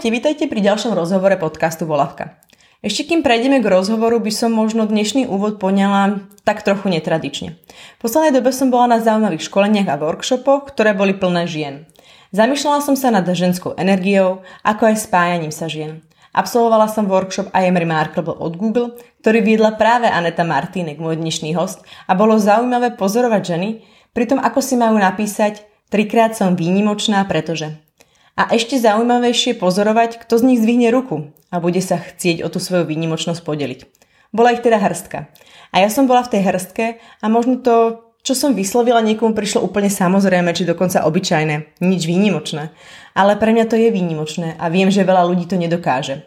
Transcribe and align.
Ahojte, 0.00 0.16
vítajte 0.16 0.48
pri 0.48 0.64
ďalšom 0.64 0.96
rozhovore 0.96 1.36
podcastu 1.36 1.84
Volavka. 1.84 2.40
Ešte 2.80 3.04
kým 3.04 3.20
prejdeme 3.20 3.60
k 3.60 3.68
rozhovoru, 3.68 4.16
by 4.16 4.32
som 4.32 4.48
možno 4.48 4.88
dnešný 4.88 5.28
úvod 5.28 5.60
poňala 5.60 6.24
tak 6.40 6.64
trochu 6.64 6.88
netradične. 6.88 7.60
V 7.68 7.98
poslednej 8.00 8.32
dobe 8.32 8.48
som 8.48 8.72
bola 8.72 8.96
na 8.96 9.04
zaujímavých 9.04 9.44
školeniach 9.44 9.92
a 9.92 10.00
workshopoch, 10.00 10.72
ktoré 10.72 10.96
boli 10.96 11.12
plné 11.12 11.44
žien. 11.44 11.84
Zamýšľala 12.32 12.80
som 12.80 12.96
sa 12.96 13.12
nad 13.12 13.28
ženskou 13.28 13.76
energiou, 13.76 14.40
ako 14.64 14.88
aj 14.88 15.04
spájaním 15.04 15.52
sa 15.52 15.68
žien. 15.68 16.00
Absolvovala 16.32 16.88
som 16.88 17.04
workshop 17.04 17.52
I 17.52 17.68
am 17.68 17.76
remarkable 17.76 18.32
od 18.40 18.56
Google, 18.56 18.96
ktorý 19.20 19.44
viedla 19.44 19.76
práve 19.76 20.08
Aneta 20.08 20.48
Martínek, 20.48 20.96
môj 20.96 21.20
dnešný 21.20 21.52
host, 21.52 21.84
a 22.08 22.16
bolo 22.16 22.40
zaujímavé 22.40 22.96
pozorovať 22.96 23.42
ženy, 23.44 23.84
pri 24.16 24.24
tom 24.24 24.40
ako 24.40 24.64
si 24.64 24.80
majú 24.80 24.96
napísať 24.96 25.60
trikrát 25.92 26.32
som 26.32 26.56
výnimočná, 26.56 27.20
pretože 27.28 27.89
a 28.40 28.48
ešte 28.56 28.80
zaujímavejšie 28.80 29.60
pozorovať, 29.60 30.24
kto 30.24 30.40
z 30.40 30.46
nich 30.48 30.60
zvihne 30.64 30.88
ruku 30.88 31.36
a 31.52 31.60
bude 31.60 31.84
sa 31.84 32.00
chcieť 32.00 32.40
o 32.40 32.48
tú 32.48 32.56
svoju 32.56 32.88
výnimočnosť 32.88 33.44
podeliť. 33.44 33.80
Bola 34.32 34.56
ich 34.56 34.64
teda 34.64 34.80
hrstka. 34.80 35.28
A 35.76 35.84
ja 35.84 35.92
som 35.92 36.08
bola 36.08 36.24
v 36.24 36.32
tej 36.32 36.42
hrstke 36.48 36.96
a 37.20 37.26
možno 37.28 37.60
to, 37.60 38.00
čo 38.24 38.32
som 38.32 38.56
vyslovila, 38.56 39.04
niekomu 39.04 39.36
prišlo 39.36 39.60
úplne 39.60 39.92
samozrejme, 39.92 40.56
či 40.56 40.64
dokonca 40.64 41.04
obyčajné. 41.04 41.84
Nič 41.84 42.08
výnimočné. 42.08 42.72
Ale 43.12 43.36
pre 43.36 43.52
mňa 43.52 43.68
to 43.68 43.76
je 43.76 43.92
výnimočné 43.92 44.56
a 44.56 44.72
viem, 44.72 44.88
že 44.88 45.04
veľa 45.04 45.28
ľudí 45.28 45.44
to 45.44 45.60
nedokáže. 45.60 46.24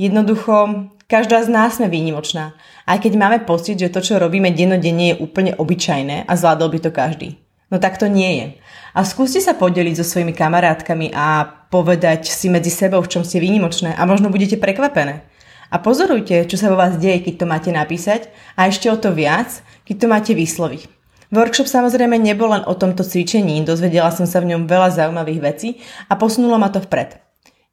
Jednoducho, 0.00 0.88
každá 1.12 1.44
z 1.44 1.52
nás 1.52 1.76
sme 1.76 1.92
výnimočná. 1.92 2.56
Aj 2.88 2.98
keď 2.98 3.20
máme 3.20 3.38
pocit, 3.44 3.76
že 3.76 3.92
to, 3.92 4.00
čo 4.00 4.16
robíme 4.16 4.48
dennodenne 4.48 5.12
je 5.12 5.20
úplne 5.20 5.52
obyčajné 5.54 6.24
a 6.24 6.32
zvládol 6.34 6.72
by 6.72 6.78
to 6.82 6.90
každý. 6.90 7.28
No 7.68 7.82
tak 7.82 7.98
to 7.98 8.06
nie 8.06 8.30
je. 8.38 8.46
A 8.94 9.02
skúste 9.02 9.42
sa 9.42 9.58
podeliť 9.58 9.98
so 9.98 10.06
svojimi 10.06 10.30
kamarátkami 10.30 11.10
a 11.10 11.42
povedať 11.66 12.30
si 12.30 12.46
medzi 12.46 12.70
sebou, 12.70 13.02
v 13.02 13.10
čom 13.10 13.26
ste 13.26 13.42
výnimočné 13.42 13.90
a 13.90 14.06
možno 14.06 14.30
budete 14.30 14.54
prekvapené. 14.54 15.26
A 15.74 15.82
pozorujte, 15.82 16.46
čo 16.46 16.54
sa 16.54 16.70
vo 16.70 16.78
vás 16.78 16.94
deje, 17.02 17.26
keď 17.26 17.34
to 17.42 17.46
máte 17.50 17.70
napísať 17.74 18.30
a 18.54 18.70
ešte 18.70 18.86
o 18.86 18.94
to 18.94 19.10
viac, 19.10 19.50
keď 19.82 19.96
to 19.98 20.06
máte 20.06 20.32
vysloviť. 20.38 20.86
Workshop 21.34 21.66
samozrejme 21.66 22.14
nebol 22.22 22.54
len 22.54 22.62
o 22.62 22.78
tomto 22.78 23.02
cvičení, 23.02 23.66
dozvedela 23.66 24.14
som 24.14 24.30
sa 24.30 24.38
v 24.38 24.54
ňom 24.54 24.70
veľa 24.70 24.94
zaujímavých 24.94 25.42
vecí 25.42 25.82
a 26.06 26.14
posunulo 26.14 26.54
ma 26.54 26.70
to 26.70 26.78
vpred. 26.78 27.18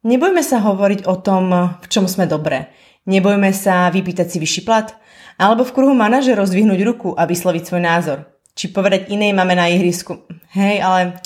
Nebojme 0.02 0.42
sa 0.42 0.58
hovoriť 0.58 1.06
o 1.06 1.14
tom, 1.22 1.78
v 1.78 1.86
čom 1.86 2.10
sme 2.10 2.26
dobré. 2.26 2.74
Nebojme 3.06 3.54
sa 3.54 3.86
vypýtať 3.94 4.26
si 4.26 4.42
vyšší 4.42 4.66
plat, 4.66 4.90
alebo 5.38 5.62
v 5.62 5.70
kruhu 5.70 5.94
manažerov 5.94 6.50
zdvihnúť 6.50 6.80
ruku 6.82 7.14
a 7.14 7.30
vysloviť 7.30 7.62
svoj 7.62 7.82
názor 7.86 8.31
či 8.52 8.68
povedať 8.68 9.08
inej 9.08 9.32
mame 9.32 9.56
na 9.56 9.68
ihrisku, 9.68 10.24
hej, 10.52 10.80
ale 10.84 11.18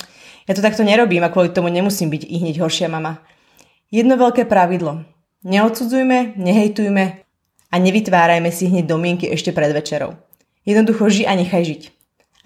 ja 0.47 0.53
to 0.55 0.63
takto 0.63 0.87
nerobím 0.87 1.27
a 1.27 1.31
kvôli 1.31 1.51
tomu 1.51 1.67
nemusím 1.67 2.07
byť 2.07 2.23
i 2.23 2.35
hneď 2.39 2.63
horšia 2.63 2.87
mama. 2.87 3.19
Jedno 3.91 4.15
veľké 4.15 4.47
pravidlo. 4.47 5.03
Neodsudzujme, 5.43 6.39
nehejtujme 6.39 7.03
a 7.71 7.75
nevytvárajme 7.75 8.47
si 8.51 8.71
hneď 8.71 8.87
domienky 8.87 9.27
ešte 9.27 9.51
pred 9.51 9.71
večerou. 9.75 10.15
Jednoducho 10.63 11.07
ži 11.07 11.23
a 11.27 11.35
nechaj 11.35 11.63
žiť. 11.63 11.81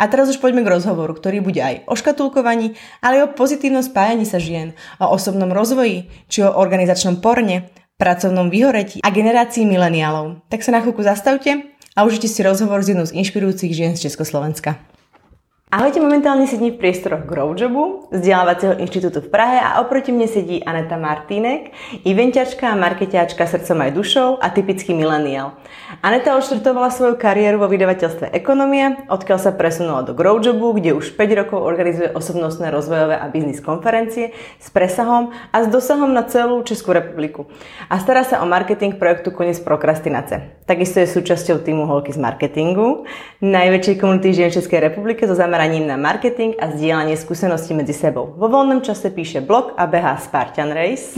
A 0.01 0.09
teraz 0.09 0.33
už 0.33 0.41
poďme 0.41 0.65
k 0.65 0.73
rozhovoru, 0.73 1.13
ktorý 1.13 1.45
bude 1.45 1.61
aj 1.61 1.85
o 1.85 1.93
škatulkovaní, 1.93 2.73
ale 3.05 3.21
aj 3.21 3.23
o 3.29 3.33
pozitívnom 3.37 3.85
spájaní 3.85 4.25
sa 4.25 4.41
žien, 4.41 4.73
o 4.97 5.05
osobnom 5.13 5.53
rozvoji, 5.53 6.09
či 6.25 6.41
o 6.41 6.49
organizačnom 6.49 7.21
porne, 7.21 7.69
pracovnom 8.01 8.49
vyhoretí 8.49 9.05
a 9.05 9.13
generácii 9.13 9.61
mileniálov. 9.61 10.41
Tak 10.49 10.65
sa 10.65 10.73
na 10.73 10.81
chvíľku 10.81 11.05
zastavte 11.05 11.69
a 11.95 12.03
užite 12.03 12.27
si 12.27 12.43
rozhovor 12.43 12.83
s 12.83 12.89
jednou 12.89 13.05
z 13.05 13.11
inšpirujúcich 13.11 13.75
žien 13.75 13.93
z 13.97 14.07
Československa. 14.07 14.90
Ahojte, 15.71 16.03
momentálne 16.03 16.51
sedím 16.51 16.75
v 16.75 16.83
priestoroch 16.83 17.23
Growjobu, 17.23 18.11
vzdelávacieho 18.11 18.75
inštitútu 18.83 19.23
v 19.23 19.31
Prahe 19.31 19.55
a 19.55 19.79
oproti 19.79 20.11
mne 20.11 20.27
sedí 20.27 20.59
Aneta 20.59 20.99
Martínek, 20.99 21.71
eventiačka 22.03 22.67
a 22.67 22.75
marketiačka 22.75 23.47
srdcom 23.47 23.87
aj 23.87 23.91
dušou 23.95 24.29
a 24.43 24.51
typický 24.51 24.91
milenial. 24.91 25.55
Aneta 26.03 26.35
odštartovala 26.35 26.91
svoju 26.91 27.15
kariéru 27.15 27.63
vo 27.63 27.71
vydavateľstve 27.71 28.35
Ekonomia, 28.35 29.07
odkiaľ 29.07 29.39
sa 29.39 29.55
presunula 29.55 30.03
do 30.03 30.11
Growjobu, 30.11 30.75
kde 30.75 30.91
už 30.91 31.15
5 31.15 31.39
rokov 31.39 31.63
organizuje 31.63 32.11
osobnostné 32.11 32.67
rozvojové 32.67 33.15
a 33.15 33.31
biznis 33.31 33.63
konferencie 33.63 34.35
s 34.59 34.67
presahom 34.75 35.31
a 35.55 35.57
s 35.63 35.71
dosahom 35.71 36.11
na 36.11 36.27
celú 36.27 36.67
Českú 36.67 36.91
republiku. 36.91 37.47
A 37.87 37.95
stará 37.95 38.27
sa 38.27 38.43
o 38.43 38.45
marketing 38.45 38.99
projektu 38.99 39.31
Koniec 39.31 39.63
prokrastinace. 39.63 40.51
Takisto 40.67 40.99
je 40.99 41.07
súčasťou 41.07 41.63
týmu 41.63 41.87
Holky 41.87 42.11
z 42.11 42.19
marketingu, 42.19 43.07
najväčšej 43.39 43.95
komunity 44.03 44.35
žien 44.35 44.51
Českej 44.51 44.83
republike 44.83 45.23
so 45.23 45.35
zameraním 45.61 45.93
na 45.93 45.93
marketing 45.93 46.57
a 46.57 46.73
zdieľanie 46.73 47.13
skúseností 47.13 47.77
medzi 47.77 47.93
sebou. 47.93 48.33
Vo 48.33 48.49
voľnom 48.49 48.81
čase 48.81 49.13
píše 49.13 49.45
blog 49.45 49.77
a 49.77 49.85
behá 49.85 50.17
Spartan 50.17 50.73
Race. 50.73 51.13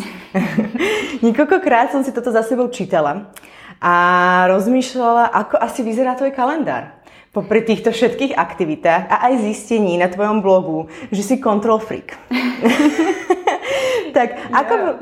Niekoľkokrát 1.24 1.96
som 1.96 2.04
si 2.04 2.12
toto 2.12 2.28
za 2.28 2.44
sebou 2.44 2.68
čítala 2.68 3.32
a 3.80 3.94
rozmýšľala, 4.52 5.32
ako 5.32 5.56
asi 5.64 5.80
vyzerá 5.88 6.20
tvoj 6.20 6.36
kalendár. 6.36 6.92
Popri 7.32 7.64
týchto 7.64 7.96
všetkých 7.96 8.36
aktivitách 8.36 9.08
a 9.08 9.32
aj 9.32 9.48
zistení 9.48 9.96
na 9.96 10.12
tvojom 10.12 10.44
blogu, 10.44 10.92
že 11.08 11.24
si 11.24 11.40
control 11.40 11.80
freak. 11.80 12.20
tak 14.18 14.44
ako... 14.52 15.00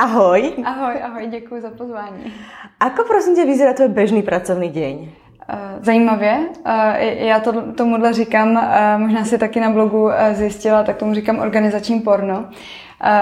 Ahoj. 0.00 0.64
Ahoj, 0.64 0.96
ahoj, 1.04 1.24
děkuji 1.28 1.60
za 1.60 1.70
pozvání. 1.76 2.32
Ako 2.80 3.04
prosím 3.04 3.36
tě 3.36 3.44
vyzerá 3.44 3.76
tvoj 3.76 3.92
bežný 3.92 4.24
pracovný 4.24 4.72
deň? 4.72 5.27
Eh, 5.50 5.56
zajímavě. 5.80 6.38
Eh, 6.64 7.26
já 7.26 7.40
to, 7.40 7.72
tomuhle 7.72 8.12
říkám, 8.12 8.56
eh, 8.56 8.98
možná 8.98 9.24
si 9.24 9.38
taky 9.38 9.60
na 9.60 9.70
blogu 9.70 10.10
zjistila, 10.32 10.82
tak 10.82 10.96
tomu 10.96 11.14
říkám 11.14 11.38
organizační 11.38 12.00
porno. 12.00 12.44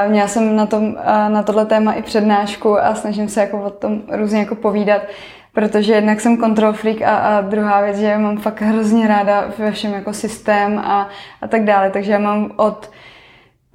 Měla 0.09 0.29
jsem 0.29 0.57
na, 0.57 0.67
tom, 0.67 0.97
na 1.29 1.43
tohle 1.43 1.67
téma 1.67 1.93
i 1.93 2.03
přednášku 2.03 2.79
a 2.79 2.95
snažím 2.95 3.29
se 3.29 3.41
jako 3.41 3.63
o 3.63 3.71
tom 3.71 4.03
různě 4.09 4.39
jako 4.39 4.55
povídat, 4.55 5.03
protože 5.53 5.93
jednak 5.93 6.21
jsem 6.21 6.39
control 6.39 6.73
freak 6.73 7.03
a, 7.03 7.17
a 7.17 7.41
druhá 7.41 7.81
věc, 7.81 7.97
že 7.97 8.19
mám 8.19 8.37
fakt 8.37 8.61
hrozně 8.61 9.09
ráda 9.09 9.45
ve 9.59 9.73
všem 9.73 9.93
jako 9.93 10.13
systém 10.13 10.79
a, 10.79 11.09
a 11.43 11.49
tak 11.49 11.65
dále. 11.65 11.91
Takže 11.91 12.13
já 12.13 12.19
mám 12.19 12.51
od 12.57 12.91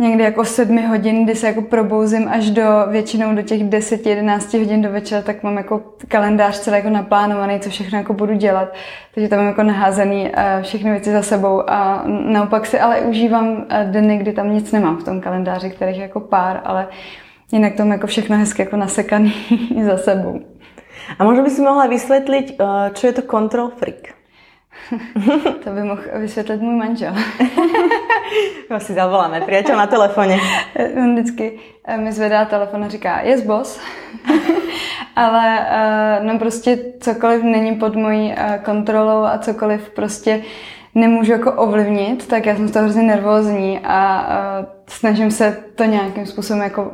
někdy 0.02 0.24
jako 0.24 0.46
sedmi 0.46 0.86
hodin, 0.86 1.26
kdy 1.26 1.36
se 1.36 1.48
jako 1.48 1.62
probouzím 1.62 2.30
až 2.30 2.50
do 2.50 2.64
většinou 2.88 3.36
do 3.36 3.42
těch 3.42 3.64
10-11 3.64 4.60
hodin 4.60 4.82
do 4.82 4.92
večera, 4.92 5.22
tak 5.22 5.44
mám 5.44 5.58
jako 5.58 5.82
kalendář 6.08 6.60
celý 6.60 6.78
jako 6.78 6.90
naplánovaný, 6.90 7.60
co 7.60 7.70
všechno 7.70 7.98
jako 7.98 8.14
budu 8.14 8.34
dělat. 8.34 8.74
Takže 9.14 9.30
tam 9.30 9.40
mám 9.40 9.48
jako 9.48 9.64
naházený 9.64 10.30
eh, 10.34 10.60
všechny 10.62 10.92
věci 10.92 11.12
za 11.12 11.22
sebou 11.22 11.70
a 11.70 12.04
naopak 12.08 12.66
si 12.66 12.80
ale 12.80 13.02
užívám 13.02 13.66
eh, 13.70 13.88
dny, 13.92 14.18
kdy 14.18 14.34
tam 14.34 14.54
nic 14.54 14.72
nemám 14.72 14.98
v 14.98 15.04
tom 15.04 15.22
kalendáři, 15.22 15.70
kterých 15.70 15.96
je 15.98 16.02
jako 16.02 16.20
pár, 16.20 16.62
ale 16.64 16.88
jinak 17.52 17.76
to 17.76 17.84
mám 17.84 17.92
jako 17.92 18.08
všechno 18.08 18.38
hezky 18.38 18.62
jako 18.62 18.78
nasekaný 18.78 19.34
za 19.86 19.98
sebou. 19.98 20.40
A 21.20 21.24
možná 21.24 21.44
by 21.44 21.50
si 21.50 21.62
mohla 21.62 21.88
vysvětlit, 21.88 22.56
eh, 22.60 22.92
co 22.94 23.08
je 23.08 23.14
to 23.14 23.22
control 23.22 23.70
freak? 23.70 24.21
to 25.64 25.70
by 25.70 25.84
mohl 25.84 26.02
vysvětlit 26.16 26.62
můj 26.62 26.76
manžel. 26.76 27.14
Ho 28.72 28.80
si 28.80 28.94
zavoláme, 28.94 29.44
priateľ 29.44 29.76
na 29.76 29.88
telefone. 29.88 30.40
On 30.96 31.16
vždycky 31.16 31.60
eh, 31.84 31.98
mi 31.98 32.12
zvedá 32.12 32.46
telefon 32.46 32.84
a 32.84 32.88
říká, 32.88 33.22
yes 33.22 33.44
boss. 33.44 33.80
Ale 35.16 35.60
uh, 35.60 36.26
no 36.26 36.40
prostě 36.40 36.80
cokoliv 37.00 37.44
není 37.44 37.76
pod 37.76 37.96
mojí 37.96 38.36
kontrolou 38.64 39.24
a 39.24 39.38
cokoliv 39.38 39.90
prostě 39.90 40.42
nemůžu 40.96 41.32
jako 41.32 41.52
ovlivnit, 41.52 42.28
tak 42.28 42.46
já 42.46 42.56
jsem 42.56 42.68
z 42.68 42.72
toho 42.72 42.84
hrozně 42.84 43.04
nervózní 43.04 43.80
a 43.84 44.28
snažím 44.88 45.32
se 45.32 45.58
to 45.76 45.84
nějakým 45.84 46.26
způsobem 46.26 46.64
jako 46.64 46.92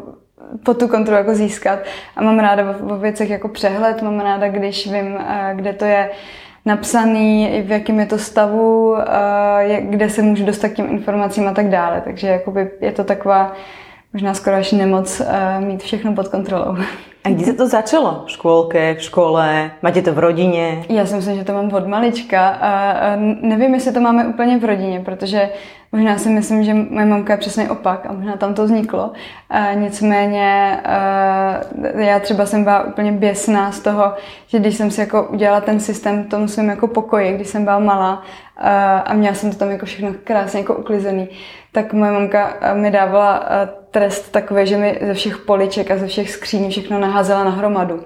po 0.64 0.74
tu 0.74 0.88
kontrolu 0.88 1.18
jako 1.18 1.34
získat 1.36 1.80
a 2.16 2.24
mám 2.24 2.40
ráda 2.40 2.76
o 2.90 2.98
věcech 2.98 3.30
jako 3.30 3.48
přehled, 3.48 4.02
mám 4.02 4.20
ráda, 4.20 4.48
když 4.48 4.92
vím, 4.92 5.20
kde 5.54 5.74
to 5.74 5.86
je 5.86 6.10
napsaný, 6.68 7.62
v 7.66 7.72
jakém 7.72 8.00
je 8.00 8.06
to 8.06 8.18
stavu, 8.18 8.96
kde 9.80 10.10
se 10.10 10.22
můžu 10.22 10.46
dostat 10.46 10.70
k 10.70 10.74
těm 10.74 10.90
informacím 10.90 11.48
a 11.48 11.54
tak 11.54 11.70
dále. 11.70 12.02
Takže 12.02 12.28
jakoby 12.28 12.70
je 12.82 12.92
to 12.92 13.04
taková 13.04 13.54
možná 14.14 14.34
skoro 14.34 14.56
až 14.56 14.72
nemoc 14.72 15.22
mít 15.60 15.84
všechno 15.84 16.14
pod 16.16 16.28
kontrolou. 16.28 16.78
A 17.24 17.30
kde 17.30 17.46
se 17.46 17.54
to 17.54 17.68
začalo? 17.68 18.24
V 18.26 18.32
školke, 18.32 18.96
v 18.96 19.02
škole? 19.02 19.72
Máte 19.82 20.02
to 20.02 20.14
v 20.14 20.20
rodině? 20.20 20.84
Já 20.90 21.06
si 21.06 21.16
myslím, 21.16 21.38
že 21.38 21.44
to 21.44 21.54
mám 21.54 21.74
od 21.74 21.88
malička. 21.88 22.50
A 22.50 22.96
nevím, 23.42 23.74
jestli 23.74 23.92
to 23.92 24.00
máme 24.00 24.28
úplně 24.28 24.58
v 24.58 24.66
rodině, 24.66 25.00
protože 25.00 25.50
možná 25.92 26.18
si 26.18 26.30
myslím, 26.30 26.64
že 26.64 26.74
moje 26.74 27.06
mamka 27.06 27.34
je 27.34 27.38
přesně 27.38 27.70
opak 27.70 28.06
a 28.10 28.14
možná 28.14 28.38
tam 28.38 28.54
to 28.54 28.64
vzniklo. 28.64 29.12
A 29.50 29.74
nicméně 29.74 30.80
já 31.96 32.20
třeba 32.20 32.46
jsem 32.46 32.64
byla 32.64 32.84
úplně 32.84 33.12
běsná 33.12 33.72
z 33.72 33.80
toho, 33.80 34.14
že 34.48 34.60
když 34.60 34.76
jsem 34.76 34.92
si 34.92 35.02
jako 35.02 35.24
udělala 35.24 35.62
ten 35.62 35.80
systém 35.80 36.24
v 36.24 36.30
tom 36.30 36.48
svém 36.48 36.70
jako 36.70 36.88
pokoji, 36.88 37.34
když 37.34 37.48
jsem 37.48 37.64
byla 37.64 37.80
malá 37.80 38.24
a 39.06 39.14
měla 39.14 39.36
jsem 39.36 39.52
to 39.52 39.58
tam 39.58 39.72
jako 39.72 39.86
všechno 39.86 40.14
krásně 40.24 40.60
jako 40.60 40.76
uklizený, 40.76 41.30
tak 41.72 41.94
moje 41.94 42.12
mamka 42.12 42.54
mi 42.74 42.92
dávala 42.92 43.44
trest 43.92 44.32
takový, 44.32 44.68
že 44.68 44.78
mi 44.78 45.00
ze 45.02 45.14
všech 45.14 45.38
poliček 45.38 45.92
a 45.92 45.98
ze 45.98 46.08
všech 46.08 46.32
skříní 46.32 46.70
všechno 46.70 47.00
naházela 47.00 47.44
na 47.44 47.52
hromadu. 47.52 48.04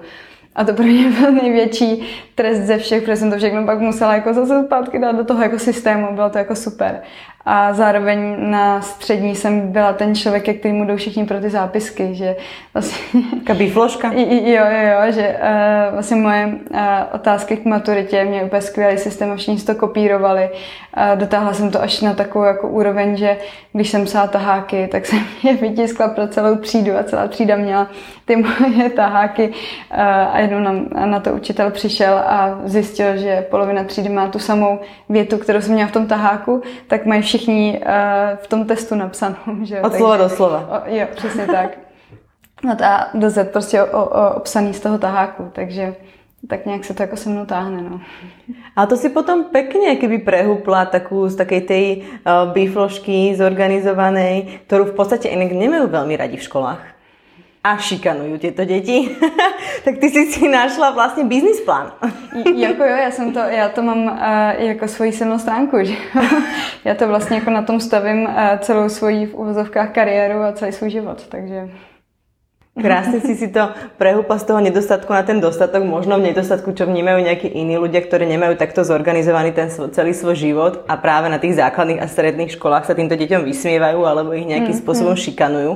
A 0.54 0.64
to 0.64 0.72
pro 0.72 0.84
mě 0.84 1.10
byl 1.10 1.32
největší 1.32 2.02
trest 2.34 2.58
ze 2.58 2.78
všech, 2.78 3.02
protože 3.02 3.16
jsem 3.16 3.30
to 3.30 3.36
všechno 3.36 3.66
pak 3.66 3.80
musela 3.80 4.14
jako 4.14 4.34
zase 4.34 4.64
zpátky 4.64 4.98
dát 4.98 5.16
do 5.16 5.24
toho 5.24 5.42
jako 5.42 5.58
systému, 5.58 6.14
bylo 6.14 6.30
to 6.30 6.38
jako 6.38 6.56
super. 6.56 7.02
A 7.46 7.72
zároveň 7.72 8.50
na 8.50 8.80
střední 8.80 9.34
jsem 9.34 9.72
byla 9.72 9.92
ten 9.92 10.14
člověk, 10.14 10.48
jak 10.48 10.56
který 10.56 10.74
mu 10.74 10.84
jdou 10.84 10.96
všichni 10.96 11.24
pro 11.24 11.40
ty 11.40 11.50
zápisky, 11.50 12.14
že 12.14 12.36
vlastně... 12.74 13.22
Kabífloška? 13.44 14.12
Jo, 14.42 14.64
jo, 14.70 14.88
jo, 14.92 15.12
že 15.12 15.36
uh, 15.42 15.92
vlastně 15.92 16.16
moje 16.16 16.46
uh, 16.46 16.78
otázky 17.12 17.56
k 17.56 17.64
maturitě 17.64 18.24
mě 18.24 18.44
úplně 18.44 18.62
skvělý 18.62 18.98
systém 18.98 19.30
a 19.30 19.36
všichni 19.36 19.60
to 19.60 19.74
kopírovali. 19.74 20.50
Uh, 20.50 21.18
dotáhla 21.18 21.52
jsem 21.52 21.70
to 21.70 21.82
až 21.82 22.00
na 22.00 22.14
takovou 22.14 22.44
jako 22.44 22.68
úroveň, 22.68 23.16
že 23.16 23.36
když 23.72 23.90
jsem 23.90 24.04
psala 24.04 24.26
taháky, 24.26 24.88
tak 24.92 25.06
jsem 25.06 25.18
je 25.42 25.54
vytiskla 25.54 26.08
pro 26.08 26.28
celou 26.28 26.56
třídu 26.56 26.96
a 26.98 27.02
celá 27.02 27.28
třída 27.28 27.56
měla 27.56 27.90
ty 28.24 28.36
moje 28.36 28.90
taháky 28.90 29.48
uh, 29.48 30.00
a 30.32 30.38
jednou 30.38 30.58
na, 30.58 30.72
na 31.06 31.20
to 31.20 31.32
učitel 31.32 31.70
přišel 31.70 32.14
a 32.18 32.60
zjistil, 32.64 33.16
že 33.16 33.46
polovina 33.50 33.84
třídy 33.84 34.08
má 34.08 34.28
tu 34.28 34.38
samou 34.38 34.78
větu, 35.08 35.38
kterou 35.38 35.60
jsem 35.60 35.74
měla 35.74 35.88
v 35.88 35.92
tom 35.92 36.06
taháku, 36.06 36.62
tak 36.86 37.06
mají 37.06 37.22
všichni 37.32 37.80
uh, 37.80 38.36
v 38.36 38.46
tom 38.46 38.68
testu 38.68 38.94
napsanou. 38.94 39.40
Že 39.64 39.80
Od 39.80 39.94
slova 39.94 40.16
do 40.16 40.28
slova. 40.28 40.60
O, 40.68 40.76
jo, 40.92 41.06
přesně 41.14 41.46
tak. 41.46 41.78
No 42.64 42.76
a 42.84 43.08
do 43.14 43.30
Z 43.30 43.50
prostě 43.52 43.82
o, 43.82 44.04
o, 44.04 44.34
obsaný 44.34 44.74
z 44.74 44.80
toho 44.80 44.98
taháku, 44.98 45.50
takže 45.52 45.94
tak 46.48 46.66
nějak 46.66 46.84
se 46.84 46.94
to 46.94 47.02
jako 47.02 47.16
se 47.16 47.30
mnou 47.30 47.46
táhne, 47.46 47.82
no. 47.82 48.00
A 48.76 48.86
to 48.86 48.96
si 48.96 49.08
potom 49.08 49.44
pekne 49.44 49.96
keby 49.96 50.18
prehupla 50.18 50.84
takú 50.90 51.30
z 51.30 51.38
takej 51.38 51.60
tej 51.60 51.84
uh, 52.02 52.50
biflošky 52.50 53.34
zorganizovanej, 53.38 54.66
ktorú 54.66 54.90
v 54.90 54.94
podstate 54.98 55.30
inak 55.30 55.54
nemajú 55.54 55.86
veľmi 55.86 56.14
radi 56.18 56.36
v 56.36 56.46
školách 56.50 56.91
a 57.62 57.78
šikanujú 57.78 58.42
tieto 58.42 58.66
deti, 58.66 59.14
tak 59.86 60.02
ty 60.02 60.10
si 60.10 60.34
si 60.34 60.48
našla 60.48 60.90
vlastně 60.90 61.24
business 61.24 61.60
plán. 61.60 61.92
jako 62.56 62.82
jo, 62.82 62.96
já 62.96 63.10
jsem 63.10 63.32
to, 63.32 63.38
já 63.38 63.68
to 63.68 63.82
mám 63.82 64.04
uh, 64.04 64.66
jako 64.66 64.88
svoji 64.88 65.12
silnou 65.12 65.38
stránku, 65.38 65.76
že 65.82 65.94
já 66.84 66.94
to 66.94 67.08
vlastně 67.08 67.36
jako 67.36 67.50
na 67.50 67.62
tom 67.62 67.80
stavím 67.80 68.22
uh, 68.22 68.58
celou 68.58 68.88
svoji 68.88 69.26
v 69.26 69.34
uvozovkách 69.34 69.92
kariéru 69.92 70.42
a 70.42 70.52
celý 70.52 70.72
svůj 70.72 70.90
život, 70.90 71.26
takže... 71.28 71.68
Krásne 72.72 73.20
si 73.20 73.36
si 73.36 73.52
to 73.52 73.68
prehúpla 74.00 74.40
z 74.40 74.48
toho 74.48 74.60
nedostatku 74.64 75.12
na 75.12 75.20
ten 75.20 75.44
dostatok, 75.44 75.84
možno 75.84 76.16
v 76.16 76.32
nedostatku, 76.32 76.72
čo 76.72 76.88
vnímajú 76.88 77.20
nejakí 77.20 77.52
iní 77.52 77.76
ľudia, 77.76 78.00
ktorí 78.00 78.24
nemajú 78.24 78.56
takto 78.56 78.80
zorganizovaný 78.80 79.52
ten 79.52 79.68
svoj, 79.68 79.92
celý 79.92 80.16
svoj 80.16 80.40
život 80.40 80.72
a 80.88 80.96
práve 80.96 81.28
na 81.28 81.36
tých 81.36 81.60
základných 81.60 82.00
a 82.00 82.08
stredných 82.08 82.56
školách 82.56 82.88
sa 82.88 82.96
týmto 82.96 83.12
deťom 83.12 83.44
vysmievajú 83.44 84.00
alebo 84.08 84.32
ich 84.32 84.48
nejakým 84.48 84.72
mm, 84.72 84.82
spôsobom 84.88 85.12
mm. 85.12 85.20
šikanujú. 85.20 85.72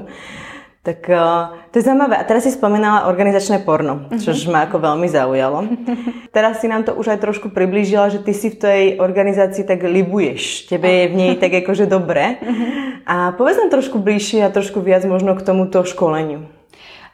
Tak 0.87 1.11
uh, 1.11 1.59
to 1.75 1.79
je 1.79 1.83
zaujímavé. 1.83 2.15
A 2.15 2.23
teraz 2.23 2.47
si 2.47 2.55
spomínala 2.55 3.11
organizačné 3.11 3.67
porno, 3.67 4.07
čo 4.23 4.31
mm-hmm. 4.31 4.53
ma 4.55 4.71
ako 4.71 4.79
veľmi 4.79 5.09
zaujalo. 5.11 5.67
Teraz 6.37 6.63
si 6.63 6.71
nám 6.71 6.87
to 6.87 6.95
už 6.95 7.11
aj 7.11 7.19
trošku 7.19 7.51
priblížila, 7.51 8.07
že 8.07 8.23
ty 8.23 8.31
si 8.31 8.55
v 8.55 8.61
tej 8.63 8.83
organizácii 9.03 9.67
tak 9.67 9.83
libuješ. 9.83 10.71
Tebe 10.71 10.87
je 10.87 11.07
v 11.11 11.15
nej 11.19 11.33
tak 11.43 11.51
akože 11.59 11.91
dobre. 11.91 12.39
Mm-hmm. 12.39 13.03
A 13.03 13.35
povedz 13.35 13.59
nám 13.59 13.75
trošku 13.75 13.99
bližšie 13.99 14.47
a 14.47 14.55
trošku 14.55 14.79
viac 14.79 15.03
možno 15.11 15.35
k 15.35 15.43
tomuto 15.43 15.83
školeniu. 15.83 16.47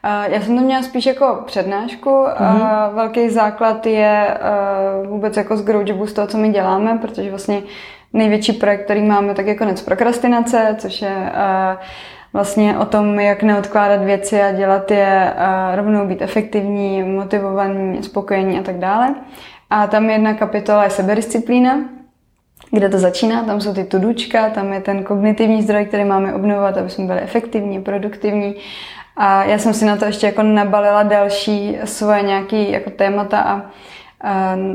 Já 0.03 0.41
jsem 0.41 0.57
to 0.57 0.63
měla 0.63 0.81
spíš 0.83 1.05
jako 1.05 1.43
přednášku. 1.45 2.09
Mm-hmm. 2.09 2.93
Velký 2.93 3.29
základ 3.29 3.85
je 3.85 4.37
vůbec 5.07 5.37
jako 5.37 5.57
z 5.57 5.65
Growjobu 5.65 6.07
z 6.07 6.13
toho, 6.13 6.27
co 6.27 6.37
my 6.37 6.49
děláme, 6.49 6.97
protože 7.01 7.29
vlastně 7.29 7.63
největší 8.13 8.53
projekt, 8.53 8.83
který 8.83 9.01
máme, 9.01 9.33
tak 9.33 9.47
je 9.47 9.55
konec 9.55 9.81
prokrastinace, 9.81 10.75
což 10.79 11.01
je 11.01 11.31
vlastně 12.33 12.77
o 12.77 12.85
tom, 12.85 13.19
jak 13.19 13.43
neodkládat 13.43 14.01
věci 14.01 14.41
a 14.41 14.51
dělat 14.51 14.91
je 14.91 15.33
rovnou 15.75 16.07
být 16.07 16.21
efektivní, 16.21 17.03
motivovaní, 17.03 18.03
spokojení 18.03 18.59
a 18.59 18.63
tak 18.63 18.77
dále. 18.77 19.15
A 19.69 19.87
tam 19.87 20.09
jedna 20.09 20.33
kapitola 20.33 20.83
je 20.83 20.89
sebedisciplína, 20.89 21.79
kde 22.71 22.89
to 22.89 22.99
začíná, 22.99 23.43
tam 23.43 23.61
jsou 23.61 23.73
ty 23.73 23.83
tudučka, 23.83 24.49
tam 24.49 24.73
je 24.73 24.81
ten 24.81 25.03
kognitivní 25.03 25.61
zdroj, 25.61 25.85
který 25.85 26.05
máme 26.05 26.33
obnovovat, 26.33 26.77
aby 26.77 26.89
jsme 26.89 27.05
byli 27.05 27.19
efektivní, 27.19 27.81
produktivní 27.81 28.55
a 29.17 29.43
já 29.43 29.57
jsem 29.57 29.73
si 29.73 29.85
na 29.85 29.97
to 29.97 30.05
ještě 30.05 30.25
jako 30.25 30.43
nabalila 30.43 31.03
další 31.03 31.77
svoje 31.83 32.21
nějaké 32.21 32.63
jako 32.63 32.89
témata 32.89 33.39
a 33.39 33.61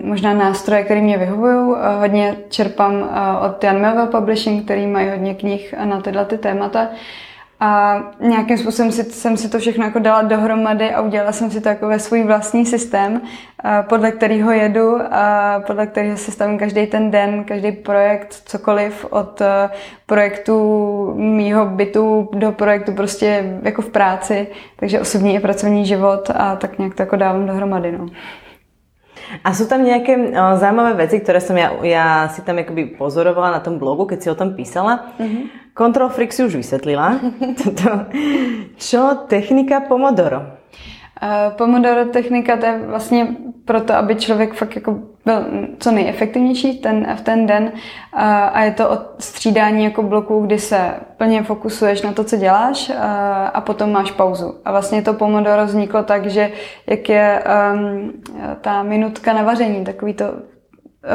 možná 0.05 0.35
nástroje, 0.35 0.83
které 0.83 1.01
mě 1.01 1.19
vyhovují. 1.19 1.77
Hodně 2.01 2.37
čerpám 2.49 3.09
od 3.47 3.65
Jan 3.65 3.81
Melville 3.81 4.07
Publishing, 4.07 4.65
který 4.65 4.87
mají 4.87 5.11
hodně 5.11 5.35
knih 5.35 5.75
na 5.85 6.01
tyhle 6.01 6.25
ty 6.25 6.39
témata. 6.39 6.89
A 7.61 8.03
nějakým 8.21 8.59
způsobem 8.59 8.93
si, 8.93 9.05
jsem 9.05 9.37
si 9.37 9.49
to 9.49 9.59
všechno 9.59 9.85
jako 9.85 9.99
dala 9.99 10.23
dohromady 10.23 10.95
a 10.95 11.01
udělala 11.01 11.33
jsem 11.33 11.51
si 11.51 11.61
to 11.61 11.69
jako 11.69 11.89
ve 11.89 11.99
svůj 11.99 12.25
vlastní 12.25 12.67
systém, 12.67 13.21
podle 13.89 14.13
kterého 14.13 14.51
jedu 14.51 14.99
a 15.11 15.55
podle 15.67 15.87
kterého 15.87 16.17
si 16.17 16.31
stavím 16.33 16.59
každý 16.59 16.87
ten 16.87 17.11
den, 17.11 17.45
každý 17.45 17.73
projekt, 17.73 18.43
cokoliv 18.45 19.07
od 19.11 19.43
projektu 20.07 21.15
mýho 21.17 21.67
bytu 21.67 22.29
do 22.33 22.53
projektu 22.53 22.93
prostě 22.93 23.59
jako 23.63 23.83
v 23.83 23.91
práci, 23.91 24.47
takže 24.77 25.01
osobní 25.01 25.35
i 25.35 25.41
pracovní 25.41 25.87
život 25.87 26.31
a 26.35 26.57
tak 26.57 26.79
nějak 26.79 26.95
to 26.95 27.03
jako 27.03 27.17
dávám 27.17 27.47
dohromady. 27.47 27.93
No. 27.93 28.07
A 29.47 29.55
sú 29.55 29.71
tam 29.71 29.87
nejaké 29.87 30.35
o, 30.35 30.59
zaujímavé 30.59 31.07
veci, 31.07 31.23
ktoré 31.23 31.39
som 31.39 31.55
ja, 31.55 31.73
ja 31.87 32.07
si 32.35 32.43
tam 32.43 32.59
akoby 32.59 32.99
pozorovala 32.99 33.59
na 33.59 33.61
tom 33.63 33.79
blogu, 33.79 34.11
keď 34.11 34.19
si 34.19 34.29
o 34.29 34.39
tom 34.39 34.59
písala. 34.59 35.15
Mm-hmm. 35.17 35.73
Control 35.79 36.11
Freak 36.11 36.35
si 36.35 36.43
už 36.43 36.59
vysvetlila. 36.59 37.23
Čo 38.91 39.31
technika 39.31 39.87
Pomodoro? 39.87 40.58
Pomodoro 41.57 42.05
technika 42.05 42.57
to 42.57 42.67
je 42.67 42.79
vlastně 42.87 43.27
proto, 43.65 43.95
aby 43.95 44.15
člověk 44.15 44.55
fakt 44.55 44.75
jako 44.75 44.99
byl 45.25 45.47
co 45.79 45.91
nejefektivnější 45.91 46.79
ten, 46.79 47.07
v 47.17 47.21
ten 47.21 47.47
den 47.47 47.73
a 48.53 48.63
je 48.63 48.73
to 48.73 48.91
o 48.91 48.99
střídání 49.19 49.85
jako 49.85 50.03
bloků, 50.03 50.41
kdy 50.47 50.59
se 50.59 50.95
plně 51.17 51.43
fokusuješ 51.43 52.03
na 52.03 52.13
to, 52.13 52.25
co 52.25 52.37
děláš 52.37 52.93
a 53.55 53.61
potom 53.61 53.93
máš 53.93 54.11
pauzu. 54.11 54.55
A 54.65 54.71
vlastně 54.71 55.03
to 55.03 55.15
Pomodoro 55.15 55.67
vzniklo 55.67 56.03
tak, 56.03 56.27
že 56.27 56.53
jak 56.87 57.09
je 57.09 57.43
um, 57.73 58.13
ta 58.61 58.83
minutka 58.83 59.33
na 59.33 59.43
vaření, 59.43 59.85
takový 59.85 60.15
to 60.15 60.25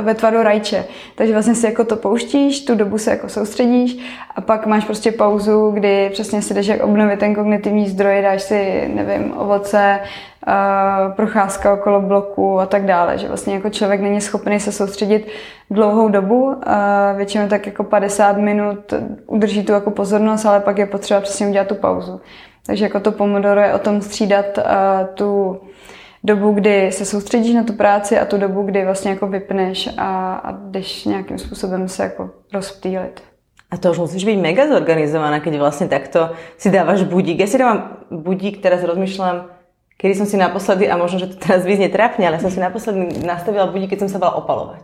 ve 0.02 0.14
tvaru 0.14 0.44
rajče. 0.44 0.86
Takže 1.16 1.34
vlastně 1.34 1.56
si 1.56 1.66
jako 1.66 1.84
to 1.84 1.96
pouštíš, 1.96 2.66
tu 2.66 2.76
dobu 2.76 2.98
se 2.98 3.12
jako 3.12 3.30
soustředíš 3.30 3.98
a 4.36 4.42
pak 4.42 4.66
máš 4.66 4.86
prostě 4.86 5.12
pauzu, 5.12 5.72
kdy 5.72 6.10
přesně 6.14 6.42
si 6.42 6.54
jdeš 6.54 6.68
jak 6.68 6.84
obnovit 6.84 7.20
ten 7.20 7.36
kognitivní 7.36 7.90
zdroj, 7.90 8.22
dáš 8.22 8.42
si, 8.42 8.92
nevím, 8.94 9.34
ovoce, 9.38 10.00
uh, 10.48 11.14
procházka 11.14 11.74
okolo 11.74 12.02
bloku 12.02 12.60
a 12.60 12.66
tak 12.66 12.86
dále. 12.86 13.18
Že 13.18 13.28
vlastně 13.28 13.54
jako 13.54 13.70
člověk 13.70 14.02
není 14.02 14.22
schopný 14.22 14.60
se 14.60 14.72
soustředit 14.72 15.28
dlouhou 15.70 16.10
dobu, 16.10 16.44
uh, 16.44 16.54
většinou 17.16 17.48
tak 17.48 17.66
jako 17.66 17.84
50 17.84 18.38
minut 18.38 18.94
udrží 19.28 19.64
tu 19.64 19.72
jako 19.72 19.92
pozornost, 19.92 20.46
ale 20.46 20.60
pak 20.60 20.78
je 20.78 20.86
potřeba 20.86 21.22
přesně 21.22 21.48
udělat 21.48 21.68
tu 21.68 21.76
pauzu. 21.76 22.22
Takže 22.66 22.86
jako 22.86 23.00
to 23.00 23.12
Pomodoro 23.12 23.62
je 23.62 23.74
o 23.74 23.80
tom 23.80 24.02
střídat 24.02 24.58
uh, 24.58 24.64
tu 25.14 25.60
dobu, 26.24 26.52
kdy 26.52 26.92
se 26.92 27.06
soustředíš 27.06 27.56
na 27.56 27.64
tu 27.64 27.74
práci 27.74 28.20
a 28.20 28.26
tu 28.26 28.38
dobu, 28.38 28.64
kdy 28.64 28.86
vlastně 28.86 29.12
jako 29.12 29.28
vypneš 29.28 29.90
a, 29.98 30.34
a 30.36 30.52
jdeš 30.52 31.06
nějakým 31.06 31.38
způsobem 31.38 31.88
se 31.88 32.04
jako 32.04 32.30
rozptýlit. 32.54 33.22
A 33.72 33.78
to 33.78 33.92
už 33.92 34.00
musíš 34.00 34.26
být 34.26 34.38
mega 34.38 34.68
zorganizovaná, 34.68 35.40
keď 35.40 35.58
vlastně 35.58 35.88
takto 35.88 36.30
si 36.58 36.72
dáváš 36.72 37.04
budík. 37.04 37.40
Já 37.40 37.48
si 37.48 37.58
dávám 37.58 37.98
budík, 38.12 38.62
teraz 38.62 38.84
rozmýšlám, 38.84 39.46
kedy 39.98 40.14
som 40.16 40.28
si 40.28 40.36
naposledy, 40.36 40.90
a 40.90 40.98
možno, 40.98 41.20
že 41.20 41.32
to 41.32 41.38
teraz 41.40 41.64
vyznie 41.64 41.88
trapne, 41.88 42.28
ale 42.28 42.42
som 42.42 42.52
si 42.52 42.60
naposledy 42.60 43.24
nastavila 43.24 43.72
budík, 43.72 43.96
keď 43.96 44.08
som 44.08 44.10
sa 44.12 44.20
bala 44.20 44.36
opalovať. 44.36 44.84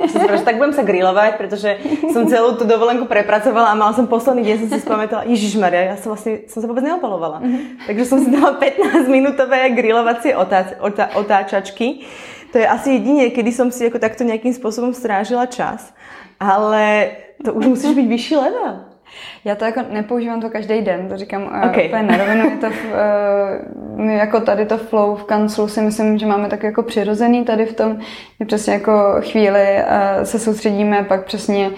Som 0.00 0.16
si 0.20 0.28
že 0.32 0.46
tak 0.48 0.56
budem 0.56 0.72
sa 0.72 0.84
grilovať, 0.84 1.36
pretože 1.36 1.76
som 2.12 2.24
celú 2.24 2.56
tú 2.56 2.64
dovolenku 2.64 3.04
prepracovala 3.04 3.72
a 3.72 3.78
mala 3.78 3.92
som 3.92 4.08
posledný 4.08 4.48
deň, 4.48 4.56
som 4.64 4.68
si 4.72 4.80
spamätala, 4.80 5.28
Ježiš 5.28 5.60
Maria, 5.60 5.92
ja 5.92 5.96
som 6.00 6.16
vlastne 6.16 6.48
som 6.48 6.64
sa 6.64 6.66
vôbec 6.66 6.80
neopalovala. 6.80 7.44
Mm-hmm. 7.44 7.62
Takže 7.84 8.04
som 8.08 8.18
si 8.24 8.28
dala 8.32 8.56
15 8.56 9.08
minútové 9.12 9.70
grilovacie 9.76 10.32
otá, 10.32 10.76
otá, 10.80 11.12
otáčačky. 11.14 12.08
To 12.52 12.58
je 12.58 12.66
asi 12.66 12.90
jedině, 12.90 13.30
kedy 13.30 13.52
som 13.52 13.70
si 13.70 13.84
jako 13.84 13.98
takto 13.98 14.24
nějakým 14.24 14.54
způsobem 14.54 14.94
strážila 14.94 15.46
čas. 15.46 15.92
Ale 16.40 17.10
to 17.44 17.54
už 17.54 17.66
musíš 17.66 17.94
být 17.94 18.08
vyšší 18.08 18.36
level. 18.36 18.89
Já 19.44 19.54
to 19.54 19.64
jako 19.64 19.80
nepoužívám 19.90 20.40
to 20.40 20.50
každý 20.50 20.80
den, 20.80 21.08
to 21.08 21.16
říkám 21.16 21.50
eh, 21.52 21.68
okay. 21.68 21.86
úplně 21.86 22.02
na 22.02 22.16
rovinu. 22.16 22.50
Je 22.50 22.56
to 22.56 22.70
v, 22.70 22.84
uh, 22.84 24.00
my 24.00 24.14
jako 24.14 24.40
tady 24.40 24.66
to 24.66 24.78
flow 24.78 25.16
v 25.16 25.24
kanclu 25.24 25.68
si 25.68 25.80
myslím, 25.80 26.18
že 26.18 26.26
máme 26.26 26.48
tak 26.48 26.62
jako 26.62 26.82
přirozený 26.82 27.44
tady 27.44 27.66
v 27.66 27.74
tom, 27.74 27.98
že 28.40 28.46
přesně 28.46 28.72
jako 28.72 29.14
chvíli 29.20 29.76
uh, 29.78 30.24
se 30.24 30.38
soustředíme, 30.38 31.04
pak 31.04 31.24
přesně 31.24 31.70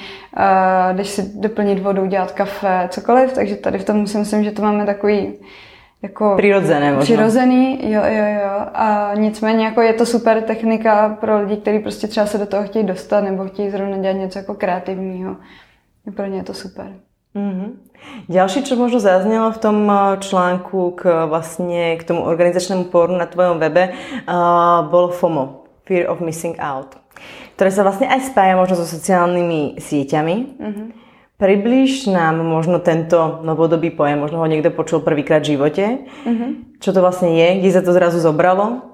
když 0.92 1.08
si 1.08 1.30
doplnit 1.34 1.78
vodu, 1.78 2.06
dělat 2.06 2.32
kafe, 2.32 2.88
cokoliv, 2.90 3.32
takže 3.32 3.56
tady 3.56 3.78
v 3.78 3.84
tom 3.84 4.06
si 4.06 4.18
myslím, 4.18 4.44
že 4.44 4.50
to 4.50 4.62
máme 4.62 4.86
takový 4.86 5.34
jako 6.02 6.34
přirozené 6.36 6.92
možná. 6.92 7.02
Přirozený, 7.02 7.92
jo, 7.92 8.02
jo, 8.04 8.24
jo. 8.42 8.66
A 8.74 9.10
nicméně 9.14 9.64
jako 9.64 9.80
je 9.80 9.92
to 9.92 10.06
super 10.06 10.42
technika 10.42 11.16
pro 11.20 11.40
lidi, 11.40 11.56
kteří 11.56 11.78
prostě 11.78 12.06
třeba 12.06 12.26
se 12.26 12.38
do 12.38 12.46
toho 12.46 12.64
chtějí 12.64 12.86
dostat 12.86 13.20
nebo 13.20 13.44
chtějí 13.44 13.70
zrovna 13.70 13.96
dělat 13.96 14.12
něco 14.12 14.38
jako 14.38 14.54
kreativního. 14.54 15.36
Pro 16.16 16.26
ně 16.26 16.36
je 16.36 16.42
to 16.42 16.54
super. 16.54 16.92
Mm-hmm. 17.32 17.70
Ďalšie, 18.28 18.60
čo 18.68 18.76
možno 18.76 19.00
zaznelo 19.00 19.48
v 19.56 19.62
tom 19.62 19.78
eh, 19.88 20.20
článku 20.20 21.00
k, 21.00 21.02
vlastne, 21.30 21.96
k 21.96 22.02
tomu 22.04 22.28
organizačnému 22.28 22.92
pornu 22.92 23.16
na 23.16 23.24
tvojom 23.24 23.56
webe, 23.56 23.96
uh, 24.28 24.84
bolo 24.92 25.08
FOMO, 25.08 25.64
Fear 25.88 26.12
of 26.12 26.20
Missing 26.20 26.60
Out, 26.60 27.00
ktoré 27.56 27.70
sa 27.72 27.86
vlastne 27.86 28.12
aj 28.12 28.28
spája 28.28 28.58
možno 28.58 28.76
so 28.76 28.84
sociálnymi 28.84 29.80
sieťami. 29.80 30.36
Mm-hmm. 30.60 30.86
Približ 31.40 32.06
nám 32.12 32.38
možno 32.44 32.78
tento 32.78 33.42
novodobý 33.42 33.90
pojem, 33.90 34.22
možno 34.22 34.38
ho 34.38 34.46
niekto 34.46 34.70
počul 34.70 35.02
prvýkrát 35.02 35.42
v 35.42 35.56
živote. 35.56 35.84
Mm-hmm. 36.28 36.78
Čo 36.78 36.94
to 36.94 37.00
vlastne 37.02 37.34
je, 37.34 37.64
kde 37.64 37.70
sa 37.72 37.82
to 37.82 37.90
zrazu 37.96 38.20
zobralo? 38.20 38.91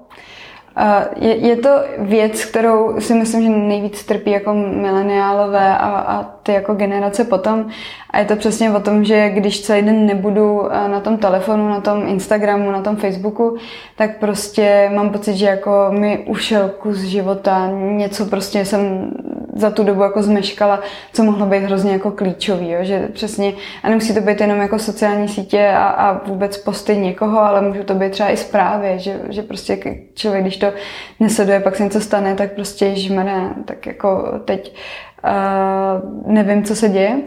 Je, 1.15 1.35
je 1.35 1.55
to 1.55 1.69
věc, 1.97 2.45
kterou 2.45 2.95
si 2.99 3.13
myslím, 3.13 3.41
že 3.41 3.49
nejvíc 3.49 4.03
trpí 4.03 4.31
jako 4.31 4.53
mileniálové 4.53 5.77
a, 5.77 5.87
a 5.87 6.23
ty 6.43 6.53
jako 6.53 6.73
generace 6.73 7.23
potom. 7.23 7.65
A 8.09 8.19
je 8.19 8.25
to 8.25 8.35
přesně 8.35 8.71
o 8.71 8.79
tom, 8.79 9.03
že 9.03 9.29
když 9.29 9.61
celý 9.61 9.81
den 9.81 10.05
nebudu 10.05 10.71
eh, 10.71 10.89
na 10.89 10.99
tom 10.99 11.17
telefonu, 11.17 11.69
na 11.69 11.81
tom 11.81 12.07
Instagramu, 12.07 12.71
na 12.71 12.81
tom 12.81 12.95
Facebooku, 12.95 13.57
tak 13.95 14.19
prostě 14.19 14.91
mám 14.95 15.09
pocit, 15.09 15.35
že 15.35 15.45
jako 15.45 15.87
mi 15.89 16.17
ušel 16.27 16.69
kus 16.69 16.97
života, 16.97 17.69
něco 17.73 18.25
prostě 18.25 18.65
jsem 18.65 19.11
za 19.59 19.69
tu 19.69 19.83
dobu 19.83 20.03
jako 20.03 20.23
zmeškala, 20.23 20.79
co 21.13 21.23
mohlo 21.23 21.45
být 21.45 21.63
hrozně 21.63 21.91
jako 21.91 22.11
klíčový, 22.11 22.71
jo? 22.71 22.79
že 22.81 23.07
přesně, 23.13 23.53
a 23.83 23.89
nemusí 23.89 24.13
to 24.13 24.21
být 24.21 24.41
jenom 24.41 24.61
jako 24.61 24.79
sociální 24.79 25.27
sítě 25.27 25.67
a, 25.67 25.87
a 25.87 26.27
vůbec 26.27 26.57
posty 26.57 26.97
někoho, 26.97 27.39
ale 27.39 27.61
můžu 27.61 27.83
to 27.83 27.93
být 27.93 28.11
třeba 28.11 28.29
i 28.29 28.37
zprávy, 28.37 28.93
že, 28.97 29.19
že 29.29 29.41
prostě 29.43 29.77
člověk, 30.13 30.43
když 30.43 30.57
to 30.57 30.73
nesleduje, 31.19 31.59
pak 31.59 31.75
se 31.75 31.83
něco 31.83 32.01
stane, 32.01 32.35
tak 32.35 32.51
prostě 32.51 32.95
žmene, 32.95 33.53
tak 33.65 33.85
jako 33.85 34.39
teď 34.45 34.75
uh, 35.23 36.33
nevím, 36.33 36.63
co 36.63 36.75
se 36.75 36.89
děje. 36.89 37.21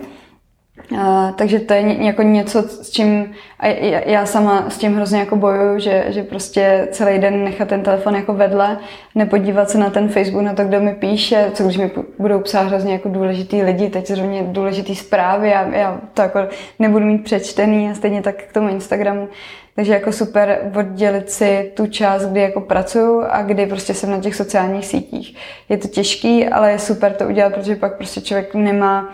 Uh, 0.92 1.30
takže 1.36 1.58
to 1.58 1.74
je 1.74 2.04
jako 2.04 2.22
něco, 2.22 2.62
s 2.62 2.90
čím 2.90 3.34
a 3.60 3.66
já 4.06 4.26
sama 4.26 4.70
s 4.70 4.78
tím 4.78 4.94
hrozně 4.94 5.20
jako 5.20 5.36
bojuju, 5.36 5.78
že, 5.78 6.04
že 6.08 6.22
prostě 6.22 6.88
celý 6.90 7.18
den 7.18 7.44
nechat 7.44 7.68
ten 7.68 7.82
telefon 7.82 8.16
jako 8.16 8.34
vedle, 8.34 8.78
nepodívat 9.14 9.70
se 9.70 9.78
na 9.78 9.90
ten 9.90 10.08
Facebook, 10.08 10.44
na 10.44 10.54
to, 10.54 10.64
kdo 10.64 10.80
mi 10.80 10.94
píše, 10.94 11.50
co 11.54 11.64
když 11.64 11.76
mi 11.76 11.90
budou 12.18 12.40
psát 12.40 12.62
hrozně 12.62 12.92
jako 12.92 13.08
důležitý 13.08 13.62
lidi, 13.62 13.90
teď 13.90 14.08
zrovna 14.08 14.38
důležitý 14.42 14.96
zprávy, 14.96 15.54
a 15.54 15.76
já 15.76 16.00
to 16.14 16.22
jako 16.22 16.38
nebudu 16.78 17.04
mít 17.06 17.24
přečtený 17.24 17.90
a 17.90 17.94
stejně 17.94 18.22
tak 18.22 18.42
k 18.42 18.52
tomu 18.52 18.68
Instagramu. 18.68 19.28
Takže 19.74 19.92
jako 19.92 20.12
super 20.12 20.72
oddělit 20.78 21.30
si 21.30 21.72
tu 21.76 21.86
část, 21.86 22.26
kdy 22.26 22.40
jako 22.40 22.60
pracuju 22.60 23.22
a 23.30 23.42
kdy 23.42 23.66
prostě 23.66 23.94
jsem 23.94 24.10
na 24.10 24.20
těch 24.20 24.34
sociálních 24.34 24.86
sítích. 24.86 25.36
Je 25.68 25.76
to 25.76 25.88
těžký, 25.88 26.48
ale 26.48 26.72
je 26.72 26.78
super 26.78 27.12
to 27.12 27.28
udělat, 27.28 27.54
protože 27.54 27.76
pak 27.76 27.96
prostě 27.96 28.20
člověk 28.20 28.54
nemá 28.54 29.12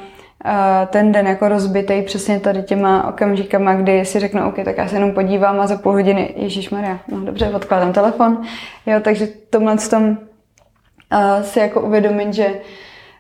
ten 0.87 1.13
den 1.13 1.27
jako 1.27 1.49
rozbitý 1.49 2.03
přesně 2.03 2.41
tady 2.41 2.63
těma 2.63 3.09
okamžikama, 3.09 3.75
kdy 3.75 4.05
si 4.05 4.21
řeknu, 4.21 4.49
OK, 4.49 4.55
tak 4.65 4.79
já 4.79 4.89
se 4.89 4.97
jenom 4.97 5.13
podívám 5.13 5.61
a 5.61 5.67
za 5.67 5.77
půl 5.77 5.93
hodiny, 5.93 6.35
Ježíš 6.37 6.71
Maria, 6.71 6.99
no 7.09 7.21
dobře, 7.21 7.51
odkládám 7.51 7.93
telefon. 7.93 8.43
Jo, 8.87 9.01
takže 9.01 9.29
tomhle 9.51 9.77
tom 9.77 10.09
uh, 10.09 11.43
si 11.43 11.59
jako 11.59 11.81
uvědomit, 11.81 12.35
že 12.35 12.47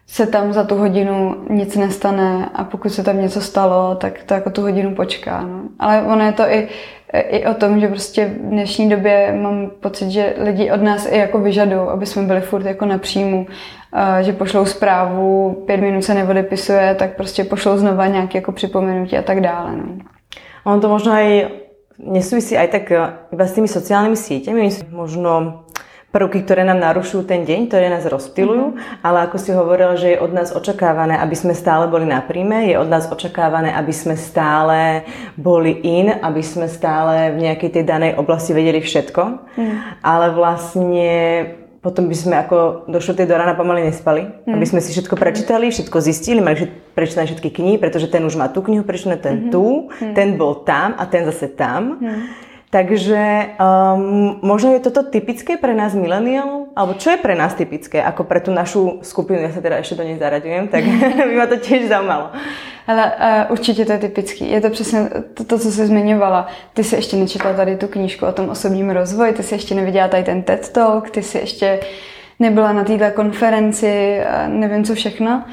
se 0.07 0.27
tam 0.27 0.53
za 0.53 0.65
tu 0.65 0.75
hodinu 0.75 1.37
nic 1.51 1.77
nestane 1.77 2.51
a 2.55 2.65
pokud 2.65 2.89
se 2.89 3.03
tam 3.03 3.21
něco 3.21 3.41
stalo, 3.41 3.95
tak 3.95 4.23
to 4.23 4.35
jako 4.35 4.51
tu 4.51 4.63
hodinu 4.63 4.95
počká. 4.95 5.41
No. 5.43 5.63
Ale 5.79 6.03
ono 6.03 6.25
je 6.25 6.33
to 6.33 6.43
i, 6.43 6.69
i 7.13 7.47
o 7.47 7.55
tom, 7.55 7.81
že 7.81 7.89
prostě 7.89 8.25
v 8.25 8.51
dnešní 8.51 8.89
době 8.89 9.39
mám 9.43 9.71
pocit, 9.81 10.11
že 10.11 10.35
lidi 10.39 10.71
od 10.71 10.83
nás 10.83 11.07
i 11.11 11.19
jako 11.19 11.39
vyžadují, 11.39 11.89
aby 11.89 12.07
jsme 12.07 12.23
byli 12.23 12.41
furt 12.41 12.67
jako 12.67 12.87
na 12.87 12.99
příjmu 12.99 13.47
že 14.21 14.33
pošlou 14.33 14.65
zprávu, 14.65 15.63
pět 15.67 15.81
minut 15.81 16.03
se 16.03 16.15
neodepisuje, 16.15 16.95
tak 16.95 17.17
prostě 17.17 17.45
pošlou 17.45 17.77
znova 17.77 18.07
nějaké 18.07 18.39
jako 18.39 18.53
připomenutí 18.53 19.19
a 19.19 19.23
tak 19.23 19.41
dále. 19.41 19.77
No. 19.77 19.99
On 20.65 20.81
to 20.81 20.89
možno 20.89 21.17
aj 21.17 21.49
nesúvisí 21.99 22.55
aj 22.55 22.69
tak 22.69 22.85
eh, 22.93 23.01
iba 23.33 23.45
s 23.45 23.57
tými 23.57 23.69
sociálnymi 23.69 24.17
sieťami, 24.17 24.93
možno 24.93 25.65
prvky, 26.09 26.41
ktoré 26.41 26.65
nám 26.65 26.81
narušujú 26.81 27.29
ten 27.29 27.45
deň, 27.45 27.69
ktoré 27.69 27.93
nás 27.93 28.09
rozptilujú, 28.09 28.73
mm-hmm. 28.73 29.05
ale 29.05 29.29
ako 29.29 29.37
si 29.37 29.51
hovoril, 29.53 29.93
že 30.01 30.17
je 30.17 30.23
od 30.23 30.33
nás 30.33 30.57
očakávané, 30.57 31.21
aby 31.21 31.37
sme 31.37 31.53
stále 31.53 31.85
boli 31.85 32.09
na 32.09 32.25
príjme, 32.25 32.65
je 32.65 32.81
od 32.81 32.89
nás 32.89 33.05
očakávané, 33.13 33.77
aby 33.77 33.93
sme 33.93 34.17
stále 34.17 35.05
boli 35.37 35.77
in, 35.85 36.09
aby 36.09 36.41
sme 36.41 36.65
stále 36.65 37.37
v 37.37 37.45
nejakej 37.45 37.71
tej 37.77 37.85
danej 37.85 38.13
oblasti 38.17 38.57
vedeli 38.57 38.81
všetko, 38.81 39.23
mm. 39.61 39.77
ale 40.01 40.33
vlastne 40.33 41.13
potom 41.79 42.11
by 42.11 42.17
sme 42.19 42.35
ako 42.43 42.91
do 42.91 42.99
4. 42.99 43.23
do 43.23 43.35
rána 43.39 43.55
pomaly 43.55 43.87
nespali, 43.87 44.27
mm. 44.27 44.51
aby 44.51 44.67
sme 44.67 44.83
si 44.83 44.91
všetko 44.91 45.15
prečítali, 45.15 45.71
všetko 45.71 45.97
zistili, 46.03 46.43
mali 46.43 46.67
prečítať 46.99 47.31
všetky 47.31 47.55
knihy, 47.55 47.77
pretože 47.79 48.11
ten 48.11 48.27
už 48.27 48.35
má 48.35 48.51
tú 48.51 48.67
knihu 48.67 48.83
prečítané, 48.83 49.23
ten 49.23 49.47
mm-hmm. 49.47 49.53
tu, 49.55 49.87
mm. 49.87 50.15
ten 50.19 50.35
bol 50.35 50.67
tam 50.67 50.99
a 50.99 51.07
ten 51.07 51.23
zase 51.31 51.55
tam. 51.55 52.03
Mm. 52.03 52.48
Takže 52.71 53.57
um, 53.57 54.45
možno 54.45 54.77
je 54.77 54.85
toto 54.85 55.01
typické 55.01 55.57
pre 55.57 55.73
nás 55.73 55.97
mileniálov? 55.97 56.77
Alebo 56.77 57.01
čo 57.01 57.09
je 57.11 57.17
pre 57.17 57.33
nás 57.33 57.57
typické, 57.57 57.97
ako 57.97 58.29
pre 58.29 58.45
tú 58.45 58.53
našu 58.53 59.01
skupinu, 59.01 59.41
ja 59.41 59.49
sa 59.49 59.65
teda 59.65 59.81
ešte 59.81 59.97
do 59.97 60.05
nej 60.05 60.21
zaraďujem, 60.21 60.69
tak 60.69 60.85
by 61.33 61.35
ma 61.35 61.49
to 61.49 61.57
tiež 61.57 61.89
zaujímalo. 61.89 62.29
Ale 62.85 63.05
uh, 63.05 63.53
určitě 63.53 63.85
to 63.85 63.93
je 63.93 63.99
typický. 63.99 64.51
Je 64.51 64.61
to 64.61 64.71
přesně 64.71 65.11
to, 65.35 65.45
to, 65.45 65.59
co 65.59 65.71
jsi 65.73 65.87
zmiňovala. 65.87 66.47
Ty 66.75 66.85
jsi 66.85 66.95
ještě 66.97 67.17
nečetla 67.17 67.53
tady 67.53 67.77
tu 67.77 67.87
knížku 67.89 68.27
o 68.27 68.33
tom 68.33 68.49
osobním 68.49 68.91
rozvoji, 68.91 69.33
ty 69.33 69.43
jsi 69.43 69.55
ještě 69.55 69.75
neviděla 69.75 70.09
tady 70.09 70.25
ten 70.25 70.43
TED 70.43 70.69
Talk, 70.73 71.11
ty 71.11 71.23
jsi 71.23 71.39
ještě 71.39 71.81
nebyla 72.39 72.73
na 72.73 72.85
této 72.85 73.05
konferenci, 73.15 74.21
nevím 74.47 74.85
co 74.85 74.95
všechno, 74.95 75.45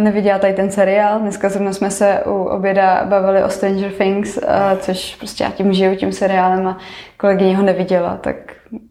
neviděla 0.00 0.38
tady 0.38 0.52
ten 0.52 0.70
seriál. 0.70 1.20
Dneska 1.20 1.48
zrovna 1.48 1.72
jsme 1.72 1.90
se 1.90 2.22
u 2.26 2.44
oběda 2.44 3.04
bavili 3.04 3.44
o 3.44 3.48
Stranger 3.48 3.90
Things, 3.92 4.38
což 4.78 5.16
prostě 5.16 5.44
já 5.44 5.50
tím 5.50 5.72
žiju, 5.72 5.96
tím 5.96 6.12
seriálem 6.12 6.66
a 6.66 6.78
kolegyně 7.16 7.56
ho 7.56 7.62
neviděla, 7.62 8.16
tak 8.16 8.36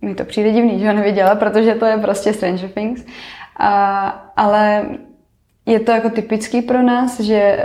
mi 0.01 0.15
to 0.15 0.25
přijde 0.25 0.51
divný, 0.51 0.79
že 0.79 0.87
ho 0.87 0.93
neviděla, 0.93 1.35
protože 1.35 1.75
to 1.75 1.85
je 1.85 1.97
prostě 1.97 2.33
Stranger 2.33 2.69
Things. 2.69 3.05
A, 3.59 4.07
ale 4.37 4.85
je 5.65 5.79
to 5.79 5.91
jako 5.91 6.09
typický 6.09 6.61
pro 6.61 6.81
nás, 6.81 7.19
že 7.19 7.63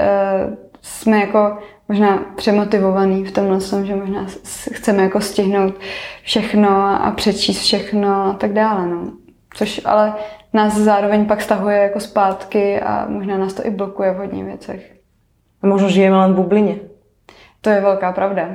jsme 0.83 1.21
jako 1.21 1.59
možná 1.89 2.19
přemotivovaný 2.37 3.25
v 3.25 3.33
tomhle 3.33 3.61
tom, 3.61 3.87
že 3.87 3.97
možná 3.97 4.27
chceme 4.73 5.03
jako 5.03 5.21
stihnout 5.21 5.75
všechno 6.23 6.71
a 7.05 7.13
přečíst 7.17 7.61
všechno 7.61 8.27
a 8.27 8.33
tak 8.33 8.53
dále. 8.53 8.87
No. 8.87 9.13
Což 9.55 9.81
ale 9.85 10.15
nás 10.53 10.77
zároveň 10.77 11.27
pak 11.27 11.43
stahuje 11.43 11.77
jako 11.77 12.01
zpátky 12.01 12.81
a 12.81 13.07
možná 13.09 13.39
nás 13.39 13.55
to 13.55 13.67
i 13.67 13.71
blokuje 13.71 14.11
v 14.11 14.17
hodně 14.17 14.45
věcech. 14.45 14.95
A 15.63 15.67
možná 15.67 15.89
žijeme 15.89 16.17
jen 16.17 16.33
v 16.33 16.37
bublině. 16.37 16.77
To 17.61 17.71
je 17.71 17.81
velká 17.81 18.13
pravda. 18.13 18.49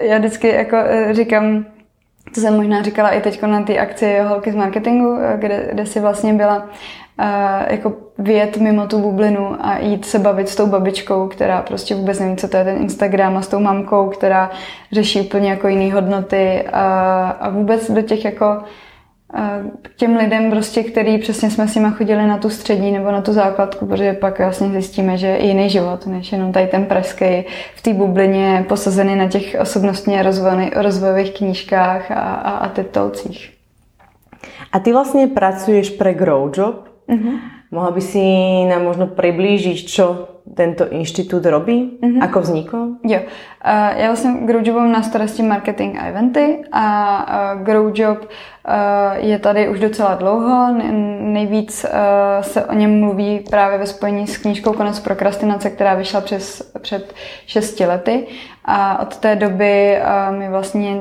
Já 0.00 0.18
vždycky 0.18 0.48
jako 0.48 0.76
eh, 0.76 1.14
říkám, 1.14 1.66
to 2.34 2.40
jsem 2.40 2.56
možná 2.56 2.82
říkala 2.82 3.10
i 3.10 3.20
teď 3.20 3.42
na 3.42 3.62
té 3.62 3.78
akci 3.78 4.18
Holky 4.20 4.52
z 4.52 4.54
marketingu, 4.54 5.18
eh, 5.20 5.36
kde, 5.38 5.68
kde 5.72 5.86
si 5.86 6.00
vlastně 6.00 6.34
byla 6.34 6.56
uh, 6.58 7.24
jako 7.68 7.92
vyjet 8.18 8.56
mimo 8.56 8.86
tu 8.86 8.98
bublinu 8.98 9.56
a 9.60 9.78
jít 9.78 10.04
se 10.04 10.18
bavit 10.18 10.48
s 10.48 10.56
tou 10.56 10.66
babičkou, 10.66 11.28
která 11.28 11.62
prostě 11.62 11.94
vůbec 11.94 12.20
neví, 12.20 12.36
co 12.36 12.48
to 12.48 12.56
je 12.56 12.64
ten 12.64 12.76
Instagram 12.76 13.36
a 13.36 13.42
s 13.42 13.48
tou 13.48 13.60
mamkou, 13.60 14.08
která 14.08 14.50
řeší 14.92 15.20
úplně 15.20 15.50
jako 15.50 15.68
jiné 15.68 15.94
hodnoty 15.94 16.62
a, 16.72 17.28
a 17.40 17.50
vůbec 17.50 17.90
do 17.90 18.02
těch 18.02 18.24
jako 18.24 18.62
k 19.82 19.94
těm 19.96 20.16
lidem, 20.16 20.50
prostě, 20.50 20.82
který 20.82 21.18
přesně 21.18 21.50
jsme 21.50 21.68
s 21.68 21.74
nimi 21.74 21.88
chodili 21.90 22.26
na 22.26 22.38
tu 22.38 22.50
střední 22.50 22.92
nebo 22.92 23.10
na 23.10 23.22
tu 23.22 23.32
základku, 23.32 23.86
protože 23.86 24.12
pak 24.12 24.38
vlastně 24.38 24.70
zjistíme, 24.70 25.16
že 25.16 25.26
je 25.26 25.46
jiný 25.46 25.70
život, 25.70 26.06
než 26.06 26.32
jenom 26.32 26.52
tady 26.52 26.66
ten 26.66 26.84
pražský 26.84 27.44
v 27.74 27.82
té 27.82 27.94
bublině 27.94 28.64
posazený 28.68 29.16
na 29.16 29.28
těch 29.28 29.56
osobnostně 29.60 30.22
rozvojových 30.76 31.30
knížkách 31.30 32.10
a, 32.10 32.14
a, 32.14 32.50
a 32.50 32.68
titulcích. 32.68 33.50
A 34.72 34.78
ty 34.78 34.92
vlastně 34.92 35.26
pracuješ 35.26 35.90
pre 35.90 36.14
Grow 36.14 36.50
Job. 36.56 36.88
Mm-hmm. 37.08 37.38
Mohla 37.70 37.90
by 37.90 38.00
si 38.00 38.18
nám 38.64 38.84
možno 38.84 39.06
přiblížit, 39.06 39.86
čo 39.86 40.33
tento 40.54 40.88
inštitút 40.88 41.46
robí? 41.46 41.98
Mm-hmm. 42.02 42.22
Ako 42.22 42.40
vznikl? 42.40 42.76
Jo. 43.04 43.18
Uh, 43.18 43.98
já 43.98 44.06
vlastně 44.06 44.32
Growjob 44.46 44.76
mám 44.76 44.92
na 44.92 45.02
starosti 45.02 45.42
marketing 45.42 45.96
a 45.98 46.04
eventy 46.04 46.64
a 46.72 47.54
uh, 47.54 47.62
Growjob 47.62 48.18
uh, 48.20 48.26
je 49.16 49.38
tady 49.38 49.68
už 49.68 49.80
docela 49.80 50.14
dlouho. 50.14 50.74
Nejvíc 51.20 51.84
uh, 51.84 52.42
se 52.42 52.64
o 52.64 52.74
něm 52.74 53.00
mluví 53.00 53.44
právě 53.50 53.78
ve 53.78 53.86
spojení 53.86 54.26
s 54.26 54.38
knížkou 54.38 54.72
Konec 54.72 55.00
prokrastinace, 55.00 55.70
která 55.70 55.94
vyšla 55.94 56.20
přes, 56.20 56.72
před 56.78 57.14
šesti 57.46 57.86
lety. 57.86 58.26
A 58.64 59.02
od 59.02 59.16
té 59.16 59.36
doby 59.36 59.98
uh, 59.98 60.36
my 60.36 60.48
vlastně 60.48 61.00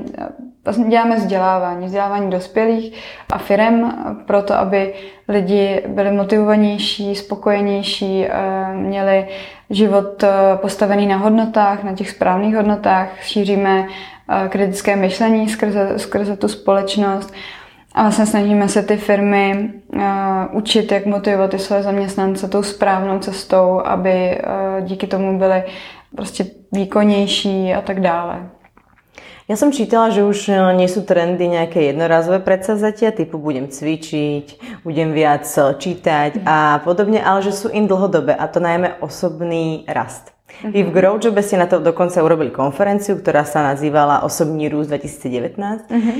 Vlastně 0.65 0.85
děláme 0.85 1.15
vzdělávání, 1.15 1.85
vzdělávání 1.85 2.29
dospělých 2.29 2.93
a 3.33 3.37
firem 3.37 3.93
proto, 4.25 4.53
aby 4.53 4.93
lidi 5.27 5.83
byli 5.87 6.11
motivovanější, 6.11 7.15
spokojenější, 7.15 8.25
eh, 8.25 8.73
měli 8.73 9.27
život 9.69 10.23
eh, 10.23 10.29
postavený 10.55 11.07
na 11.07 11.17
hodnotách, 11.17 11.83
na 11.83 11.93
těch 11.93 12.09
správných 12.09 12.55
hodnotách, 12.55 13.07
šíříme 13.21 13.85
eh, 14.29 14.49
kritické 14.49 14.95
myšlení 14.95 15.49
skrze, 15.49 15.99
skrze 15.99 16.37
tu 16.37 16.47
společnost 16.47 17.33
a 17.95 18.01
vlastně 18.01 18.25
snažíme 18.25 18.67
se 18.67 18.83
ty 18.83 18.97
firmy 18.97 19.69
učit, 20.51 20.91
jak 20.91 21.05
motivovat 21.05 21.51
ty 21.51 21.59
své 21.59 21.83
zaměstnance 21.83 22.47
tou 22.47 22.63
správnou 22.63 23.19
cestou, 23.19 23.81
aby 23.85 24.41
díky 24.81 25.07
tomu 25.07 25.39
byly 25.39 25.63
prostě 26.15 26.45
výkonnější 26.71 27.73
a 27.73 27.81
tak 27.81 27.99
dále. 27.99 28.49
Ja 29.53 29.61
som 29.61 29.69
čítala, 29.69 30.09
že 30.09 30.25
už 30.25 30.49
e, 30.49 30.57
nie 30.73 30.89
sú 30.89 31.05
trendy 31.05 31.45
nejaké 31.45 31.93
jednorazové 31.93 32.41
predsavzatia, 32.41 33.13
typu 33.13 33.37
budem 33.37 33.69
cvičiť, 33.69 34.81
budem 34.81 35.13
viac 35.13 35.45
e, 35.45 35.77
čítať 35.77 36.41
a 36.41 36.81
podobne, 36.81 37.21
ale 37.21 37.45
že 37.45 37.53
sú 37.53 37.69
in 37.69 37.85
dlhodobé 37.85 38.33
a 38.33 38.49
to 38.49 38.57
najmä 38.57 38.97
osobný 38.97 39.85
rast. 39.85 40.33
Vy 40.65 40.89
v 40.89 40.93
Growjobe 40.97 41.45
ste 41.45 41.61
na 41.61 41.69
to 41.69 41.77
dokonca 41.77 42.25
urobili 42.25 42.49
konferenciu, 42.49 43.21
ktorá 43.21 43.45
sa 43.45 43.61
nazývala 43.61 44.25
Osobný 44.25 44.73
růst 44.73 44.89
2019. 44.89 45.85
Uh-huh. 45.85 46.17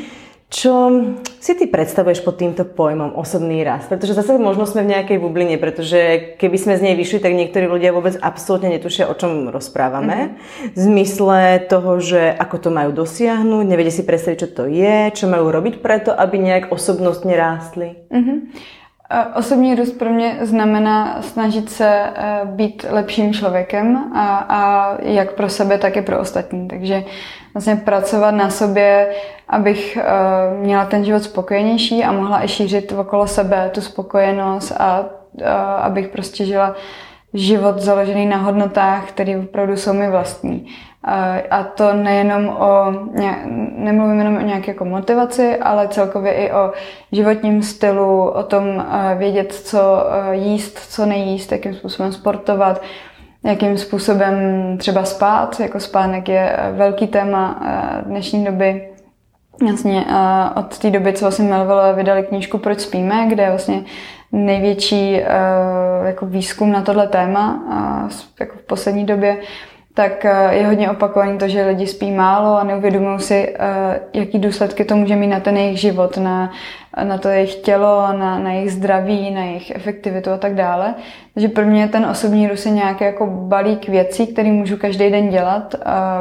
Čo 0.54 1.02
si 1.42 1.58
ty 1.58 1.66
predstavuješ 1.66 2.22
pod 2.22 2.38
týmto 2.38 2.62
pojmom 2.62 3.18
osobný 3.18 3.66
rast? 3.66 3.90
Pretože 3.90 4.14
zase 4.14 4.38
možno 4.38 4.70
sme 4.70 4.86
v 4.86 4.94
nejakej 4.94 5.18
bubline, 5.18 5.58
pretože 5.58 6.38
keby 6.38 6.58
sme 6.62 6.78
z 6.78 6.86
nej 6.86 6.94
vyšli, 6.94 7.26
tak 7.26 7.34
niektorí 7.34 7.66
ľudia 7.66 7.90
vôbec 7.90 8.14
absolútne 8.22 8.70
netušia, 8.70 9.10
o 9.10 9.18
čom 9.18 9.50
rozprávame. 9.50 10.38
Mm-hmm. 10.38 10.78
V 10.78 10.78
zmysle 10.78 11.38
toho, 11.66 11.98
že 11.98 12.30
ako 12.30 12.56
to 12.62 12.70
majú 12.70 12.94
dosiahnuť, 12.94 13.66
nevedia 13.66 13.90
si 13.90 14.06
predstaviť, 14.06 14.38
čo 14.46 14.50
to 14.54 14.64
je, 14.70 15.10
čo 15.18 15.26
majú 15.26 15.50
robiť 15.50 15.82
preto, 15.82 16.14
aby 16.14 16.38
nejak 16.38 16.70
osobnostne 16.70 17.34
rástli. 17.34 17.98
Mm-hmm. 18.14 18.38
Osobní 19.36 19.76
růst 19.76 19.92
pro 19.92 20.10
mě 20.10 20.38
znamená 20.42 21.22
snažit 21.22 21.70
se 21.70 21.88
eh, 21.88 22.42
být 22.46 22.86
lepším 22.90 23.34
člověkem 23.34 24.12
a, 24.16 24.38
a 24.50 24.92
jak 25.02 25.32
pro 25.32 25.50
sebe, 25.50 25.78
tak 25.78 25.98
i 25.98 26.02
pro 26.02 26.20
ostatní. 26.20 26.68
Takže 26.68 27.04
vlastně 27.54 27.76
pracovat 27.76 28.32
na 28.32 28.50
sobě, 28.50 29.10
abych 29.48 29.98
uh, 29.98 30.64
měla 30.64 30.86
ten 30.86 31.06
život 31.06 31.24
spokojenější 31.24 32.04
a 32.04 32.12
mohla 32.12 32.44
i 32.44 32.48
šířit 32.48 32.92
okolo 32.92 33.28
sebe 33.28 33.70
tu 33.74 33.82
spokojenost 33.82 34.72
a 34.80 35.00
uh, 35.00 35.48
abych 35.82 36.08
prostě 36.08 36.46
žila 36.46 36.76
život 37.34 37.80
založený 37.80 38.26
na 38.26 38.38
hodnotách, 38.38 39.08
které 39.08 39.38
opravdu 39.38 39.78
jsou 39.78 39.94
mi 39.94 40.10
vlastní. 40.10 40.68
A 41.50 41.64
to 41.64 41.94
nejenom 41.94 42.48
o, 42.48 42.92
nemluvím 43.76 44.20
jenom 44.20 44.38
o 44.38 44.42
nějaké 44.42 44.72
jako 44.72 44.86
motivaci, 44.86 45.58
ale 45.58 45.88
celkově 45.88 46.34
i 46.34 46.52
o 46.52 46.72
životním 47.12 47.64
stylu, 47.64 48.30
o 48.30 48.44
tom 48.44 48.86
vědět, 49.18 49.54
co 49.54 50.06
jíst, 50.32 50.80
co 50.80 51.06
nejíst, 51.06 51.52
jakým 51.52 51.74
způsobem 51.74 52.12
sportovat, 52.12 52.82
jakým 53.46 53.78
způsobem 53.78 54.34
třeba 54.78 55.04
spát, 55.04 55.60
jako 55.60 55.80
spánek 55.80 56.30
je 56.30 56.58
velký 56.72 57.08
téma 57.08 57.62
dnešní 58.06 58.46
doby. 58.46 58.90
Jasně, 59.68 60.06
od 60.56 60.78
té 60.78 60.90
doby, 60.90 61.14
co 61.14 61.26
vlastně 61.26 61.50
Melville 61.50 61.94
vydali 61.94 62.24
knížku 62.24 62.58
Proč 62.58 62.80
spíme, 62.80 63.26
kde 63.28 63.44
je 63.44 63.50
vlastně 63.50 63.84
největší 64.32 65.22
jako 66.04 66.26
výzkum 66.26 66.72
na 66.72 66.82
tohle 66.82 67.08
téma 67.08 67.64
jako 68.40 68.58
v 68.58 68.62
poslední 68.62 69.06
době, 69.06 69.38
tak 69.94 70.26
eh, 70.26 70.56
je 70.56 70.68
hodně 70.68 70.92
opakovaný 70.92 71.38
to, 71.38 71.48
že 71.48 71.66
lidi 71.66 71.88
spí 71.88 72.12
málo 72.12 72.58
a 72.58 72.64
neuvědomují 72.64 73.20
si, 73.20 73.56
eh, 73.60 74.00
jaký 74.14 74.40
důsledky 74.40 74.86
to 74.86 74.96
může 74.96 75.16
mít 75.16 75.28
na 75.28 75.40
ten 75.40 75.58
jejich 75.58 75.80
život, 75.80 76.18
na 76.18 76.52
na 77.04 77.18
to 77.18 77.30
jejich 77.30 77.56
tělo, 77.56 78.08
na, 78.18 78.40
na 78.40 78.52
jejich 78.52 78.72
zdraví, 78.72 79.32
na 79.32 79.44
jejich 79.44 79.72
efektivitu 79.76 80.32
a 80.32 80.38
tak 80.38 80.56
dále. 80.56 80.96
Takže 81.34 81.48
pro 81.48 81.66
mě 81.66 81.88
ten 81.88 82.06
osobní 82.06 82.48
růst 82.48 82.66
je 82.66 82.72
nějaký 82.72 83.04
jako 83.04 83.28
balík 83.28 83.90
věcí, 83.90 84.28
který 84.28 84.52
můžu 84.52 84.78
každý 84.78 85.10
den 85.10 85.30
dělat 85.30 85.76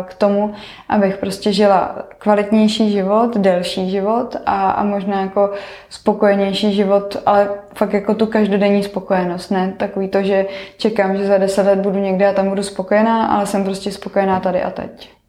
k 0.04 0.14
tomu, 0.14 0.52
abych 0.88 1.16
prostě 1.16 1.52
žila 1.52 1.98
kvalitnější 2.18 2.92
život, 2.92 3.36
delší 3.36 3.90
život 3.90 4.36
a, 4.46 4.70
a 4.70 4.84
možná 4.84 5.20
jako 5.20 5.50
spokojenější 5.88 6.72
život, 6.72 7.16
ale 7.26 7.48
fakt 7.74 7.92
jako 7.92 8.14
tu 8.14 8.26
každodenní 8.26 8.82
spokojenost, 8.82 9.50
ne 9.50 9.74
takový 9.76 10.08
to, 10.08 10.22
že 10.22 10.46
čekám, 10.76 11.16
že 11.16 11.26
za 11.26 11.38
deset 11.38 11.66
let 11.66 11.78
budu 11.78 11.98
někde 11.98 12.26
a 12.26 12.32
tam 12.32 12.48
budu 12.48 12.62
spokojená, 12.62 13.26
ale 13.26 13.46
jsem 13.46 13.64
prostě 13.64 13.92
spokojená 13.92 14.40
tady 14.40 14.62
a 14.62 14.70
teď. 14.70 15.21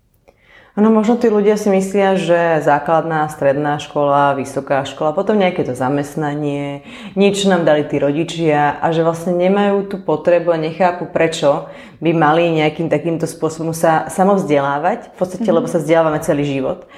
Ano, 0.74 0.90
možno 0.90 1.22
tí 1.22 1.30
ľudia 1.30 1.54
si 1.54 1.70
myslia, 1.70 2.18
že 2.18 2.58
základná, 2.66 3.30
stredná 3.30 3.78
škola, 3.78 4.34
vysoká 4.34 4.82
škola, 4.90 5.14
potom 5.14 5.38
nejaké 5.38 5.62
to 5.62 5.78
zamestnanie, 5.78 6.82
niečo 7.14 7.46
nám 7.46 7.62
dali 7.62 7.86
tí 7.86 8.02
rodičia 8.02 8.82
a 8.82 8.90
že 8.90 9.06
vlastne 9.06 9.38
nemajú 9.38 9.86
tú 9.86 10.02
potrebu 10.02 10.50
a 10.50 10.58
nechápu, 10.58 11.14
prečo 11.14 11.70
by 12.02 12.18
mali 12.18 12.50
nejakým 12.58 12.90
takýmto 12.90 13.30
spôsobom 13.30 13.70
sa 13.70 14.10
samovzdelávať, 14.10 15.14
v 15.14 15.18
podstate, 15.22 15.46
mm-hmm. 15.46 15.58
lebo 15.62 15.70
sa 15.70 15.78
vzdelávame 15.78 16.18
celý 16.26 16.42
život. 16.42 16.90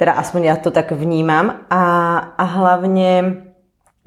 Teda 0.00 0.16
aspoň 0.16 0.40
ja 0.48 0.56
to 0.56 0.72
tak 0.72 0.96
vnímam 0.96 1.68
a, 1.68 1.84
a 2.32 2.44
hlavne 2.48 3.44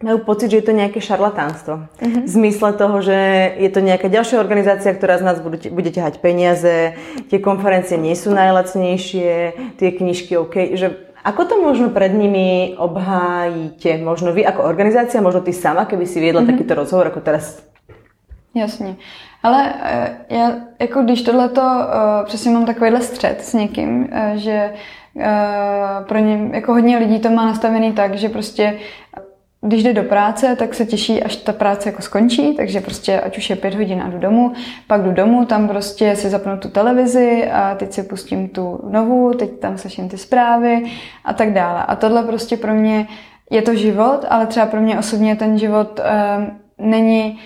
majú 0.03 0.27
pocit, 0.27 0.51
že 0.51 0.59
je 0.59 0.67
to 0.67 0.75
nejaké 0.75 0.99
šarlatánstvo. 0.99 1.87
Uh-huh. 1.87 2.21
V 2.27 2.29
zmysle 2.29 2.75
toho, 2.75 2.99
že 2.99 3.15
je 3.55 3.69
to 3.71 3.79
nejaká 3.79 4.11
ďalšia 4.11 4.43
organizácia, 4.43 4.91
ktorá 4.91 5.15
z 5.19 5.23
nás 5.23 5.37
bude, 5.39 5.59
bude 5.71 5.91
ťahať 5.91 6.19
peniaze, 6.19 6.99
tie 7.31 7.39
konferencie 7.39 7.95
nie 7.95 8.11
sú 8.11 8.35
najlacnejšie, 8.35 9.31
tie 9.79 9.89
knižky 9.95 10.35
OK, 10.35 10.75
že 10.75 11.05
ako 11.25 11.41
to 11.47 11.55
možno 11.57 11.89
pred 11.89 12.13
nimi 12.13 12.77
obhájíte? 12.77 13.97
Možno 14.03 14.29
vy 14.29 14.45
ako 14.45 14.61
organizácia, 14.67 15.25
možno 15.25 15.41
ty 15.41 15.55
sama, 15.55 15.89
keby 15.89 16.05
si 16.05 16.21
viedla 16.21 16.45
mm-hmm. 16.45 16.53
takýto 16.53 16.73
rozhovor 16.75 17.07
ako 17.07 17.21
teraz? 17.23 17.65
Jasně. 18.55 18.95
Ale 19.43 19.73
eh, 19.83 20.17
já, 20.29 20.51
jako 20.79 21.01
když 21.01 21.21
tohleto, 21.21 21.61
uh, 21.61 22.25
přesně 22.25 22.51
mám 22.51 22.65
takovýhle 22.65 23.01
střed 23.01 23.41
s 23.41 23.53
někým, 23.53 24.03
uh, 24.03 24.35
že 24.35 24.73
pro 26.07 26.19
ně, 26.19 26.49
jako 26.53 26.73
hodně 26.73 26.97
lidí 26.97 27.19
to 27.19 27.29
má 27.29 27.45
nastavený 27.45 27.93
tak, 27.93 28.15
že 28.15 28.29
prostě 28.29 28.79
když 29.67 29.83
jde 29.83 29.93
do 29.93 30.03
práce, 30.03 30.55
tak 30.55 30.73
se 30.73 30.85
těší, 30.85 31.23
až 31.23 31.35
ta 31.35 31.53
práce 31.53 31.89
jako 31.89 32.01
skončí, 32.01 32.55
takže 32.55 32.81
prostě 32.81 33.21
ať 33.21 33.37
už 33.37 33.49
je 33.49 33.55
pět 33.55 33.75
hodin 33.75 34.01
a 34.01 34.09
jdu 34.09 34.17
domů, 34.17 34.53
pak 34.87 35.03
jdu 35.03 35.11
domů, 35.11 35.45
tam 35.45 35.67
prostě 35.67 36.15
si 36.15 36.29
zapnu 36.29 36.57
tu 36.57 36.69
televizi 36.69 37.49
a 37.51 37.75
teď 37.75 37.93
si 37.93 38.03
pustím 38.03 38.49
tu 38.49 38.79
novou, 38.89 39.33
teď 39.33 39.59
tam 39.59 39.77
slyším 39.77 40.09
ty 40.09 40.17
zprávy 40.17 40.83
a 41.25 41.33
tak 41.33 41.53
dále. 41.53 41.83
A 41.83 41.95
tohle 41.95 42.23
prostě 42.23 42.57
pro 42.57 42.73
mě 42.73 43.07
je 43.49 43.61
to 43.61 43.75
život, 43.75 44.25
ale 44.29 44.47
třeba 44.47 44.65
pro 44.65 44.81
mě 44.81 44.99
osobně 44.99 45.35
ten 45.35 45.57
život 45.57 45.99
um, 45.99 46.51
není 46.77 47.39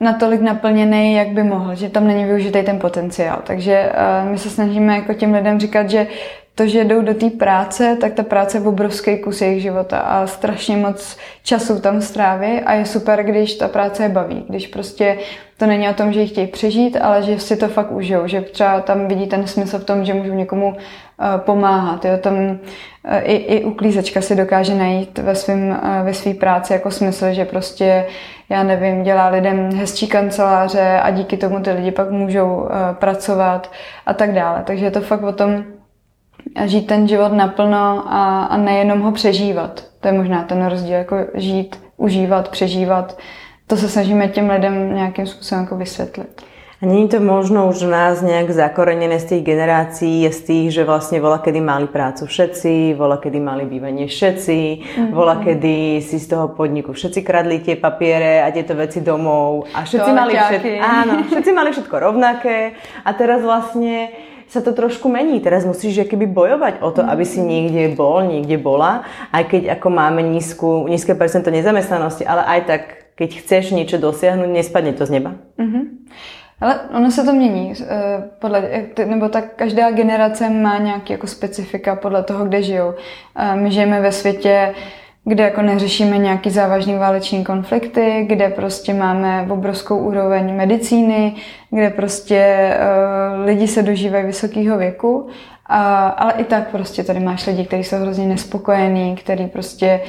natolik 0.00 0.40
naplněný, 0.40 1.14
jak 1.14 1.28
by 1.28 1.42
mohl, 1.42 1.74
že 1.74 1.88
tam 1.88 2.06
není 2.06 2.24
využitý 2.24 2.62
ten 2.62 2.78
potenciál. 2.78 3.40
Takže 3.44 3.92
uh, 4.24 4.30
my 4.30 4.38
se 4.38 4.50
snažíme 4.50 4.94
jako 4.94 5.14
těm 5.14 5.34
lidem 5.34 5.60
říkat, 5.60 5.90
že 5.90 6.06
to, 6.54 6.66
že 6.66 6.84
jdou 6.84 7.02
do 7.02 7.14
té 7.14 7.30
práce, 7.30 7.96
tak 8.00 8.12
ta 8.12 8.22
práce 8.22 8.58
je 8.58 8.62
obrovský 8.62 9.18
kus 9.18 9.40
jejich 9.40 9.62
života 9.62 9.98
a 9.98 10.26
strašně 10.26 10.76
moc 10.76 11.16
času 11.42 11.80
tam 11.80 12.00
stráví 12.00 12.60
a 12.60 12.72
je 12.72 12.86
super, 12.86 13.22
když 13.22 13.54
ta 13.54 13.68
práce 13.68 14.02
je 14.02 14.08
baví, 14.08 14.44
když 14.48 14.66
prostě 14.66 15.18
to 15.56 15.66
není 15.66 15.88
o 15.88 15.94
tom, 15.94 16.12
že 16.12 16.20
ji 16.20 16.26
chtějí 16.26 16.46
přežít, 16.46 16.96
ale 16.96 17.22
že 17.22 17.38
si 17.38 17.56
to 17.56 17.68
fakt 17.68 17.92
užijou, 17.92 18.26
že 18.26 18.40
třeba 18.40 18.80
tam 18.80 19.08
vidí 19.08 19.26
ten 19.26 19.46
smysl 19.46 19.78
v 19.78 19.84
tom, 19.84 20.04
že 20.04 20.14
můžou 20.14 20.34
někomu 20.34 20.68
uh, 20.68 20.76
pomáhat. 21.36 22.04
Jo? 22.04 22.12
Tam 22.20 22.34
uh, 22.34 22.56
i, 23.22 23.34
i 23.34 23.64
uklízečka 23.64 24.20
si 24.20 24.36
dokáže 24.36 24.74
najít 24.74 25.18
ve, 25.18 25.34
svým, 25.34 25.68
uh, 25.70 25.76
ve 26.04 26.14
své 26.14 26.34
práci 26.34 26.72
jako 26.72 26.90
smysl, 26.90 27.32
že 27.32 27.44
prostě 27.44 28.06
já 28.48 28.62
nevím, 28.62 29.02
dělá 29.02 29.28
lidem 29.28 29.72
hezčí 29.74 30.06
kanceláře 30.06 31.00
a 31.02 31.10
díky 31.10 31.36
tomu 31.36 31.60
ty 31.60 31.70
lidi 31.70 31.90
pak 31.90 32.10
můžou 32.10 32.56
uh, 32.56 32.68
pracovat 32.92 33.70
a 34.06 34.14
tak 34.14 34.32
dále. 34.32 34.62
Takže 34.66 34.84
je 34.84 34.90
to 34.90 35.00
fakt 35.00 35.22
o 35.22 35.32
tom, 35.32 35.64
žít 36.64 36.86
ten 36.86 37.08
život 37.08 37.32
naplno 37.32 38.04
a, 38.06 38.44
a 38.44 38.56
nejenom 38.56 39.00
ho 39.00 39.12
přežívat. 39.12 39.84
To 40.00 40.08
je 40.08 40.14
možná 40.14 40.42
ten 40.42 40.66
rozdíl, 40.66 40.94
jako 40.94 41.16
žít, 41.34 41.82
užívat, 41.96 42.48
přežívat. 42.48 43.18
To 43.66 43.76
se 43.76 43.88
snažíme 43.88 44.28
těm 44.28 44.50
lidem 44.50 44.94
nějakým 44.94 45.26
způsobem 45.26 45.64
jako 45.64 45.76
vysvětlit. 45.76 46.42
A 46.82 46.86
není 46.86 47.06
to 47.08 47.22
možno 47.22 47.70
už 47.70 47.86
v 47.86 47.90
nás 47.94 48.18
nejak 48.18 48.50
zakorenené 48.50 49.22
z 49.22 49.24
tých 49.30 49.42
generácií, 49.46 50.26
z 50.26 50.40
tých, 50.42 50.66
že 50.74 50.82
vlastne 50.82 51.22
vola 51.22 51.38
kedy 51.38 51.62
mali 51.62 51.86
prácu 51.86 52.26
všetci, 52.26 52.98
vola 52.98 53.22
kedy 53.22 53.38
mali 53.38 53.62
bývanie 53.62 54.10
všetci, 54.10 54.58
mm-hmm. 54.58 55.14
vola 55.14 55.38
kedy 55.38 56.02
si 56.02 56.18
z 56.18 56.26
toho 56.34 56.50
podniku 56.50 56.90
všetci 56.90 57.22
kradli 57.22 57.62
tie 57.62 57.78
papiere 57.78 58.42
a 58.42 58.50
tieto 58.50 58.74
veci 58.74 58.98
domov 58.98 59.70
a 59.70 59.86
všetci 59.86 60.10
mali, 60.10 60.32
všetko, 60.34 60.68
áno, 60.82 61.14
všetci 61.30 61.50
mali 61.54 61.70
všetko 61.70 61.94
rovnaké 61.94 62.74
a 63.06 63.10
teraz 63.14 63.38
vlastne 63.46 64.10
sa 64.50 64.60
to 64.60 64.76
trošku 64.76 65.08
mení. 65.08 65.40
Teraz 65.40 65.62
musíš 65.64 66.04
keby 66.04 66.26
bojovať 66.26 66.74
o 66.82 66.90
to, 66.90 67.02
aby 67.06 67.24
si 67.24 67.38
niekde 67.40 67.94
bol, 67.96 68.22
niekde 68.26 68.58
bola, 68.60 69.06
aj 69.30 69.50
keď 69.50 69.62
ako 69.78 69.88
máme 69.88 70.20
nízku, 70.26 70.90
nízke 70.90 71.14
percento 71.14 71.48
nezamestnanosti, 71.54 72.26
ale 72.26 72.42
aj 72.44 72.60
tak, 72.66 72.82
keď 73.14 73.28
chceš 73.40 73.72
niečo 73.72 73.96
dosiahnuť, 73.98 74.50
nespadne 74.50 74.92
to 74.94 75.06
z 75.06 75.22
neba. 75.22 75.38
Mm-hmm. 75.54 75.84
Ale 76.60 76.80
ono 76.96 77.10
se 77.10 77.24
to 77.24 77.32
mění, 77.32 77.72
eh, 77.82 78.24
podle, 78.38 78.62
nebo 79.04 79.28
tak 79.28 79.44
každá 79.56 79.90
generace 79.90 80.50
má 80.50 80.78
nějaké 80.78 81.12
jako 81.12 81.26
specifika 81.26 81.96
podle 81.96 82.22
toho, 82.22 82.44
kde 82.44 82.62
žijou. 82.62 82.94
Eh, 83.36 83.56
my 83.56 83.70
žijeme 83.70 84.00
ve 84.00 84.12
světě, 84.12 84.74
kde 85.24 85.44
jako 85.44 85.62
neřešíme 85.62 86.18
nějaký 86.18 86.50
závažný 86.50 86.94
váleční 86.94 87.44
konflikty, 87.44 88.24
kde 88.28 88.48
prostě 88.48 88.94
máme 88.94 89.46
obrovskou 89.50 89.98
úroveň 89.98 90.56
medicíny, 90.56 91.34
kde 91.70 91.90
prostě 91.90 92.70
uh, 92.74 93.44
lidi 93.44 93.68
se 93.68 93.82
dožívají 93.82 94.26
vysokého 94.26 94.78
věku, 94.78 95.18
uh, 95.18 95.28
ale 96.16 96.32
i 96.32 96.44
tak 96.44 96.70
prostě 96.70 97.04
tady 97.04 97.20
máš 97.20 97.46
lidi, 97.46 97.64
kteří 97.64 97.84
jsou 97.84 97.96
hrozně 97.96 98.26
nespokojení, 98.26 99.16
kteří 99.16 99.46
prostě 99.46 100.00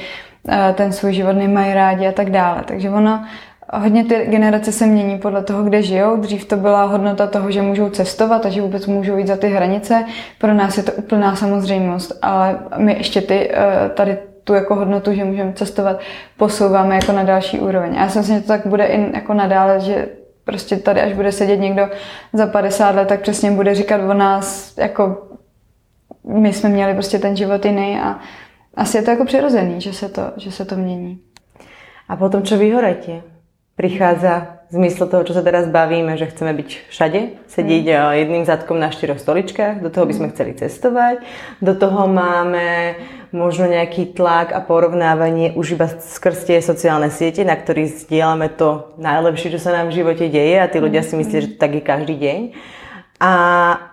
ten 0.74 0.92
svůj 0.92 1.12
život 1.12 1.32
nemají 1.32 1.74
rádi 1.74 2.06
a 2.06 2.12
tak 2.12 2.30
dále. 2.30 2.62
Takže 2.66 2.90
ono 2.90 3.24
Hodně 3.72 4.04
ty 4.04 4.26
generace 4.26 4.72
se 4.72 4.86
mění 4.86 5.18
podle 5.18 5.42
toho, 5.42 5.62
kde 5.62 5.82
žijou. 5.82 6.16
Dřív 6.16 6.44
to 6.44 6.56
byla 6.56 6.84
hodnota 6.84 7.26
toho, 7.26 7.50
že 7.50 7.62
můžou 7.62 7.90
cestovat 7.90 8.46
a 8.46 8.48
že 8.48 8.62
vůbec 8.62 8.86
můžou 8.86 9.16
jít 9.16 9.26
za 9.26 9.36
ty 9.36 9.48
hranice. 9.48 10.04
Pro 10.38 10.54
nás 10.54 10.76
je 10.76 10.82
to 10.82 10.92
úplná 10.92 11.36
samozřejmost, 11.36 12.18
ale 12.22 12.58
my 12.76 12.92
ještě 12.98 13.20
ty, 13.20 13.50
eh, 13.52 13.88
tady 13.94 14.18
tu 14.44 14.54
jako 14.54 14.74
hodnotu, 14.74 15.14
že 15.14 15.24
můžeme 15.24 15.52
cestovat, 15.52 16.00
posouváme 16.36 16.94
jako 16.94 17.12
na 17.12 17.22
další 17.22 17.60
úroveň. 17.60 17.98
A 17.98 18.02
já 18.02 18.08
si 18.08 18.18
myslím, 18.18 18.36
že 18.36 18.42
to 18.42 18.48
tak 18.48 18.66
bude 18.66 18.86
i 18.86 19.16
jako 19.16 19.34
nadále, 19.34 19.80
že 19.80 20.08
prostě 20.44 20.76
tady, 20.76 21.00
až 21.00 21.12
bude 21.12 21.32
sedět 21.32 21.56
někdo 21.56 21.88
za 22.32 22.46
50 22.46 22.94
let, 22.94 23.08
tak 23.08 23.20
přesně 23.20 23.50
bude 23.50 23.74
říkat 23.74 24.00
o 24.10 24.14
nás, 24.14 24.76
jako 24.78 25.26
my 26.24 26.52
jsme 26.52 26.68
měli 26.68 26.94
prostě 26.94 27.18
ten 27.18 27.36
život 27.36 27.64
jiný 27.64 27.98
a 28.00 28.18
asi 28.74 28.96
je 28.96 29.02
to 29.02 29.10
jako 29.10 29.24
přirozený, 29.24 29.80
že 29.80 29.92
se 29.92 30.08
to, 30.08 30.22
že 30.36 30.52
se 30.52 30.64
to 30.64 30.76
mění. 30.76 31.20
A 32.08 32.16
potom, 32.16 32.42
čo 32.42 32.58
vyhoretí? 32.58 33.22
Prichádza 33.76 34.64
v 34.66 34.82
zmysle 34.82 35.06
toho, 35.06 35.22
čo 35.22 35.36
sa 35.36 35.46
teraz 35.46 35.70
bavíme, 35.70 36.18
že 36.18 36.26
chceme 36.26 36.50
byť 36.50 36.90
všade, 36.90 37.20
sedieť 37.46 37.84
mm. 37.86 38.18
Jedným 38.18 38.44
zadkom 38.48 38.82
na 38.82 38.90
štyroch 38.90 39.22
stoličkách, 39.22 39.78
do 39.78 39.94
toho 39.94 40.10
by 40.10 40.14
sme 40.16 40.32
chceli 40.34 40.58
cestovať, 40.58 41.22
do 41.62 41.76
toho 41.76 42.10
máme 42.10 42.98
možno 43.30 43.70
nejaký 43.70 44.16
tlak 44.16 44.50
a 44.50 44.64
porovnávanie 44.64 45.54
už 45.54 45.78
iba 45.78 45.86
skrz 45.86 46.50
tie 46.50 46.58
sociálne 46.58 47.12
siete, 47.12 47.46
na 47.46 47.54
ktorých 47.54 48.08
zdieľame 48.08 48.48
to 48.58 48.96
najlepšie, 48.98 49.54
čo 49.54 49.60
sa 49.62 49.70
nám 49.76 49.92
v 49.92 50.02
živote 50.02 50.26
deje 50.26 50.56
a 50.58 50.66
tí 50.66 50.82
ľudia 50.82 51.06
si 51.06 51.14
myslia, 51.14 51.46
že 51.46 51.52
to 51.54 51.60
tak 51.60 51.76
je 51.76 51.82
každý 51.84 52.16
deň. 52.18 52.40
A 53.16 53.32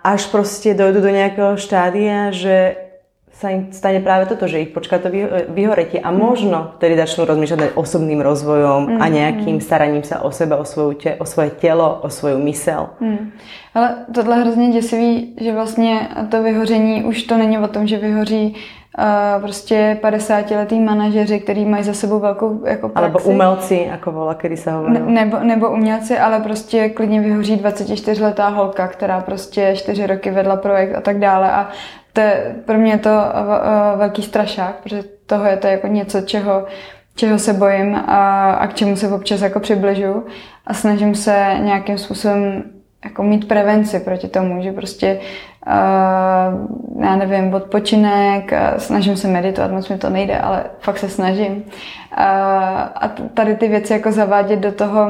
až 0.04 0.28
proste 0.28 0.76
dojdu 0.76 1.00
do 1.00 1.12
nejakého 1.12 1.56
štádia, 1.56 2.28
že 2.34 2.83
sa 3.34 3.50
im 3.50 3.74
stane 3.74 3.98
práve 3.98 4.30
toto, 4.30 4.46
že 4.46 4.62
ich 4.62 4.70
počká 4.70 5.02
to 5.02 5.10
vyhoretie 5.50 5.98
a 5.98 6.14
možno 6.14 6.78
vtedy 6.78 6.94
začnú 6.94 7.26
rozmýšľať 7.26 7.58
nad 7.58 7.72
osobným 7.74 8.22
rozvojom 8.22 8.94
mm, 8.94 9.00
a 9.02 9.04
nejakým 9.10 9.58
mm. 9.58 9.64
staraním 9.64 10.04
sa 10.06 10.22
o 10.22 10.30
seba, 10.30 10.54
o, 10.54 10.64
svoju 10.64 10.94
te, 10.94 11.10
o 11.18 11.26
svoje 11.26 11.50
tělo, 11.58 11.98
o 12.02 12.08
svoju 12.10 12.38
mysel. 12.46 12.94
Mm. 13.02 13.34
Ale 13.74 14.06
tohle 14.14 14.36
je 14.36 14.40
hrozně 14.40 14.68
děsivý, 14.72 15.34
že 15.40 15.52
vlastně 15.52 16.08
to 16.30 16.42
vyhoření 16.42 17.04
už 17.04 17.22
to 17.22 17.36
není 17.36 17.58
o 17.58 17.68
tom, 17.68 17.86
že 17.86 17.98
vyhoří 17.98 18.54
uh, 18.98 19.42
prostě 19.42 19.98
50-letý 20.02 20.80
manažeři, 20.80 21.40
který 21.40 21.64
mají 21.64 21.84
za 21.84 21.94
sebou 21.94 22.20
velkou 22.20 22.60
jako 22.66 22.88
praxi. 22.88 23.06
Alebo 23.06 23.18
umelci, 23.18 23.86
jako 23.90 24.12
vola, 24.12 24.34
kdy 24.34 24.56
se 24.56 24.72
hovorí. 24.72 24.92
Ne, 24.92 25.00
nebo, 25.00 25.38
nebo 25.40 25.70
umělci, 25.70 26.18
ale 26.18 26.40
prostě 26.40 26.88
klidně 26.88 27.20
vyhoří 27.20 27.56
24-letá 27.56 28.48
holka, 28.48 28.88
která 28.88 29.20
prostě 29.20 29.72
4 29.76 30.06
roky 30.06 30.30
vedla 30.30 30.56
projekt 30.56 30.94
a 30.94 31.00
tak 31.00 31.18
dále 31.18 31.52
a 31.52 31.68
to 32.12 32.20
je 32.20 32.56
pro 32.64 32.78
mě 32.78 32.98
to 32.98 33.10
velký 33.96 34.22
strašák, 34.22 34.74
protože 34.82 35.02
toho 35.26 35.44
je 35.44 35.56
to 35.56 35.66
jako 35.66 35.86
něco, 35.86 36.20
čeho, 36.20 36.66
čeho 37.14 37.38
se 37.38 37.52
bojím 37.52 37.96
a, 37.96 38.52
a 38.52 38.66
k 38.66 38.74
čemu 38.74 38.96
se 38.96 39.08
občas 39.08 39.40
jako 39.40 39.60
přibližu 39.60 40.24
a 40.66 40.74
snažím 40.74 41.14
se 41.14 41.56
nějakým 41.60 41.98
způsobem 41.98 42.62
jako 43.04 43.22
mít 43.22 43.48
prevenci 43.48 44.00
proti 44.00 44.28
tomu, 44.28 44.62
že 44.62 44.72
prostě 44.72 45.20
uh, 45.66 47.04
já 47.04 47.16
nevím, 47.16 47.54
odpočinek, 47.54 48.52
uh, 48.52 48.78
snažím 48.78 49.16
se 49.16 49.28
meditovat, 49.28 49.70
moc 49.70 49.88
mi 49.88 49.98
to 49.98 50.10
nejde, 50.10 50.38
ale 50.38 50.64
fakt 50.78 50.98
se 50.98 51.08
snažím. 51.08 51.52
Uh, 51.52 51.62
a 52.94 53.12
tady 53.34 53.56
ty 53.56 53.68
věci 53.68 53.92
jako 53.92 54.12
zavádět 54.12 54.58
do 54.58 54.72
toho 54.72 55.08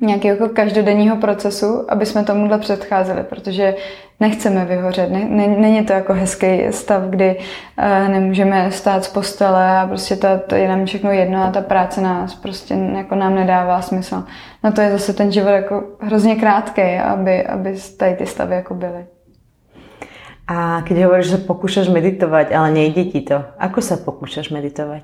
nějakého 0.00 0.36
jako 0.36 0.54
každodenního 0.54 1.16
procesu, 1.16 1.84
aby 1.88 2.06
jsme 2.06 2.24
tomuhle 2.24 2.58
předcházeli, 2.58 3.22
protože 3.22 3.74
nechceme 4.20 4.64
vyhořet. 4.64 5.10
Ne, 5.10 5.24
ne, 5.28 5.48
není 5.48 5.84
to 5.84 5.92
jako 5.92 6.12
hezký 6.12 6.66
stav, 6.70 7.02
kdy 7.02 7.38
nemůžeme 8.08 8.70
stát 8.70 9.04
z 9.04 9.08
postele 9.08 9.78
a 9.78 9.86
prostě 9.86 10.16
to, 10.16 10.28
to 10.46 10.54
je 10.54 10.68
nám 10.68 10.86
všechno 10.86 11.10
jedno 11.10 11.44
a 11.44 11.50
ta 11.50 11.60
práce 11.60 12.00
nás 12.00 12.34
prostě 12.34 12.74
jako 12.74 13.14
nám 13.14 13.34
nedává 13.34 13.82
smysl. 13.82 14.24
No 14.64 14.72
to 14.72 14.80
je 14.80 14.90
zase 14.90 15.12
ten 15.12 15.32
život 15.32 15.50
jako 15.50 15.84
hrozně 16.00 16.36
krátký, 16.36 16.82
aby, 16.82 17.46
aby 17.46 17.74
tady 17.96 18.14
ty 18.14 18.26
stavy 18.26 18.54
jako 18.54 18.74
byly. 18.74 19.06
A 20.48 20.80
když 20.80 21.04
hovoríš, 21.04 21.26
že 21.26 21.36
pokúšaš 21.36 21.88
meditovat, 21.88 22.52
ale 22.52 22.70
nejde 22.70 23.04
ti 23.04 23.20
to, 23.20 23.44
ako 23.58 23.82
se 23.82 23.96
pokúšaš 23.96 24.50
meditovat? 24.50 25.02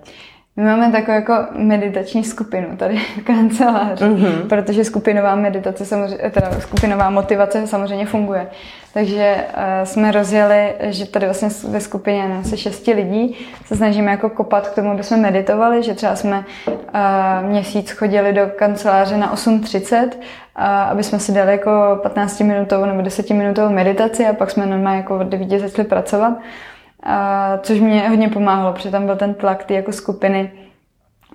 My 0.56 0.64
máme 0.64 0.92
takovou 0.92 1.14
jako 1.14 1.34
meditační 1.52 2.24
skupinu 2.24 2.76
tady 2.76 2.98
v 2.98 3.24
kanceláři, 3.24 4.04
mm-hmm. 4.04 4.48
protože 4.48 4.84
skupinová 4.84 5.34
meditace, 5.34 5.84
samozřejmě, 5.84 6.30
teda 6.30 6.60
skupinová 6.60 7.10
motivace 7.10 7.66
samozřejmě 7.66 8.06
funguje. 8.06 8.46
Takže 8.94 9.36
uh, 9.36 9.84
jsme 9.84 10.12
rozjeli, 10.12 10.74
že 10.80 11.06
tady 11.06 11.26
vlastně 11.26 11.48
ve 11.68 11.80
skupině 11.80 12.38
asi 12.40 12.56
šesti 12.56 12.92
lidí 12.92 13.36
se 13.66 13.76
snažíme 13.76 14.10
jako 14.10 14.30
kopat 14.30 14.68
k 14.68 14.74
tomu, 14.74 14.90
aby 14.90 15.02
jsme 15.02 15.16
meditovali, 15.16 15.82
že 15.82 15.94
třeba 15.94 16.16
jsme 16.16 16.44
uh, 16.68 16.74
měsíc 17.48 17.90
chodili 17.90 18.32
do 18.32 18.42
kanceláře 18.56 19.16
na 19.16 19.34
8.30, 19.34 20.04
uh, 20.04 20.12
aby 20.64 21.02
jsme 21.02 21.18
si 21.18 21.32
dali 21.32 21.52
jako 21.52 22.00
15 22.02 22.40
minutovou 22.40 22.84
nebo 22.84 23.02
10 23.02 23.30
minutovou 23.30 23.68
meditaci 23.68 24.26
a 24.26 24.32
pak 24.32 24.50
jsme 24.50 24.66
normálně 24.66 24.98
jako 24.98 25.18
od 25.18 25.26
9 25.26 25.60
začali 25.60 25.88
pracovat. 25.88 26.32
A, 27.02 27.58
což 27.62 27.80
mě 27.80 28.08
hodně 28.08 28.28
pomáhalo, 28.28 28.72
protože 28.72 28.90
tam 28.90 29.06
byl 29.06 29.16
ten 29.16 29.34
tlak 29.34 29.64
ty 29.64 29.74
jako 29.74 29.92
skupiny. 29.92 30.52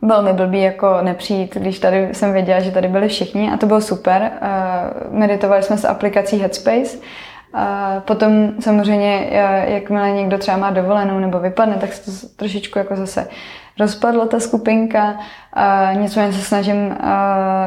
Byl 0.02 0.22
mi 0.22 0.34
blbý 0.34 0.62
jako 0.62 0.98
nepřijít, 1.02 1.56
když 1.56 1.80
tady 1.80 2.10
jsem 2.12 2.34
věděla, 2.34 2.60
že 2.60 2.72
tady 2.72 2.88
byli 2.88 3.08
všichni 3.08 3.52
a 3.52 3.58
to 3.58 3.66
bylo 3.66 3.82
super. 3.82 4.32
A, 4.42 4.84
meditovali 5.10 5.64
jsme 5.64 5.78
s 5.78 5.86
aplikací 5.86 6.38
Headspace. 6.38 6.98
A 7.54 7.96
potom 8.06 8.52
samozřejmě, 8.60 9.28
jakmile 9.68 10.12
někdo 10.12 10.38
třeba 10.38 10.58
má 10.58 10.70
dovolenou 10.70 11.20
nebo 11.20 11.40
vypadne, 11.40 11.76
tak 11.76 11.94
se 11.94 12.06
to 12.06 12.28
trošičku 12.36 12.80
jako 12.80 12.96
zase 12.96 13.28
rozpadla 13.80 14.26
ta 14.26 14.40
skupinka. 14.40 15.18
A 15.54 15.94
nicméně 15.94 16.34
se 16.34 16.42
snažím 16.42 16.98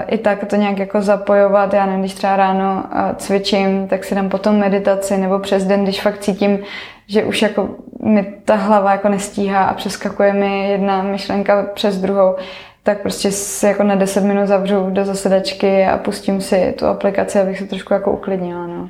i 0.06 0.18
tak 0.18 0.44
to 0.44 0.56
nějak 0.56 0.78
jako 0.78 1.02
zapojovat. 1.02 1.74
Já 1.74 1.86
nevím, 1.86 2.00
když 2.00 2.14
třeba 2.14 2.36
ráno 2.36 2.84
cvičím, 3.16 3.88
tak 3.88 4.04
si 4.04 4.14
dám 4.14 4.28
potom 4.28 4.58
meditaci 4.58 5.16
nebo 5.16 5.38
přes 5.38 5.64
den, 5.64 5.82
když 5.82 6.02
fakt 6.02 6.18
cítím, 6.18 6.58
že 7.10 7.24
už 7.24 7.42
jako 7.42 7.68
mi 8.02 8.34
ta 8.44 8.54
hlava 8.54 8.92
jako 8.92 9.08
nestíhá 9.08 9.64
a 9.64 9.74
přeskakuje 9.74 10.32
mi 10.32 10.70
jedna 10.70 11.02
myšlenka 11.02 11.62
přes 11.74 11.98
druhou, 11.98 12.36
tak 12.82 13.02
prostě 13.02 13.32
si 13.32 13.66
jako 13.66 13.82
na 13.82 13.94
10 13.94 14.24
minut 14.24 14.46
zavřu 14.46 14.90
do 14.90 15.04
zasedačky 15.04 15.84
a 15.84 15.98
pustím 15.98 16.40
si 16.40 16.74
tu 16.78 16.86
aplikaci, 16.86 17.38
abych 17.38 17.58
se 17.58 17.66
trošku 17.66 17.92
jako 17.92 18.12
uklidnila. 18.12 18.66
No. 18.66 18.88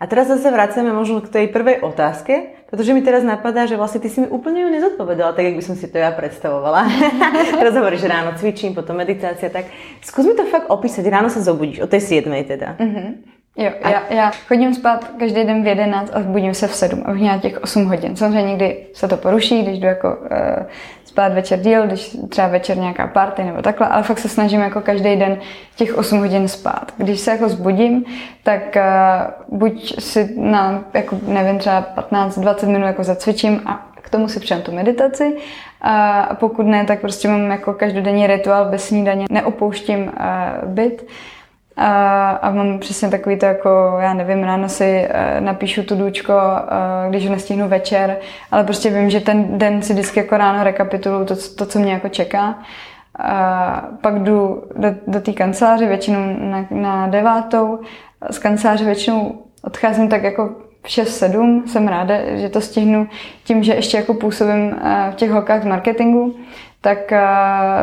A 0.00 0.06
teraz 0.06 0.28
zase 0.28 0.50
vracíme 0.50 0.92
možno 0.92 1.20
k 1.20 1.28
tej 1.28 1.48
prvej 1.48 1.80
otázke, 1.80 2.42
protože 2.70 2.94
mi 2.94 3.02
teraz 3.02 3.24
napadá, 3.24 3.66
že 3.66 3.76
vlastně 3.76 4.00
ty 4.00 4.08
si 4.08 4.20
mi 4.20 4.26
úplně 4.26 4.62
ju 4.62 4.70
nezodpovedala, 4.70 5.32
tak 5.32 5.44
jak 5.44 5.54
by 5.54 5.62
som 5.62 5.76
si 5.76 5.88
to 5.88 5.98
ja 5.98 6.10
predstavovala. 6.12 6.84
teraz 7.58 7.74
hovoríš, 7.74 8.00
že 8.00 8.08
ráno 8.08 8.36
cvičím, 8.36 8.74
potom 8.74 8.96
meditácia, 8.96 9.48
tak 9.48 9.64
skús 10.04 10.26
mi 10.26 10.34
to 10.36 10.44
fakt 10.44 10.68
opísať. 10.68 11.08
Ráno 11.08 11.32
sa 11.32 11.40
zobudíš, 11.40 11.80
o 11.80 11.88
tej 11.88 12.00
7 12.00 12.28
teda. 12.44 12.76
Mm-hmm. 12.76 13.35
Jo, 13.56 13.70
a... 13.82 13.90
já, 13.90 14.02
já 14.10 14.32
chodím 14.48 14.74
spát 14.74 15.04
každý 15.18 15.44
den 15.44 15.62
v 15.62 15.66
11 15.66 16.10
a 16.14 16.20
budím 16.20 16.54
se 16.54 16.68
v 16.68 16.74
7, 16.74 17.02
abych 17.04 17.20
měla 17.20 17.38
těch 17.38 17.62
8 17.62 17.84
hodin. 17.84 18.16
Samozřejmě 18.16 18.42
někdy 18.42 18.86
se 18.94 19.08
to 19.08 19.16
poruší, 19.16 19.62
když 19.62 19.78
jdu 19.78 19.86
jako 19.86 20.08
uh, 20.08 20.66
spát 21.04 21.32
večer 21.32 21.58
díl, 21.58 21.86
když 21.86 22.16
třeba 22.28 22.48
večer 22.48 22.78
nějaká 22.78 23.06
party 23.06 23.44
nebo 23.44 23.62
takhle, 23.62 23.88
ale 23.88 24.02
fakt 24.02 24.18
se 24.18 24.28
snažím 24.28 24.60
jako 24.60 24.80
každý 24.80 25.16
den 25.16 25.38
těch 25.76 25.98
8 25.98 26.18
hodin 26.18 26.48
spát. 26.48 26.92
Když 26.96 27.20
se 27.20 27.30
jako 27.30 27.48
zbudím, 27.48 28.04
tak 28.42 28.76
uh, 28.76 29.58
buď 29.58 30.00
si 30.00 30.34
na, 30.36 30.84
jako 30.94 31.18
nevím, 31.26 31.58
třeba 31.58 31.86
15-20 32.10 32.66
minut 32.66 32.86
jako 32.86 33.04
zacvičím 33.04 33.62
a 33.66 33.86
k 34.02 34.10
tomu 34.10 34.28
si 34.28 34.40
přijám 34.40 34.62
tu 34.62 34.72
meditaci 34.72 35.36
a 35.82 36.28
pokud 36.34 36.66
ne, 36.66 36.84
tak 36.84 37.00
prostě 37.00 37.28
mám 37.28 37.50
jako 37.50 37.72
každodenní 37.72 38.26
rituál 38.26 38.64
bez 38.64 38.84
snídaně, 38.84 39.26
neopouštím 39.30 40.02
uh, 40.02 40.68
byt 40.68 41.06
a, 41.76 42.30
a 42.30 42.50
mám 42.50 42.78
přesně 42.78 43.08
takový 43.08 43.38
to 43.38 43.46
jako, 43.46 43.96
já 44.00 44.14
nevím, 44.14 44.44
ráno 44.44 44.68
si 44.68 45.08
uh, 45.08 45.40
napíšu 45.44 45.82
tu 45.82 45.96
důčko, 45.96 46.32
uh, 46.32 47.10
když 47.10 47.26
ho 47.26 47.32
nestihnu 47.32 47.68
večer, 47.68 48.16
ale 48.50 48.64
prostě 48.64 48.90
vím, 48.90 49.10
že 49.10 49.20
ten 49.20 49.58
den 49.58 49.82
si 49.82 49.92
vždycky 49.92 50.20
jako 50.20 50.36
ráno 50.36 50.64
rekapituluju 50.64 51.24
to, 51.24 51.34
to 51.56 51.66
co 51.66 51.78
mě 51.78 51.92
jako 51.92 52.08
čeká. 52.08 52.58
A 53.18 53.84
pak 54.00 54.22
jdu 54.22 54.62
do, 54.76 54.88
do 55.06 55.20
té 55.20 55.32
kanceláře 55.32 55.86
většinou 55.86 56.36
na, 56.38 56.66
na 56.70 57.06
devátou. 57.06 57.78
Z 58.30 58.38
kanceláře 58.38 58.84
většinou 58.84 59.42
odcházím 59.62 60.08
tak 60.08 60.22
jako 60.22 60.50
v 60.82 60.88
6-7. 60.88 61.66
Jsem 61.66 61.88
ráda, 61.88 62.14
že 62.36 62.48
to 62.48 62.60
stihnu 62.60 63.08
tím, 63.44 63.62
že 63.62 63.74
ještě 63.74 63.96
jako 63.96 64.14
působím 64.14 64.76
v 65.10 65.14
těch 65.14 65.30
holkách 65.30 65.62
z 65.62 65.66
marketingu, 65.66 66.34
tak 66.80 67.12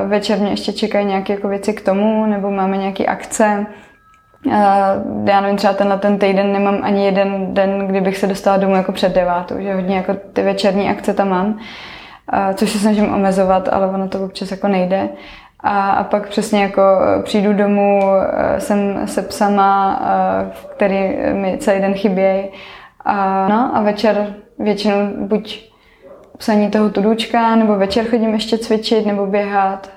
večer 0.08 0.40
mě 0.40 0.50
ještě 0.50 0.74
čekají 0.74 1.06
nějaké 1.06 1.34
jako 1.34 1.48
věci 1.48 1.74
k 1.74 1.82
tomu, 1.82 2.26
nebo 2.26 2.52
máme 2.52 2.78
nějaké 2.78 3.06
akce, 3.06 3.66
já 5.26 5.42
nevím, 5.42 5.58
třeba 5.58 5.74
tenhle 5.74 5.98
ten 5.98 6.20
týden 6.20 6.54
nemám 6.54 6.80
ani 6.82 7.06
jeden 7.06 7.54
den, 7.54 7.88
kdybych 7.88 8.18
se 8.18 8.28
dostala 8.28 8.58
domů 8.58 8.76
jako 8.76 8.92
před 8.92 9.16
devátou, 9.16 9.56
že 9.60 9.74
hodně 9.74 9.96
jako 9.96 10.14
ty 10.34 10.44
večerní 10.44 10.90
akce 10.90 11.14
tam 11.14 11.30
mám, 11.30 11.60
což 12.54 12.70
se 12.70 12.80
snažím 12.80 13.14
omezovat, 13.14 13.70
ale 13.72 13.88
ono 13.88 14.08
to 14.08 14.26
občas 14.26 14.52
jako 14.52 14.68
nejde. 14.68 15.10
A, 15.60 15.92
a 15.92 16.04
pak 16.04 16.30
přesně 16.30 16.62
jako 16.62 16.82
přijdu 17.24 17.54
domů, 17.54 18.02
jsem 18.58 19.08
se 19.08 19.22
psama, 19.22 20.02
který 20.76 21.18
mi 21.34 21.58
celý 21.58 21.82
den 21.82 21.94
chybějí. 21.94 22.50
A, 23.06 23.48
no, 23.50 23.72
a 23.74 23.82
večer 23.82 24.34
většinou 24.60 24.96
buď 25.18 25.72
psaní 26.38 26.70
toho 26.70 26.90
tudučka, 26.90 27.56
nebo 27.56 27.76
večer 27.76 28.06
chodím 28.06 28.34
ještě 28.34 28.58
cvičit, 28.58 29.06
nebo 29.06 29.26
běhat. 29.26 29.90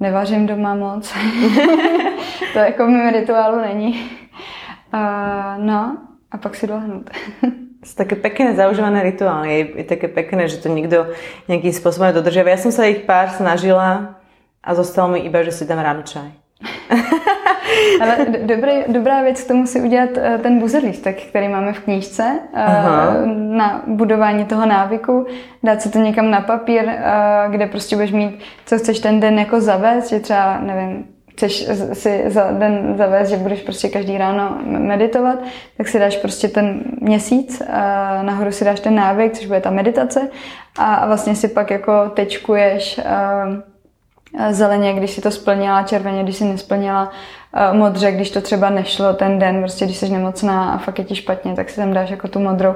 Nevařím 0.00 0.46
doma 0.46 0.74
moc. 0.74 1.14
to 2.52 2.58
jako 2.58 2.86
v 2.86 2.88
mém 2.88 3.14
rituálu 3.14 3.60
není. 3.60 4.10
Uh, 4.94 5.64
no, 5.64 5.96
a 6.30 6.38
pak 6.38 6.54
si 6.54 6.66
dolehnout. 6.66 7.10
sú 7.84 7.94
také 8.00 8.16
pekné, 8.16 8.56
zaužívané 8.56 9.04
rituály. 9.04 9.48
Je, 9.52 9.62
je 9.76 9.84
také 9.84 10.08
pekné, 10.08 10.48
že 10.48 10.56
to 10.56 10.72
nikto 10.72 11.12
nejakým 11.52 11.70
spôsobom 11.70 12.16
dodržiava. 12.16 12.56
Ja 12.56 12.58
som 12.58 12.72
sa 12.72 12.88
ich 12.88 13.04
pár 13.04 13.36
snažila 13.36 14.16
a 14.64 14.70
zostalo 14.72 15.12
mi 15.12 15.20
iba, 15.20 15.44
že 15.44 15.52
si 15.52 15.68
dám 15.68 15.84
ramčaj. 15.84 16.43
Ale 18.00 18.16
dobrý, 18.42 18.72
dobrá 18.88 19.22
věc 19.22 19.42
k 19.42 19.48
tomu 19.48 19.66
si 19.66 19.80
udělat 19.80 20.10
eh, 20.16 20.38
ten 20.38 20.58
buzzer 20.58 20.84
lístek, 20.84 21.22
který 21.22 21.48
máme 21.48 21.72
v 21.72 21.80
knížce 21.80 22.38
eh, 22.54 22.62
Aha. 22.62 23.16
na 23.34 23.82
budování 23.86 24.44
toho 24.44 24.66
návyku, 24.66 25.26
dát 25.62 25.82
si 25.82 25.90
to 25.90 25.98
někam 25.98 26.30
na 26.30 26.40
papír, 26.40 26.84
eh, 26.88 27.02
kde 27.50 27.66
prostě 27.66 27.96
budeš 27.96 28.12
mít, 28.12 28.38
co 28.66 28.78
chceš 28.78 29.00
ten 29.00 29.20
den 29.20 29.38
jako 29.38 29.60
zavést, 29.60 30.10
že 30.10 30.20
třeba, 30.20 30.58
nevím, 30.60 31.04
chceš 31.30 31.68
si 31.92 32.24
za 32.26 32.52
den 32.52 32.94
zavést, 32.98 33.28
že 33.28 33.36
budeš 33.36 33.60
prostě 33.60 33.88
každý 33.88 34.18
ráno 34.18 34.58
meditovat, 34.64 35.38
tak 35.76 35.88
si 35.88 35.98
dáš 35.98 36.16
prostě 36.16 36.48
ten 36.48 36.82
měsíc, 37.00 37.62
a 37.72 38.22
nahoru 38.22 38.52
si 38.52 38.64
dáš 38.64 38.80
ten 38.80 38.94
návyk, 38.94 39.32
což 39.32 39.46
bude 39.46 39.60
ta 39.60 39.70
meditace 39.70 40.28
a 40.78 41.06
vlastně 41.06 41.34
si 41.34 41.48
pak 41.48 41.70
jako 41.70 42.08
tečkuješ 42.14 43.00
zeleně, 44.50 44.92
když 44.92 45.10
si 45.10 45.20
to 45.20 45.30
splnila, 45.30 45.82
červeně, 45.82 46.22
když 46.22 46.36
si 46.36 46.44
nesplnila, 46.44 47.12
modře, 47.72 48.12
když 48.12 48.30
to 48.30 48.40
třeba 48.40 48.70
nešlo 48.70 49.12
ten 49.12 49.38
den, 49.38 49.58
prostě 49.60 49.84
když 49.84 49.96
jsi 49.96 50.08
nemocná 50.08 50.70
a 50.70 50.78
fakt 50.78 50.98
je 50.98 51.04
ti 51.04 51.14
špatně, 51.14 51.54
tak 51.54 51.70
si 51.70 51.76
tam 51.76 51.92
dáš 51.92 52.10
jako 52.10 52.28
tu 52.28 52.40
modrou. 52.40 52.74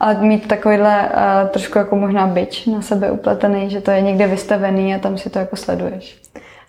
Ale 0.00 0.14
mít 0.20 0.48
takovýhle 0.48 1.08
trošku 1.50 1.78
jako 1.78 1.96
možná 1.96 2.26
byč 2.26 2.66
na 2.66 2.82
sebe 2.82 3.10
upletený, 3.10 3.70
že 3.70 3.80
to 3.80 3.90
je 3.90 4.00
někde 4.00 4.26
vystavený 4.26 4.94
a 4.94 4.98
tam 4.98 5.18
si 5.18 5.30
to 5.30 5.38
jako 5.38 5.56
sleduješ. 5.56 6.20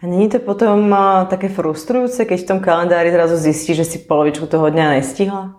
A 0.04 0.08
není 0.08 0.30
to 0.30 0.40
potom 0.40 0.96
také 1.30 1.50
frustrujúce, 1.50 2.26
keď 2.26 2.42
v 2.42 2.48
tom 2.48 2.60
kalendári 2.60 3.12
zrazu 3.12 3.38
zjistíš, 3.38 3.78
že 3.78 3.86
si 3.86 3.98
polovičku 3.98 4.46
toho 4.46 4.70
dňa 4.70 4.90
nestihla? 4.90 5.54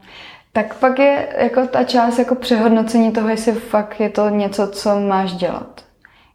Tak 0.52 0.74
pak 0.74 0.98
je 0.98 1.28
jako 1.38 1.66
ta 1.66 1.84
část 1.84 2.18
jako 2.18 2.34
přehodnocení 2.34 3.12
toho, 3.12 3.28
jestli 3.28 3.52
fakt 3.52 4.00
je 4.00 4.10
to 4.10 4.28
něco, 4.28 4.66
co 4.66 5.00
máš 5.00 5.32
dělat. 5.32 5.80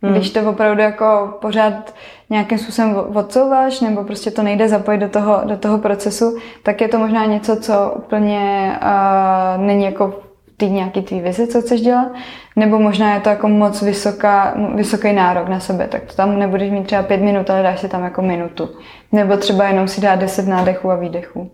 Hmm. 0.03 0.13
Když 0.13 0.29
to 0.29 0.49
opravdu 0.49 0.81
jako 0.81 1.37
pořád 1.41 1.93
nějakým 2.29 2.57
způsobem 2.57 2.95
odsouváš 3.13 3.79
nebo 3.79 4.03
prostě 4.03 4.31
to 4.31 4.43
nejde 4.43 4.69
zapojit 4.69 4.97
do 4.97 5.09
toho, 5.09 5.41
do 5.45 5.57
toho 5.57 5.77
procesu, 5.77 6.37
tak 6.63 6.81
je 6.81 6.87
to 6.87 6.99
možná 6.99 7.25
něco, 7.25 7.55
co 7.55 7.91
úplně 7.95 8.71
uh, 8.81 9.65
není 9.65 9.83
jako 9.83 10.13
ty 10.57 10.69
nějaký 10.69 11.01
tvý 11.01 11.21
vizi, 11.21 11.47
co 11.47 11.61
chceš 11.61 11.81
dělat, 11.81 12.07
nebo 12.55 12.79
možná 12.79 13.13
je 13.13 13.19
to 13.19 13.29
jako 13.29 13.47
moc 13.47 13.81
vysoká, 13.81 14.53
vysoký 14.75 15.13
nárok 15.13 15.47
na 15.47 15.59
sebe, 15.59 15.87
tak 15.87 16.05
to 16.05 16.13
tam 16.13 16.39
nebudeš 16.39 16.71
mít 16.71 16.83
třeba 16.83 17.03
pět 17.03 17.21
minut, 17.21 17.49
ale 17.49 17.63
dáš 17.63 17.79
si 17.79 17.89
tam 17.89 18.03
jako 18.03 18.21
minutu. 18.21 18.69
Nebo 19.11 19.37
třeba 19.37 19.67
jenom 19.67 19.87
si 19.87 20.01
dát 20.01 20.15
deset 20.15 20.47
nádechů 20.47 20.91
a 20.91 20.95
výdechů. 20.95 21.51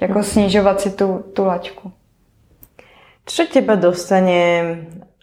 Jako 0.00 0.22
snižovat 0.22 0.80
si 0.80 0.90
tu, 0.90 1.24
tu 1.34 1.44
laťku. 1.44 1.92
Co 3.26 3.44
těba 3.44 3.74
dostane, 3.74 4.62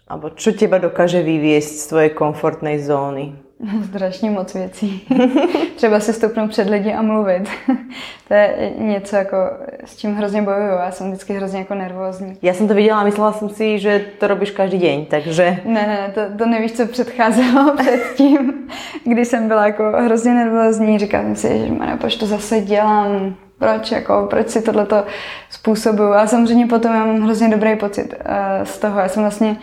alebo 0.08 0.32
čo 0.32 0.56
těba 0.56 0.80
dokáže 0.80 1.22
vyviesť 1.22 1.72
z 1.78 1.86
tvojej 1.86 2.10
komfortnej 2.16 2.80
zóny? 2.80 3.36
Strašně 3.88 4.30
moc 4.30 4.54
věcí. 4.54 5.08
Třeba 5.76 6.00
si 6.00 6.12
stoupnout 6.12 6.50
před 6.50 6.70
lidi 6.70 6.92
a 6.92 7.02
mluvit. 7.02 7.48
to 8.28 8.34
je 8.34 8.72
něco, 8.78 9.16
jako, 9.16 9.36
s 9.84 9.96
čím 9.96 10.14
hrozně 10.14 10.42
bojuju. 10.42 10.70
Já 10.70 10.90
jsem 10.90 11.08
vždycky 11.08 11.32
hrozně 11.32 11.58
jako 11.58 11.74
nervózní. 11.74 12.38
Já 12.42 12.54
jsem 12.54 12.68
to 12.68 12.74
viděla 12.74 13.00
a 13.00 13.04
myslela 13.04 13.32
jsem 13.32 13.48
si, 13.48 13.78
že 13.78 14.04
to 14.18 14.26
robíš 14.26 14.50
každý 14.50 14.78
den, 14.78 15.04
takže... 15.04 15.60
Ne, 15.64 15.86
ne, 15.86 16.12
to, 16.14 16.20
to 16.38 16.46
nevíš, 16.46 16.72
co 16.72 16.86
předcházelo 16.86 17.76
předtím, 17.76 18.68
když 19.04 19.28
jsem 19.28 19.48
byla 19.48 19.66
jako 19.66 19.92
hrozně 20.04 20.34
nervózní. 20.34 20.98
Říkala 20.98 21.24
jsem 21.24 21.36
si, 21.36 21.58
že 21.58 21.74
proč 21.98 22.16
to 22.16 22.26
zase 22.26 22.60
dělám, 22.60 23.34
proč, 23.58 23.90
jako, 23.90 24.26
proč 24.30 24.48
si 24.48 24.62
tohleto 24.62 25.04
způsobuju. 25.50 26.12
A 26.12 26.26
samozřejmě 26.26 26.66
potom 26.66 26.94
já 26.94 27.04
mám 27.04 27.20
hrozně 27.20 27.48
dobrý 27.48 27.76
pocit 27.76 28.14
uh, 28.14 28.64
z 28.64 28.78
toho. 28.78 29.00
Já 29.00 29.08
jsem 29.08 29.22
vlastně 29.22 29.56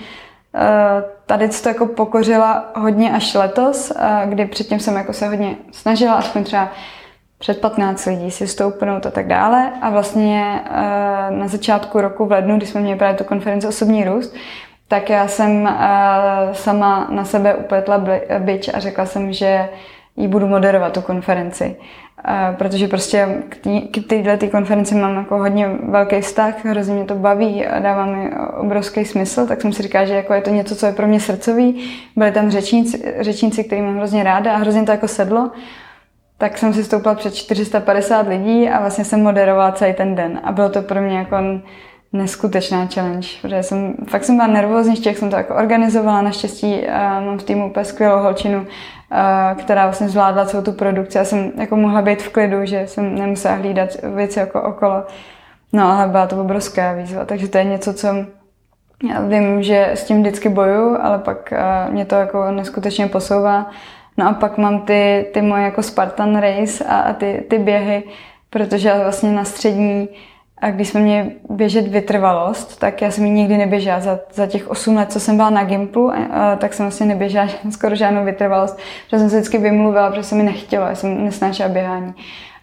tady 1.26 1.50
to 1.50 1.70
jako 1.70 1.86
pokořila 1.86 2.72
hodně 2.76 3.12
až 3.12 3.34
letos, 3.34 3.92
eh, 3.92 4.22
kdy 4.26 4.46
předtím 4.46 4.80
jsem 4.80 4.96
jako 4.96 5.14
se 5.14 5.28
hodně 5.28 5.56
snažila, 5.72 6.14
aspoň 6.14 6.44
třeba 6.44 6.70
před 7.38 7.62
15 7.62 8.06
lidí 8.06 8.32
si 8.32 8.48
stoupnout 8.48 9.06
a 9.06 9.12
tak 9.12 9.28
dále. 9.28 9.72
A 9.82 9.90
vlastně 9.90 10.62
eh, 10.66 11.32
na 11.32 11.48
začátku 11.48 12.02
roku 12.02 12.26
v 12.26 12.32
lednu, 12.32 12.58
kdy 12.58 12.66
jsme 12.66 12.82
měli 12.82 13.00
právě 13.00 13.18
tu 13.18 13.24
konferenci 13.24 13.68
Osobní 13.68 14.04
růst, 14.04 14.36
tak 14.88 15.10
já 15.10 15.28
jsem 15.28 15.70
sama 16.54 17.08
na 17.10 17.26
sebe 17.26 17.56
upletla 17.56 18.06
byč 18.40 18.70
a 18.74 18.80
řekla 18.80 19.06
jsem, 19.06 19.34
že 19.34 19.70
ji 20.16 20.28
budu 20.28 20.48
moderovat 20.48 20.94
tu 20.94 21.02
konferenci 21.02 21.76
protože 22.58 22.88
prostě 22.88 23.44
k 23.92 24.08
této 24.08 24.48
konferenci 24.48 24.96
mám 24.96 25.18
jako 25.18 25.38
hodně 25.38 25.68
velký 25.68 26.22
vztah, 26.22 26.66
hrozně 26.66 26.94
mě 26.94 27.06
to 27.06 27.16
baví 27.16 27.66
a 27.66 27.80
dává 27.80 28.06
mi 28.06 28.32
obrovský 28.58 29.06
smysl, 29.06 29.48
tak 29.48 29.62
jsem 29.62 29.74
si 29.74 29.84
říkala, 29.84 30.06
že 30.06 30.14
jako 30.14 30.34
je 30.34 30.42
to 30.42 30.50
něco, 30.50 30.76
co 30.76 30.86
je 30.86 30.92
pro 30.92 31.08
mě 31.08 31.20
srdcový. 31.20 31.92
Byli 32.16 32.32
tam 32.32 32.52
řečníci, 32.52 33.16
řečníci 33.20 33.64
který 33.64 33.82
mám 33.82 33.98
hrozně 33.98 34.24
ráda 34.24 34.54
a 34.54 34.58
hrozně 34.58 34.84
to 34.84 34.92
jako 34.92 35.08
sedlo. 35.08 35.52
Tak 36.38 36.58
jsem 36.58 36.74
si 36.74 36.84
stoupla 36.84 37.16
před 37.16 37.36
450 37.36 38.28
lidí 38.28 38.70
a 38.70 38.80
vlastně 38.80 39.06
jsem 39.06 39.24
moderovala 39.24 39.72
celý 39.72 39.94
ten 39.94 40.16
den. 40.16 40.40
A 40.44 40.52
bylo 40.52 40.70
to 40.70 40.82
pro 40.82 41.02
mě 41.02 41.18
jako 41.18 41.38
neskutečná 42.14 42.88
challenge, 42.94 43.28
protože 43.42 43.64
jsem, 43.64 43.94
fakt 44.08 44.24
jsem 44.24 44.36
byla 44.36 44.48
nervózní, 44.48 44.96
jak 45.06 45.18
jsem 45.18 45.30
to 45.30 45.36
jako 45.36 45.56
organizovala, 45.56 46.22
naštěstí 46.22 46.76
uh, 46.76 47.26
mám 47.26 47.38
v 47.38 47.44
týmu 47.44 47.70
úplně 47.70 47.86
skvělou 47.86 48.20
holčinu, 48.20 48.68
která 49.60 49.84
vlastně 49.86 50.10
zvládla 50.10 50.46
celou 50.46 50.64
tu 50.64 50.72
produkci. 50.72 51.18
Já 51.18 51.26
jsem 51.26 51.52
jako 51.58 51.76
mohla 51.76 52.02
být 52.02 52.22
v 52.22 52.30
klidu, 52.30 52.66
že 52.66 52.88
jsem 52.88 53.16
nemusela 53.16 53.56
hlídat 53.56 53.90
věci 54.16 54.40
jako 54.40 54.62
okolo. 54.62 55.04
No 55.74 55.92
ale 55.92 56.08
byla 56.08 56.28
to 56.28 56.42
obrovská 56.42 56.94
výzva, 56.94 57.26
takže 57.26 57.48
to 57.48 57.58
je 57.58 57.64
něco, 57.64 57.94
co 57.94 58.08
já 59.10 59.22
vím, 59.22 59.64
že 59.64 59.90
s 59.94 60.04
tím 60.04 60.22
vždycky 60.22 60.50
boju, 60.50 60.98
ale 61.02 61.20
pak 61.20 61.54
uh, 61.88 61.94
mě 61.94 62.06
to 62.06 62.16
jako 62.16 62.52
neskutečně 62.52 63.08
posouvá. 63.08 63.70
No 64.18 64.28
a 64.30 64.34
pak 64.34 64.58
mám 64.58 64.82
ty, 64.82 65.26
ty 65.34 65.42
moje 65.42 65.64
jako 65.64 65.84
Spartan 65.84 66.36
Race 66.36 66.84
a, 66.86 67.00
a 67.00 67.14
ty, 67.14 67.46
ty 67.50 67.60
běhy, 67.60 68.04
protože 68.50 68.90
já 68.90 68.98
vlastně 69.00 69.32
na 69.32 69.44
střední 69.44 70.10
a 70.58 70.72
když 70.72 70.90
jsme 70.90 71.02
měli 71.02 71.32
běžet 71.50 71.88
vytrvalost, 71.88 72.80
tak 72.80 73.02
já 73.02 73.12
jsem 73.12 73.26
ji 73.26 73.32
nikdy 73.32 73.58
neběžela. 73.58 74.00
Za, 74.00 74.20
za 74.34 74.48
těch 74.48 74.70
8 74.70 74.96
let, 74.96 75.12
co 75.12 75.20
jsem 75.20 75.36
byla 75.36 75.50
na 75.50 75.64
Gimplu, 75.64 76.12
a, 76.12 76.56
tak 76.56 76.74
jsem 76.74 76.86
vlastně 76.86 77.06
neběžela 77.06 77.48
skoro 77.72 77.96
žádnou 77.96 78.26
vytrvalost, 78.26 78.80
protože 79.06 79.20
jsem 79.20 79.30
se 79.30 79.36
vždycky 79.36 79.58
vymluvila, 79.58 80.10
protože 80.10 80.24
se 80.24 80.36
mi 80.36 80.44
nechtělo, 80.44 80.86
já 80.86 80.96
jsem 80.96 81.26
nesnášela 81.26 81.70
běhání. 81.70 82.14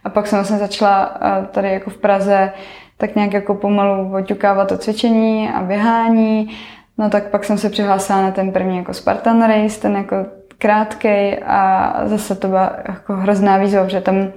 A 0.05 0.11
pak 0.11 0.27
jsem 0.27 0.39
vlastně 0.39 0.59
začala 0.59 1.19
tady 1.51 1.73
jako 1.73 1.91
v 1.91 1.97
Praze 1.97 2.53
tak 2.97 3.17
nějak 3.17 3.33
jako 3.33 3.55
pomalu 3.55 4.15
oťukávat 4.15 4.69
to 4.69 4.79
cvičení 4.79 5.51
a 5.51 5.63
běhání. 5.63 6.51
No 6.99 7.11
tak 7.11 7.31
pak 7.31 7.45
jsem 7.45 7.59
se 7.59 7.71
přihlásila 7.71 8.23
na 8.23 8.31
ten 8.31 8.53
první 8.53 8.77
jako 8.77 8.95
Spartan 8.95 9.43
Race, 9.43 9.81
ten 9.81 9.97
jako 9.97 10.17
krátkej 10.59 11.43
a 11.47 11.93
zase 12.05 12.35
to 12.35 12.49
byla 12.49 12.77
jako 12.89 13.17
hrozná 13.17 13.59
výzva, 13.59 13.85
protože 13.85 14.01
tam 14.01 14.29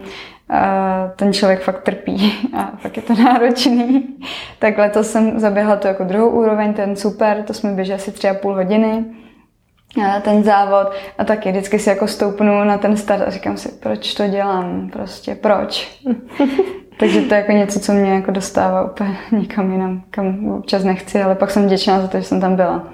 ten 1.16 1.34
člověk 1.34 1.62
fakt 1.62 1.84
trpí 1.84 2.34
a 2.54 2.72
fakt 2.78 2.98
je 2.98 3.04
to 3.04 3.16
náročný. 3.16 4.18
tak 4.60 4.78
letos 4.78 5.12
jsem 5.12 5.40
zaběhla 5.40 5.76
to 5.76 5.88
jako 5.88 6.04
druhou 6.04 6.30
úroveň, 6.30 6.74
ten 6.74 6.96
super, 6.96 7.44
to 7.44 7.54
jsme 7.54 7.72
běželi 7.72 8.00
asi 8.00 8.12
tři 8.12 8.30
a 8.30 8.34
půl 8.34 8.54
hodiny 8.54 9.06
ten 10.22 10.44
závod 10.44 10.88
a 11.18 11.24
taky 11.24 11.52
vždycky 11.52 11.80
si 11.80 11.90
jako 11.90 12.08
stoupnu 12.08 12.64
na 12.64 12.78
ten 12.78 12.98
start 12.98 13.24
a 13.28 13.30
říkám 13.30 13.58
si, 13.58 13.70
proč 13.72 14.14
to 14.14 14.28
dělám, 14.28 14.90
prostě 14.90 15.36
proč. 15.36 16.02
Takže 17.00 17.22
to 17.22 17.34
je 17.34 17.40
jako 17.40 17.52
něco, 17.52 17.80
co 17.80 17.94
mě 17.94 18.14
jako 18.14 18.32
dostává 18.32 18.92
úplně 18.92 19.18
nikam 19.32 19.72
jinam, 19.72 20.04
kam 20.10 20.50
občas 20.52 20.84
nechci, 20.84 21.22
ale 21.22 21.36
pak 21.36 21.52
jsem 21.52 21.66
vděčná 21.66 22.02
za 22.02 22.08
to, 22.08 22.18
že 22.18 22.24
jsem 22.24 22.42
tam 22.42 22.56
byla. 22.56 22.94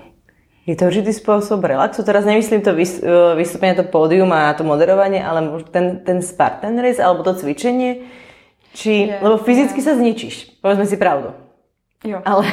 Je 0.61 0.77
to 0.77 0.85
určitý 0.85 1.09
spôsob 1.09 1.65
relaxu. 1.65 2.05
Teraz 2.05 2.21
nemyslím 2.21 2.61
to 2.61 2.69
e, 2.77 2.85
vystúpenie, 3.33 3.73
to 3.73 3.89
pódium 3.89 4.29
a 4.29 4.53
to 4.53 4.61
moderovanie, 4.61 5.17
ale 5.17 5.41
ten, 5.73 6.05
ten 6.05 6.21
Spartan 6.21 6.77
race 6.77 7.01
alebo 7.01 7.25
to 7.25 7.33
cvičenie. 7.33 8.05
Či, 8.77 9.09
je, 9.09 9.17
lebo 9.19 9.41
fyzicky 9.41 9.81
je. 9.81 9.85
sa 9.89 9.97
zničíš, 9.97 10.61
povedzme 10.61 10.85
si 10.85 10.95
pravdu. 11.01 11.33
Jo. 12.05 12.21
Ale 12.25 12.45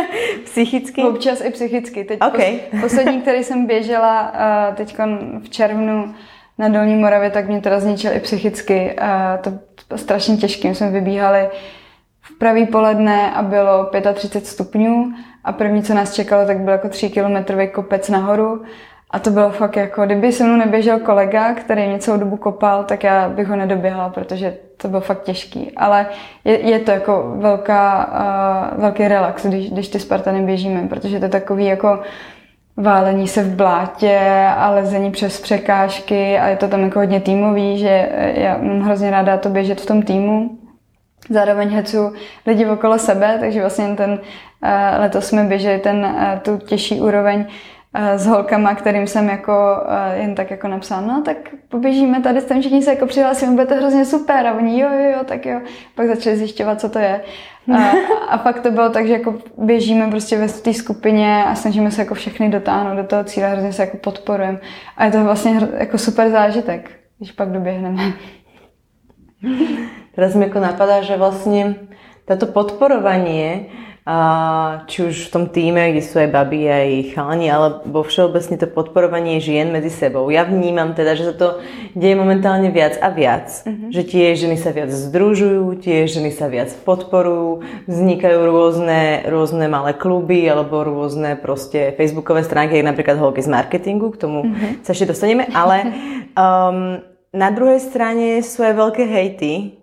psychicky? 0.44 1.02
Občas 1.02 1.40
i 1.40 1.50
psychicky. 1.50 2.04
Teď 2.04 2.20
okay. 2.20 2.60
pos, 2.70 2.80
poslední, 2.80 3.20
který 3.20 3.44
jsem 3.44 3.66
běžela 3.66 4.32
uh, 4.32 4.74
teď 4.74 4.96
v 5.44 5.48
červnu 5.48 6.14
na 6.58 6.68
Dolní 6.68 6.94
Moravě, 6.94 7.30
tak 7.30 7.48
mě 7.48 7.60
teda 7.60 7.80
zničil 7.80 8.12
i 8.12 8.20
psychicky. 8.20 8.96
Uh, 9.00 9.42
to 9.42 9.50
bylo 9.88 9.98
strašně 9.98 10.36
těžké. 10.36 10.68
My 10.68 10.74
jsme 10.74 10.90
vybíhali 10.90 11.48
v 12.20 12.38
pravý 12.38 12.66
poledne 12.66 13.32
a 13.32 13.42
bylo 13.42 13.90
35 14.14 14.46
stupňů 14.46 15.12
a 15.44 15.52
první, 15.52 15.82
co 15.82 15.94
nás 15.94 16.14
čekalo, 16.14 16.46
tak 16.46 16.58
byl 16.58 16.72
jako 16.72 16.88
3 16.88 17.10
kilometrový 17.10 17.68
kopec 17.68 18.08
nahoru. 18.08 18.62
A 19.10 19.18
to 19.18 19.30
bylo 19.30 19.50
fakt 19.50 19.76
jako, 19.76 20.06
kdyby 20.06 20.32
se 20.32 20.44
mnou 20.44 20.56
neběžel 20.56 20.98
kolega, 20.98 21.54
který 21.54 21.88
mě 21.88 21.98
celou 21.98 22.18
dobu 22.18 22.36
kopal, 22.36 22.84
tak 22.84 23.04
já 23.04 23.28
bych 23.28 23.48
ho 23.48 23.56
nedoběhla, 23.56 24.08
protože 24.08 24.56
to 24.76 24.88
bylo 24.88 25.00
fakt 25.00 25.22
těžký. 25.22 25.72
Ale 25.76 26.06
je, 26.44 26.60
je 26.60 26.78
to 26.78 26.90
jako 26.90 27.34
velká, 27.36 28.10
uh, 28.74 28.80
velký 28.80 29.08
relax, 29.08 29.46
když, 29.46 29.70
když 29.70 29.88
ty 29.88 30.00
Spartany 30.00 30.42
běžíme, 30.42 30.88
protože 30.88 31.18
to 31.18 31.24
je 31.24 31.28
takový 31.28 31.64
jako 31.64 31.98
válení 32.76 33.28
se 33.28 33.42
v 33.42 33.54
blátě 33.54 34.46
a 34.56 34.70
lezení 34.70 35.10
přes 35.10 35.40
překážky 35.40 36.38
a 36.38 36.48
je 36.48 36.56
to 36.56 36.68
tam 36.68 36.82
jako 36.82 36.98
hodně 36.98 37.20
týmový, 37.20 37.78
že 37.78 38.08
já 38.34 38.58
mám 38.58 38.80
hrozně 38.80 39.10
ráda 39.10 39.36
to 39.36 39.48
běžet 39.48 39.80
v 39.80 39.86
tom 39.86 40.02
týmu. 40.02 40.58
Zároveň 41.30 41.68
hecu 41.68 42.12
lidi 42.46 42.66
okolo 42.66 42.98
sebe, 42.98 43.36
takže 43.40 43.60
vlastně 43.60 43.94
ten 43.96 44.20
eh, 44.62 44.98
letos 44.98 45.26
jsme 45.26 45.44
běželi 45.44 45.78
ten, 45.78 46.04
eh, 46.04 46.40
tu 46.44 46.56
těžší 46.56 47.00
úroveň 47.00 47.44
eh, 47.94 48.18
s 48.18 48.26
holkama, 48.26 48.74
kterým 48.74 49.06
jsem 49.06 49.28
jako 49.28 49.52
jen 50.14 50.34
tak 50.34 50.50
jako 50.50 50.68
napsala, 50.68 51.00
no 51.00 51.22
tak 51.22 51.36
poběžíme 51.68 52.20
tady, 52.20 52.40
s 52.40 52.44
tím 52.44 52.60
všichni 52.60 52.82
se 52.82 52.90
jako 52.90 53.06
přihlásíme, 53.06 53.52
bude 53.52 53.66
to 53.66 53.74
hrozně 53.74 54.04
super 54.04 54.46
a 54.46 54.52
oni 54.52 54.80
jo, 54.80 54.88
jo, 54.92 55.10
jo, 55.10 55.24
tak 55.24 55.46
jo. 55.46 55.60
Pak 55.94 56.06
začali 56.06 56.36
zjišťovat, 56.36 56.80
co 56.80 56.88
to 56.88 56.98
je. 56.98 57.20
A, 57.74 57.78
a 58.28 58.38
pak 58.38 58.60
to 58.60 58.70
bylo 58.70 58.90
tak, 58.90 59.06
že 59.06 59.12
jako 59.12 59.34
běžíme 59.58 60.10
prostě 60.10 60.38
ve 60.38 60.48
té 60.48 60.74
skupině 60.74 61.44
a 61.44 61.54
snažíme 61.54 61.90
se 61.90 62.02
jako 62.02 62.14
všechny 62.14 62.48
dotáhnout 62.48 62.96
do 62.96 63.04
toho 63.04 63.24
cíle, 63.24 63.48
hrozně 63.48 63.72
se 63.72 63.82
jako 63.82 63.96
podporujeme. 63.96 64.58
A 64.96 65.04
je 65.04 65.10
to 65.10 65.24
vlastně 65.24 65.68
jako 65.78 65.98
super 65.98 66.30
zážitek, 66.30 66.90
když 67.18 67.32
pak 67.32 67.48
doběhneme. 67.48 68.02
Teraz 70.14 70.34
mi 70.34 70.44
jako 70.44 70.60
napadá, 70.60 71.02
že 71.02 71.16
vlastně 71.16 71.74
tato 72.24 72.46
podporovanie 72.46 73.66
a 74.04 74.84
či 74.84 75.08
už 75.08 75.16
v 75.16 75.32
tom 75.32 75.44
týme, 75.48 75.80
kde 75.88 76.04
sú 76.04 76.20
aj 76.20 76.28
baby, 76.28 76.68
aj 76.68 77.16
chalani, 77.16 77.48
alebo 77.48 78.04
všeobecne 78.04 78.60
to 78.60 78.68
podporovanie 78.68 79.40
žien 79.40 79.72
medzi 79.72 79.88
sebou. 79.88 80.28
Ja 80.28 80.44
vnímam 80.44 80.92
teda, 80.92 81.16
že 81.16 81.32
sa 81.32 81.32
to 81.32 81.64
deje 81.96 82.12
momentálne 82.12 82.68
viac 82.68 83.00
a 83.00 83.08
viac. 83.08 83.64
Mm-hmm. 83.64 83.88
Že 83.96 84.02
tie 84.04 84.26
ženy 84.36 84.56
sa 84.60 84.76
viac 84.76 84.92
združujú, 84.92 85.80
tie 85.80 86.04
ženy 86.04 86.36
sa 86.36 86.52
viac 86.52 86.68
podporujú, 86.84 87.64
vznikajú 87.88 88.44
rôzne, 88.44 89.24
rôzne 89.24 89.72
malé 89.72 89.96
kluby 89.96 90.44
alebo 90.52 90.84
rôzne 90.84 91.40
proste 91.40 91.96
facebookové 91.96 92.44
stránky, 92.44 92.76
ako 92.76 92.92
napríklad 92.92 93.16
holky 93.16 93.40
z 93.40 93.48
marketingu, 93.48 94.12
k 94.12 94.20
tomu 94.20 94.44
mm-hmm. 94.44 94.84
sa 94.84 94.92
ešte 94.92 95.16
dostaneme, 95.16 95.48
ale 95.56 95.76
um, 96.36 97.00
na 97.32 97.48
druhej 97.48 97.80
strane 97.80 98.44
sú 98.44 98.60
aj 98.68 98.76
veľké 98.76 99.04
hejty, 99.08 99.80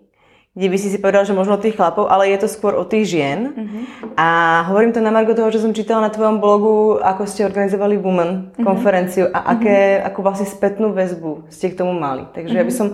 kde 0.52 0.68
by 0.68 0.76
si 0.76 0.92
si 0.92 1.00
povedal, 1.00 1.24
že 1.24 1.32
možno 1.32 1.56
tých 1.56 1.80
chlapov, 1.80 2.12
ale 2.12 2.28
je 2.28 2.44
to 2.44 2.48
skôr 2.48 2.76
o 2.76 2.84
tých 2.84 3.08
žien. 3.08 3.56
Uh-huh. 3.56 4.12
A 4.20 4.60
hovorím 4.68 4.92
to 4.92 5.00
na 5.00 5.08
margo 5.08 5.32
toho, 5.32 5.48
že 5.48 5.64
som 5.64 5.72
čítala 5.72 6.04
na 6.04 6.12
tvojom 6.12 6.44
blogu, 6.44 7.00
ako 7.00 7.24
ste 7.24 7.48
organizovali 7.48 7.96
Women 7.96 8.52
uh-huh. 8.52 8.60
konferenciu 8.60 9.32
a 9.32 9.56
aké, 9.56 9.96
uh-huh. 9.96 10.12
ako 10.12 10.18
vlastne 10.20 10.44
spätnú 10.44 10.92
väzbu 10.92 11.48
ste 11.48 11.72
k 11.72 11.80
tomu 11.80 11.96
mali. 11.96 12.28
Takže 12.36 12.52
uh-huh. 12.52 12.60
ja 12.60 12.68
by 12.68 12.72
som, 12.72 12.92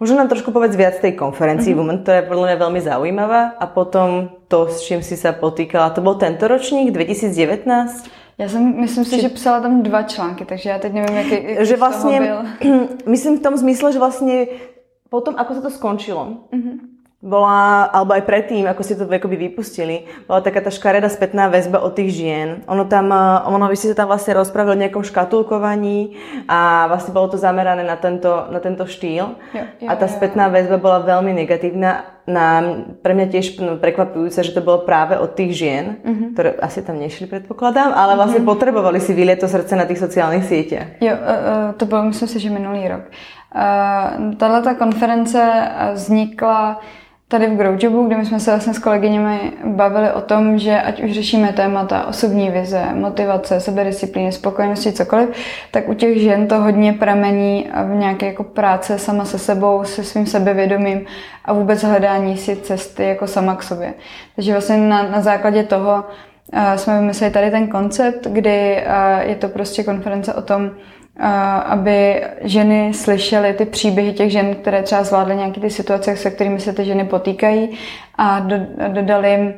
možno 0.00 0.16
nám 0.16 0.32
trošku 0.32 0.48
povedz 0.48 0.80
viac 0.80 0.96
tej 0.96 1.12
konferencii 1.12 1.76
uh-huh. 1.76 1.84
Women, 1.84 2.00
ktorá 2.00 2.24
je 2.24 2.28
podľa 2.32 2.44
mňa 2.48 2.56
veľmi 2.64 2.80
zaujímavá 2.80 3.42
a 3.60 3.64
potom 3.68 4.40
to, 4.48 4.72
s 4.72 4.88
čím 4.88 5.04
si 5.04 5.20
sa 5.20 5.36
potýkala. 5.36 5.92
To 5.92 6.00
bol 6.00 6.16
tento 6.16 6.48
ročník, 6.48 6.88
2019? 6.88 8.24
Já 8.38 8.48
jsem, 8.48 8.80
myslím 8.80 9.04
si, 9.04 9.20
že 9.20 9.28
psala 9.28 9.60
tam 9.60 9.82
dva 9.82 10.02
články, 10.02 10.44
takže 10.44 10.70
já 10.70 10.78
teď 10.78 10.92
nevím, 10.92 11.16
jaký, 11.16 11.34
jaký 11.34 11.66
že 11.66 11.76
vlastně, 11.76 12.20
byl. 12.20 12.38
myslím 13.06 13.38
v 13.38 13.42
tom 13.42 13.56
zmysle, 13.56 13.92
že 13.92 13.98
vlastně 13.98 14.46
potom, 15.06 15.38
ako 15.38 15.54
sa 15.54 15.60
to 15.60 15.70
skončilo, 15.70 16.50
uh-huh 16.50 16.93
bola, 17.24 17.88
alebo 17.88 18.12
aj 18.12 18.28
predtým, 18.28 18.68
ako 18.68 18.84
ste 18.84 19.00
to 19.00 19.08
akoby 19.08 19.48
vypustili, 19.48 20.04
bola 20.28 20.44
taká 20.44 20.60
tá 20.60 20.68
škaredá 20.68 21.08
spätná 21.08 21.48
väzba 21.48 21.80
od 21.80 21.96
tých 21.96 22.20
žien. 22.20 22.60
Ono 22.68 22.84
tam, 22.84 23.08
eh, 23.08 23.48
ono 23.48 23.64
vy 23.72 23.80
ste 23.80 23.96
sa 23.96 24.04
tam 24.04 24.12
vlastne 24.12 24.36
rozprávali 24.36 24.76
o 24.76 24.82
nejakom 24.84 25.00
škatulkovaní 25.08 26.20
a 26.44 26.84
vlastne 26.92 27.16
bolo 27.16 27.32
to 27.32 27.40
zamerané 27.40 27.80
na 27.80 27.96
tento, 27.96 28.28
na 28.52 28.60
tento 28.60 28.84
štýl. 28.84 29.40
Jo, 29.56 29.64
jo, 29.80 29.88
a 29.88 29.92
tá 29.96 30.04
spätná 30.04 30.52
väzba 30.52 30.76
bola 30.76 31.00
veľmi 31.00 31.32
negatívna. 31.32 32.12
Na, 32.24 32.80
pre 33.04 33.12
mňa 33.12 33.26
tiež 33.28 33.60
no, 33.60 33.76
prekvapujúce, 33.76 34.40
že 34.40 34.56
to 34.56 34.64
bolo 34.64 34.88
práve 34.88 35.12
od 35.12 35.36
tých 35.36 35.60
žien, 35.60 36.00
mm-hmm. 36.00 36.28
ktoré 36.32 36.56
asi 36.56 36.80
tam 36.80 36.96
nešli, 36.96 37.28
predpokladám, 37.28 37.92
ale 37.92 38.16
vlastne 38.16 38.40
mm-hmm. 38.40 38.52
potrebovali 38.56 38.96
si 38.96 39.12
vylieť 39.12 39.44
to 39.44 39.48
srdce 39.52 39.76
na 39.76 39.84
tých 39.84 40.00
sociálnych 40.00 40.48
sieťach. 40.48 41.04
Jo, 41.04 41.12
uh, 41.12 41.20
uh, 41.20 41.68
to 41.76 41.84
bylo, 41.84 42.08
myslím 42.08 42.28
si, 42.28 42.40
že 42.40 42.48
minulý 42.48 42.88
rok. 42.88 43.12
Uh, 43.52 44.32
Tahle 44.40 44.72
konference 44.80 45.36
vznikla 45.92 46.80
tady 47.28 47.46
v 47.46 47.56
Growjobu, 47.56 48.06
kde 48.06 48.16
my 48.16 48.26
jsme 48.26 48.40
se 48.40 48.50
vlastně 48.50 48.74
s 48.74 48.78
kolegyněmi 48.78 49.52
bavili 49.64 50.12
o 50.12 50.20
tom, 50.20 50.58
že 50.58 50.80
ať 50.80 51.02
už 51.02 51.12
řešíme 51.12 51.52
témata 51.52 52.06
osobní 52.06 52.50
vize, 52.50 52.84
motivace, 52.94 53.60
sebedisciplíny, 53.60 54.32
spokojenosti, 54.32 54.92
cokoliv, 54.92 55.28
tak 55.70 55.88
u 55.88 55.94
těch 55.94 56.20
žen 56.20 56.48
to 56.48 56.60
hodně 56.60 56.92
pramení 56.92 57.70
v 57.84 57.94
nějaké 57.94 58.26
jako 58.26 58.44
práce 58.44 58.98
sama 58.98 59.24
se 59.24 59.38
sebou, 59.38 59.84
se 59.84 60.04
svým 60.04 60.26
sebevědomím 60.26 61.06
a 61.44 61.52
vůbec 61.52 61.82
hledání 61.82 62.36
si 62.36 62.56
cesty 62.56 63.04
jako 63.04 63.26
sama 63.26 63.56
k 63.56 63.62
sobě. 63.62 63.94
Takže 64.34 64.52
vlastně 64.52 64.76
na, 64.76 65.02
na 65.02 65.20
základě 65.20 65.62
toho 65.62 66.04
uh, 66.52 66.74
jsme 66.76 67.00
vymysleli 67.00 67.32
tady 67.32 67.50
ten 67.50 67.68
koncept, 67.68 68.26
kdy 68.26 68.84
uh, 68.86 69.28
je 69.28 69.34
to 69.36 69.48
prostě 69.48 69.84
konference 69.84 70.34
o 70.34 70.42
tom, 70.42 70.70
aby 71.64 72.24
ženy 72.40 72.94
slyšely 72.94 73.54
ty 73.54 73.64
příběhy 73.64 74.12
těch 74.12 74.30
žen, 74.30 74.54
které 74.54 74.82
třeba 74.82 75.04
zvládly 75.04 75.36
nějaké 75.36 75.60
ty 75.60 75.70
situace, 75.70 76.16
se 76.16 76.30
kterými 76.30 76.60
se 76.60 76.72
ty 76.72 76.84
ženy 76.84 77.04
potýkají 77.04 77.70
a 78.14 78.40
do, 78.40 78.56
dodali 78.88 79.30
jim 79.30 79.54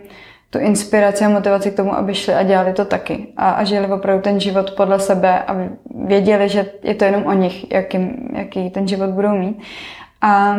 tu 0.50 0.58
inspiraci 0.58 1.24
a 1.24 1.28
motivaci 1.28 1.70
k 1.70 1.76
tomu, 1.76 1.94
aby 1.94 2.14
šli 2.14 2.34
a 2.34 2.42
dělali 2.42 2.72
to 2.72 2.84
taky. 2.84 3.26
A, 3.36 3.50
a 3.50 3.64
žili 3.64 3.92
opravdu 3.92 4.22
ten 4.22 4.40
život 4.40 4.70
podle 4.70 5.00
sebe 5.00 5.42
a 5.42 5.56
věděli, 6.06 6.48
že 6.48 6.66
je 6.82 6.94
to 6.94 7.04
jenom 7.04 7.26
o 7.26 7.32
nich, 7.32 7.72
jaký, 7.72 7.98
jaký 8.32 8.70
ten 8.70 8.88
život 8.88 9.10
budou 9.10 9.36
mít. 9.36 9.62
A, 10.20 10.56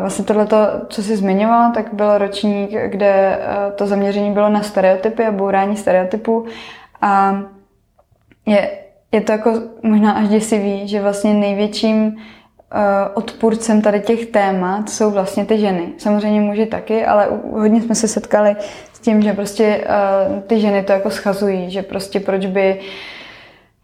vlastně 0.00 0.24
tohle, 0.24 0.46
co 0.88 1.02
jsi 1.02 1.16
zmiňovala, 1.16 1.70
tak 1.70 1.94
byl 1.94 2.18
ročník, 2.18 2.70
kde 2.86 3.38
to 3.74 3.86
zaměření 3.86 4.30
bylo 4.30 4.48
na 4.48 4.62
stereotypy 4.62 5.26
a 5.26 5.32
bourání 5.32 5.76
stereotypů. 5.76 6.46
A 7.02 7.42
je 8.46 8.70
je 9.12 9.20
to 9.20 9.32
jako 9.32 9.52
možná 9.82 10.12
až 10.12 10.28
děsivý, 10.28 10.88
že 10.88 11.02
vlastně 11.02 11.34
největším 11.34 12.06
uh, 12.06 12.12
odpůrcem 13.14 13.82
tady 13.82 14.00
těch 14.00 14.26
témat 14.26 14.88
jsou 14.88 15.10
vlastně 15.10 15.44
ty 15.44 15.58
ženy. 15.58 15.82
Samozřejmě 15.98 16.40
muži 16.40 16.66
taky, 16.66 17.06
ale 17.06 17.28
hodně 17.52 17.82
jsme 17.82 17.94
se 17.94 18.08
setkali 18.08 18.56
s 18.92 19.00
tím, 19.00 19.22
že 19.22 19.32
prostě 19.32 19.84
uh, 19.84 20.40
ty 20.40 20.60
ženy 20.60 20.82
to 20.82 20.92
jako 20.92 21.10
schazují, 21.10 21.70
že 21.70 21.82
prostě 21.82 22.20
proč 22.20 22.46
by 22.46 22.80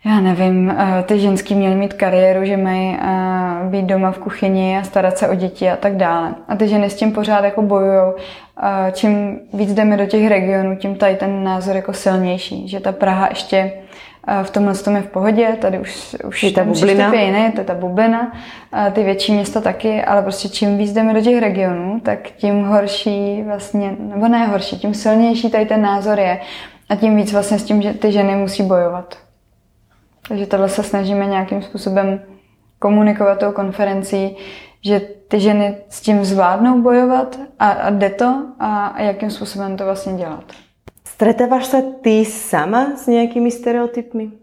já 0.05 0.21
nevím, 0.21 0.69
uh, 0.69 1.03
ty 1.03 1.19
ženský 1.19 1.55
měly 1.55 1.75
mít 1.75 1.95
kariéru, 1.95 2.45
že 2.45 2.57
mají 2.57 2.99
být 3.71 3.87
doma 3.87 4.11
v 4.11 4.19
kuchyni 4.19 4.79
a 4.79 4.83
starat 4.83 5.19
se 5.19 5.29
o 5.29 5.35
děti 5.35 5.71
a 5.71 5.77
tak 5.77 5.97
dále. 5.97 6.35
A 6.49 6.57
ty 6.57 6.69
ženy 6.69 6.91
s 6.91 6.95
tím 6.95 7.13
pořád 7.13 7.45
jako 7.45 7.63
bojují. 7.63 8.13
Čím 8.93 9.41
víc 9.53 9.75
jdeme 9.75 9.97
do 9.97 10.07
těch 10.07 10.29
regionů, 10.29 10.77
tím 10.77 10.95
tady 10.95 11.17
ten 11.17 11.45
názor 11.45 11.77
jako 11.77 11.93
silnější, 11.93 12.69
že 12.69 12.81
ta 12.81 12.93
Praha 12.93 13.27
ještě 13.31 13.73
v 14.43 14.51
tomhle 14.51 14.75
tom 14.75 14.97
je 14.97 15.03
v 15.03 15.07
pohodě, 15.07 15.57
tady 15.61 15.79
už, 15.79 16.17
už 16.25 16.43
je 16.43 16.53
ta 16.53 16.65
bublina. 16.65 17.15
je 17.15 17.25
jiný, 17.25 17.53
to 17.53 17.61
je 17.61 17.65
ta 17.65 17.75
bublina, 17.75 18.33
ty 18.93 19.03
větší 19.05 19.33
města 19.33 19.61
taky, 19.61 20.05
ale 20.05 20.23
prostě 20.23 20.49
čím 20.49 20.79
víc 20.79 20.93
jdeme 20.93 21.15
do 21.15 21.21
těch 21.21 21.41
regionů, 21.41 22.01
tak 22.01 22.19
tím 22.31 22.65
horší 22.65 23.43
vlastně, 23.43 23.97
nebo 23.99 24.29
ne 24.29 24.47
horší, 24.47 24.79
tím 24.79 24.95
silnější 24.95 25.51
tady 25.51 25.67
ten 25.67 25.83
názor 25.83 26.19
je 26.19 26.41
a 26.89 26.97
tím 26.97 27.17
víc 27.17 27.33
vlastně 27.33 27.59
s 27.59 27.65
tím, 27.65 27.83
že 27.83 27.93
ty 27.93 28.13
ženy 28.13 28.37
musí 28.37 28.63
bojovat. 28.63 29.19
Takže 30.29 30.47
tohle 30.47 30.69
se 30.69 30.83
snažíme 30.83 31.27
nějakým 31.27 31.63
způsobem 31.63 32.21
komunikovat 32.79 33.39
tou 33.39 33.53
konferencí, 33.53 34.37
že 34.85 35.01
ty 35.29 35.41
ženy 35.41 35.77
s 35.89 36.01
tím 36.01 36.25
zvládnou 36.25 36.83
bojovat 36.83 37.39
a, 37.59 37.71
a 37.71 37.91
jde 37.91 38.11
to 38.11 38.47
a, 38.59 38.87
a 38.87 39.03
jakým 39.03 39.31
způsobem 39.31 39.77
to 39.77 39.85
vlastně 39.85 40.13
dělat. 40.13 40.45
Stretávaš 41.17 41.73
sa 41.73 41.81
ty 42.05 42.29
sama 42.29 42.93
s 43.01 43.09
nejakými 43.09 43.49
stereotypmi? 43.49 44.37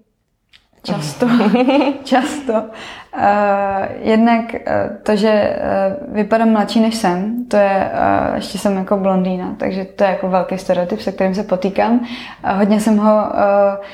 Často, 0.81 1.29
často. 2.11 2.73
Uh, 3.13 3.81
jednak 4.01 4.57
uh, 4.57 4.59
to, 5.05 5.15
že 5.15 5.29
uh, 5.29 6.15
vypadám 6.17 6.49
mladší 6.49 6.79
než 6.79 6.95
jsem, 6.95 7.45
to 7.45 7.57
je, 7.57 7.91
uh, 7.93 8.35
ještě 8.35 8.57
jsem 8.57 8.77
jako 8.77 8.97
blondýna, 8.97 9.55
takže 9.59 9.85
to 9.85 10.03
je 10.03 10.09
jako 10.09 10.29
velký 10.29 10.57
stereotyp, 10.57 11.01
se 11.01 11.11
kterým 11.11 11.35
se 11.35 11.43
potýkám. 11.43 11.99
Uh, 11.99 12.57
hodně 12.57 12.79
jsem 12.79 12.97
ho 12.97 13.13
uh, 13.13 13.85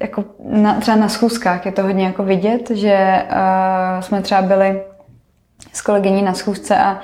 jako 0.00 0.24
na, 0.44 0.80
třeba 0.80 0.96
na 0.96 1.08
schůzkách 1.08 1.66
je 1.66 1.72
to 1.72 1.82
hodně 1.82 2.06
jako 2.06 2.22
vidět, 2.22 2.70
že 2.70 3.26
uh, 3.30 4.00
jsme 4.00 4.22
třeba 4.22 4.42
byli 4.42 4.82
s 5.72 5.82
kolegyní 5.82 6.22
na 6.22 6.34
schůzce 6.34 6.78
a 6.78 7.00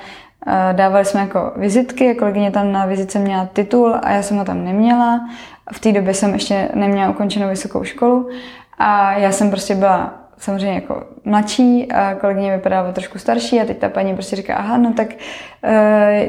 Dávali 0.71 1.05
jsme 1.05 1.21
jako 1.21 1.51
vizitky, 1.55 2.15
kolegyně 2.15 2.51
tam 2.51 2.71
na 2.71 2.85
vizitce 2.85 3.19
měla 3.19 3.45
titul 3.53 3.95
a 4.03 4.11
já 4.11 4.21
jsem 4.21 4.37
ho 4.37 4.45
tam 4.45 4.65
neměla. 4.65 5.29
V 5.71 5.79
té 5.79 5.91
době 5.91 6.13
jsem 6.13 6.33
ještě 6.33 6.69
neměla 6.73 7.09
ukončenou 7.09 7.49
vysokou 7.49 7.83
školu 7.83 8.29
a 8.77 9.13
já 9.13 9.31
jsem 9.31 9.49
prostě 9.49 9.75
byla 9.75 10.13
samozřejmě 10.37 10.75
jako 10.75 11.03
mladší 11.25 11.91
a 11.91 12.15
kolegyně 12.15 12.55
vypadala 12.55 12.91
trošku 12.91 13.19
starší 13.19 13.61
a 13.61 13.65
teď 13.65 13.77
ta 13.77 13.89
paní 13.89 14.13
prostě 14.13 14.35
říká, 14.35 14.55
aha, 14.55 14.77
no 14.77 14.93
tak 14.93 15.07
uh, 15.07 15.71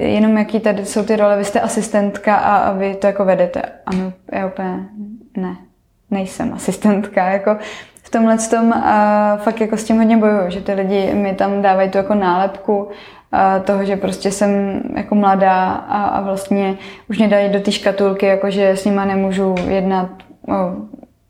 jenom 0.01 0.39
jaký 0.39 0.61
tady 0.61 0.85
jsou 0.85 1.03
ty 1.03 1.17
role, 1.17 1.37
vy 1.37 1.45
jste 1.45 1.61
asistentka 1.61 2.37
a, 2.37 2.57
a 2.57 2.73
vy 2.73 2.95
to 2.95 3.07
jako 3.07 3.25
vedete. 3.25 3.63
A 3.87 3.95
no, 3.95 4.13
já 4.33 4.47
úplně 4.47 4.89
ne, 5.37 5.57
nejsem 6.11 6.55
asistentka, 6.55 7.25
jako 7.25 7.57
v 8.03 8.11
tomhle 8.11 8.39
tom 8.39 8.67
uh, 8.67 8.83
fakt 9.37 9.61
jako 9.61 9.77
s 9.77 9.85
tím 9.85 9.97
hodně 9.97 10.17
bojuju, 10.17 10.51
že 10.51 10.61
ty 10.61 10.73
lidi 10.73 11.15
mi 11.15 11.35
tam 11.35 11.63
dávají 11.63 11.91
tu 11.91 11.99
jako 11.99 12.15
nálepku 12.15 12.89
toho, 13.65 13.85
že 13.85 13.97
prostě 13.97 14.31
jsem 14.31 14.83
jako 14.97 15.15
mladá 15.15 15.73
a, 15.73 16.05
a 16.05 16.21
vlastně 16.21 16.79
už 17.11 17.19
mě 17.19 17.29
dají 17.29 17.49
do 17.49 17.61
té 17.61 17.73
škatulky, 17.73 18.27
jako 18.27 18.51
že 18.51 18.71
s 18.71 18.85
nima 18.85 19.05
nemůžu 19.05 19.55
jednat 19.69 20.09
o 20.49 20.77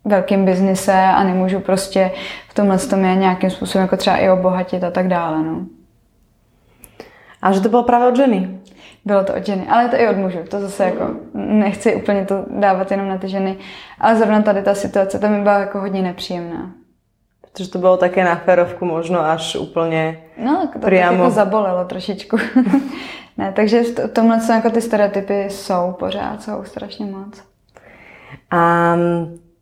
velkým 0.04 0.44
biznise 0.44 0.92
a 0.92 1.24
nemůžu 1.24 1.60
prostě 1.60 2.10
v 2.48 2.54
tomhle 2.54 2.78
tom 2.78 3.04
je 3.04 3.16
nějakým 3.16 3.50
způsobem 3.50 3.82
jako 3.82 3.96
třeba 3.96 4.16
i 4.16 4.30
obohatit 4.30 4.84
a 4.84 4.90
tak 4.90 5.08
dále. 5.08 5.42
No. 5.42 5.66
A 7.42 7.52
že 7.52 7.60
to 7.60 7.68
bylo 7.68 7.82
právě 7.82 8.08
od 8.08 8.16
ženy? 8.16 8.58
Bylo 9.04 9.24
to 9.24 9.34
od 9.34 9.46
ženy, 9.46 9.66
ale 9.68 9.88
to 9.88 9.96
i 9.96 10.08
od 10.08 10.16
mužů. 10.16 10.38
To 10.48 10.60
zase 10.60 10.84
jako 10.84 11.10
nechci 11.34 11.94
úplně 11.94 12.24
to 12.24 12.44
dávat 12.50 12.90
jenom 12.90 13.08
na 13.08 13.18
ty 13.18 13.28
ženy, 13.28 13.56
ale 14.00 14.16
zrovna 14.16 14.42
tady 14.42 14.62
ta 14.62 14.74
situace, 14.74 15.18
to 15.18 15.28
mi 15.28 15.42
byla 15.42 15.58
jako 15.58 15.80
hodně 15.80 16.02
nepříjemná. 16.02 16.70
Protože 17.56 17.70
to 17.70 17.78
bylo 17.78 17.96
také 17.96 18.24
na 18.24 18.36
férovku 18.36 18.84
možno 18.84 19.24
až 19.24 19.56
úplně 19.56 20.20
No, 20.44 20.68
to 20.72 20.78
priamo. 20.78 21.18
jako 21.18 21.30
zabolelo 21.30 21.84
trošičku. 21.84 22.36
ne, 23.38 23.52
takže 23.52 23.82
v 23.82 24.08
tomhle 24.12 24.40
jsou 24.40 24.52
jako 24.52 24.70
ty 24.70 24.80
stereotypy 24.80 25.44
jsou 25.48 25.96
pořád, 25.98 26.42
jsou 26.42 26.64
strašně 26.64 27.06
moc. 27.06 27.42
A 28.50 28.96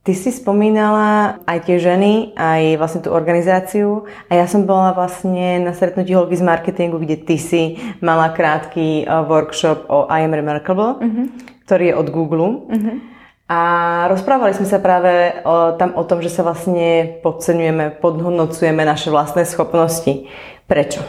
Ty 0.04 0.12
si 0.12 0.36
spomínala 0.36 1.40
aj 1.48 1.64
tie 1.64 1.80
ženy, 1.80 2.36
aj 2.36 2.76
vlastne 2.76 3.00
tú 3.00 3.08
organizáciu 3.08 4.04
a 4.28 4.36
ja 4.36 4.44
som 4.44 4.68
bola 4.68 4.92
vlastne 4.92 5.64
na 5.64 5.72
stretnutí 5.72 6.12
holky 6.12 6.36
z 6.36 6.44
marketingu, 6.44 7.00
kde 7.00 7.24
ty 7.24 7.40
si 7.40 7.80
mala 8.04 8.28
krátky 8.28 9.08
uh, 9.08 9.24
workshop 9.24 9.88
o 9.88 10.04
I 10.12 10.28
am 10.28 10.36
remarkable, 10.36 11.00
uh-huh. 11.00 11.32
ktorý 11.64 11.84
je 11.88 11.94
od 11.96 12.08
Google. 12.12 12.68
Uh-huh. 12.68 13.00
A 13.48 13.60
rozprávali 14.08 14.56
sme 14.56 14.64
sa 14.64 14.80
práve 14.80 15.36
o, 15.44 15.76
tam 15.76 15.92
o 16.00 16.04
tom, 16.08 16.24
že 16.24 16.32
sa 16.32 16.40
vlastne 16.40 17.20
podceňujeme, 17.20 18.00
podhodnocujeme 18.00 18.80
naše 18.84 19.12
vlastné 19.12 19.44
schopnosti. 19.44 20.24
Prečo? 20.64 21.04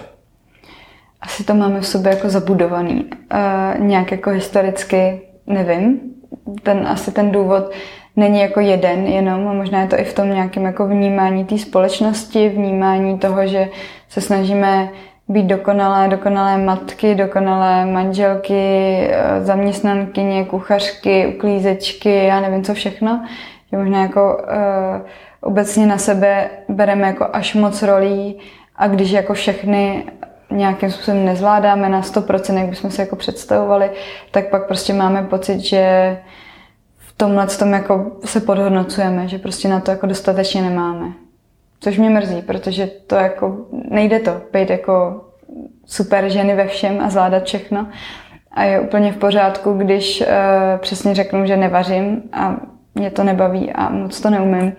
Asi 1.21 1.43
to 1.43 1.55
máme 1.55 1.81
v 1.81 1.87
sobě 1.87 2.11
jako 2.11 2.29
zabudovaný. 2.29 3.05
Uh, 3.05 3.85
nějak 3.85 4.11
jako 4.11 4.29
historicky, 4.29 5.21
nevím. 5.47 5.99
Ten, 6.63 6.87
asi 6.87 7.11
ten 7.11 7.31
důvod 7.31 7.71
není 8.15 8.39
jako 8.39 8.59
jeden 8.59 9.07
jenom 9.07 9.47
a 9.47 9.53
možná 9.53 9.81
je 9.81 9.87
to 9.87 9.99
i 9.99 10.03
v 10.03 10.13
tom 10.13 10.29
nějakém 10.29 10.65
jako 10.65 10.87
vnímání 10.87 11.45
té 11.45 11.57
společnosti, 11.57 12.49
vnímání 12.49 13.19
toho, 13.19 13.47
že 13.47 13.69
se 14.09 14.21
snažíme 14.21 14.89
být 15.27 15.45
dokonalé, 15.45 16.07
dokonalé 16.07 16.57
matky, 16.57 17.15
dokonalé 17.15 17.85
manželky, 17.85 18.53
eh, 19.09 19.41
zaměstnankyně, 19.41 20.45
kuchařky, 20.45 21.27
uklízečky, 21.27 22.25
já 22.25 22.39
nevím 22.39 22.63
co 22.63 22.73
všechno. 22.73 23.25
Že 23.71 23.77
možná 23.77 24.01
jako 24.01 24.37
uh, 24.37 25.07
obecně 25.41 25.85
na 25.85 25.97
sebe 25.97 26.49
bereme 26.69 27.07
jako 27.07 27.27
až 27.33 27.55
moc 27.55 27.81
rolí 27.81 28.39
a 28.75 28.87
když 28.87 29.11
jako 29.11 29.33
všechny 29.33 30.05
nějakým 30.51 30.91
způsobem 30.91 31.25
nezvládáme 31.25 31.89
na 31.89 32.01
100%, 32.01 32.57
jak 32.57 32.69
bychom 32.69 32.91
si 32.91 33.01
jako 33.01 33.15
představovali, 33.15 33.91
tak 34.31 34.49
pak 34.49 34.67
prostě 34.67 34.93
máme 34.93 35.23
pocit, 35.23 35.59
že 35.59 36.17
tomhle 37.17 37.47
tom 37.47 37.73
jako 37.73 38.11
se 38.25 38.39
podhodnocujeme, 38.39 39.27
že 39.27 39.37
prostě 39.37 39.67
na 39.67 39.79
to 39.79 39.91
jako 39.91 40.07
dostatečně 40.07 40.61
nemáme. 40.61 41.24
Což 41.85 41.97
mě 41.97 42.09
mrzí, 42.09 42.41
protože 42.41 42.87
to 42.87 43.15
jako 43.15 43.57
nejde 43.89 44.19
to, 44.19 44.41
být 44.53 44.69
jako 44.69 45.21
super 45.85 46.29
ženy 46.29 46.55
ve 46.55 46.67
všem 46.67 46.99
a 47.01 47.09
zvládat 47.09 47.43
všechno. 47.43 47.87
A 48.51 48.63
je 48.63 48.79
úplně 48.79 49.11
v 49.11 49.17
pořádku, 49.17 49.73
když 49.73 50.21
uh, 50.21 50.27
přesně 50.79 51.15
řeknu, 51.15 51.45
že 51.45 51.57
nevařím 51.57 52.23
a 52.33 52.55
mě 52.95 53.11
to 53.11 53.23
nebaví 53.23 53.71
a 53.71 53.89
moc 53.89 54.21
to 54.21 54.29
neumím. 54.29 54.73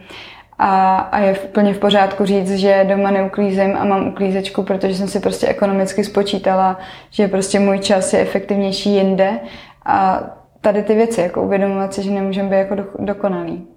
A, 0.59 0.97
a 0.97 1.19
je 1.19 1.39
úplně 1.39 1.75
v 1.75 1.79
pořádku 1.79 2.25
říct, 2.25 2.57
že 2.57 2.87
doma 2.89 3.11
neuklízím 3.11 3.77
a 3.77 3.85
mám 3.85 4.09
uklízečku, 4.09 4.63
protože 4.63 4.95
jsem 4.95 5.09
si 5.09 5.21
prostě 5.21 5.47
ekonomicky 5.47 6.05
spočítala, 6.05 6.79
že 7.11 7.29
prostě 7.29 7.59
můj 7.59 7.79
čas 7.79 8.13
je 8.13 8.21
efektivnější 8.21 8.95
jinde. 8.95 9.41
A 9.85 10.23
tady 10.61 10.83
ty 10.83 10.95
věci, 10.95 11.21
jako 11.21 11.43
uvědomovat 11.43 11.95
si, 11.95 12.03
že 12.03 12.11
nemůžeme 12.11 12.49
být 12.49 12.57
jako 12.57 12.75
do, 12.75 12.85
dokonalý. 12.99 13.76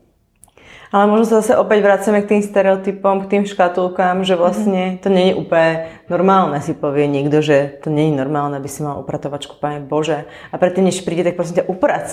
Ale 0.90 1.06
možno 1.06 1.26
sa 1.30 1.46
zase 1.46 1.54
opäť 1.54 1.86
vraceme 1.86 2.26
k 2.26 2.34
tým 2.34 2.42
stereotypom, 2.42 3.22
k 3.22 3.30
tým 3.30 3.44
škatulkám, 3.46 4.26
že 4.26 4.34
vlastne 4.34 4.98
to 4.98 5.14
není 5.14 5.38
úplne 5.38 5.86
normálne, 6.10 6.58
si 6.66 6.74
povie 6.74 7.06
niekto, 7.06 7.46
že 7.46 7.78
to 7.86 7.94
není 7.94 8.10
normálne, 8.10 8.58
aby 8.58 8.66
si 8.66 8.82
mal 8.82 8.98
upratovačku, 8.98 9.62
pane 9.62 9.86
Bože. 9.86 10.26
A 10.50 10.58
predtým, 10.58 10.90
než 10.90 11.06
príde, 11.06 11.22
tak 11.22 11.38
prosím 11.38 11.62
ťa, 11.62 11.70
uprac. 11.70 12.08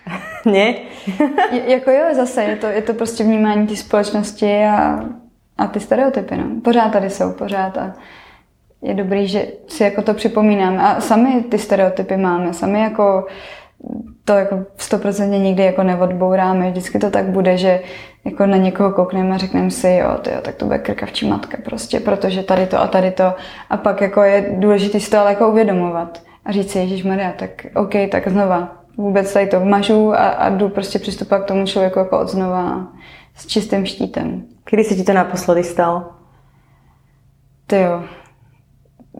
ne? 0.44 0.84
Je, 1.52 1.60
jako 1.80 1.90
jo, 1.90 2.04
zase, 2.12 2.44
je 2.44 2.56
to, 2.56 2.66
je 2.66 2.82
to 2.82 2.92
prostě 2.94 3.24
vnímání 3.24 3.66
té 3.66 3.76
společnosti 3.76 4.64
a, 4.64 5.00
a 5.58 5.66
ty 5.66 5.80
stereotypy, 5.80 6.36
no. 6.36 6.60
Pořád 6.64 6.92
tady 6.92 7.10
jsou, 7.10 7.32
pořád 7.32 7.78
a 7.78 7.94
je 8.82 8.94
dobrý, 8.94 9.28
že 9.28 9.46
si 9.68 9.82
jako 9.82 10.02
to 10.02 10.14
připomínáme. 10.14 10.82
A 10.82 11.00
sami 11.00 11.42
ty 11.42 11.58
stereotypy 11.58 12.16
máme, 12.16 12.54
sami 12.54 12.80
jako 12.80 13.26
to 14.24 14.32
jako 14.32 14.58
stoprocentně 14.76 15.38
nikdy 15.38 15.62
jako 15.64 15.82
neodbouráme. 15.82 16.70
Vždycky 16.70 16.98
to 16.98 17.10
tak 17.10 17.24
bude, 17.24 17.56
že 17.56 17.80
jako 18.24 18.46
na 18.46 18.56
někoho 18.56 18.92
koukneme 18.92 19.34
a 19.34 19.38
řekneme 19.38 19.70
si, 19.70 19.88
jo, 19.88 20.18
tyjo, 20.22 20.40
tak 20.42 20.54
to 20.54 20.64
bude 20.64 20.78
krkavčí 20.78 21.28
matka 21.28 21.58
prostě, 21.64 22.00
protože 22.00 22.42
tady 22.42 22.66
to 22.66 22.80
a 22.80 22.86
tady 22.86 23.10
to. 23.10 23.34
A 23.70 23.76
pak 23.76 24.00
jako 24.00 24.22
je 24.22 24.54
důležité 24.58 25.00
si 25.00 25.10
to 25.10 25.18
ale 25.18 25.30
jako 25.30 25.48
uvědomovat 25.48 26.22
a 26.44 26.52
říct 26.52 26.70
si, 26.70 26.78
Ježíš 26.78 27.02
Maria, 27.02 27.32
tak 27.32 27.66
OK, 27.74 27.92
tak 28.10 28.28
znova. 28.28 28.76
Vůbec 28.96 29.32
tady 29.32 29.46
to 29.46 29.60
mažu 29.60 30.12
a, 30.12 30.16
a 30.16 30.48
jdu 30.48 30.68
prostě 30.68 30.98
přistupovat 30.98 31.44
k 31.44 31.48
tomu 31.48 31.66
člověku 31.66 31.98
jako 31.98 32.20
od 32.20 32.28
znova 32.28 32.86
s 33.34 33.46
čistým 33.46 33.86
štítem. 33.86 34.42
Kdy 34.70 34.84
se 34.84 34.94
ti 34.94 35.04
to 35.04 35.12
naposledy 35.12 35.64
stalo? 35.64 36.04
Ty 37.66 37.76
jo, 37.76 38.02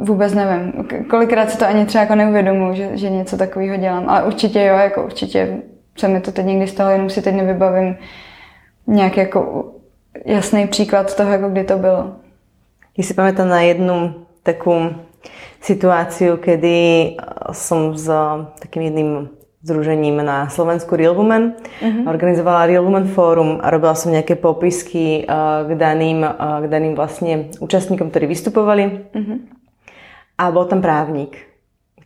vůbec 0.01 0.35
nevím. 0.35 0.73
Kolikrát 1.11 1.51
se 1.51 1.59
to 1.59 1.67
ani 1.67 1.87
třeba 1.87 2.03
jako 2.03 2.15
neuvědomuji, 2.15 2.75
že, 2.75 2.97
že 2.97 3.11
něco 3.11 3.37
takového 3.37 3.77
dělám. 3.77 4.09
Ale 4.09 4.25
určitě 4.25 4.63
jo, 4.63 4.77
jako 4.77 5.05
určitě 5.05 5.63
se 5.99 6.09
mi 6.09 6.21
to 6.21 6.33
teď 6.33 6.47
někdy 6.47 6.67
stalo, 6.67 6.91
jenom 6.91 7.11
si 7.11 7.23
teď 7.23 7.35
nevybavím 7.35 7.97
nějaký 8.87 9.21
jako 9.21 9.71
jasný 10.27 10.67
příklad 10.67 11.17
toho, 11.17 11.33
jako 11.33 11.49
kdy 11.49 11.65
to 11.65 11.79
bylo. 11.79 12.13
Já 12.99 13.05
si 13.05 13.15
pamätám 13.15 13.49
na 13.49 13.61
jednu 13.61 14.15
takovou 14.43 14.91
situáciu, 15.61 16.37
kedy 16.37 17.17
som 17.53 17.97
s 17.97 18.09
takým 18.61 18.83
jedným 18.83 19.29
združením 19.63 20.25
na 20.25 20.49
Slovensku 20.49 20.97
Real 20.97 21.15
Woman. 21.15 21.53
Uh-huh. 21.81 22.09
Organizovala 22.09 22.67
Real 22.67 22.85
Woman 22.85 23.05
Forum 23.05 23.61
a 23.63 23.71
robila 23.71 23.95
som 23.95 24.13
nejaké 24.13 24.41
popisky 24.41 25.25
k 25.69 25.71
daným, 25.77 26.25
k 26.61 26.65
daným 26.65 26.97
vlastne 26.97 27.53
účastníkom, 27.61 28.11
ktorí 28.11 28.27
vystupovali. 28.27 28.85
Uh-huh 29.13 29.60
a 30.41 30.49
bol 30.49 30.65
tam 30.65 30.81
právnik, 30.81 31.37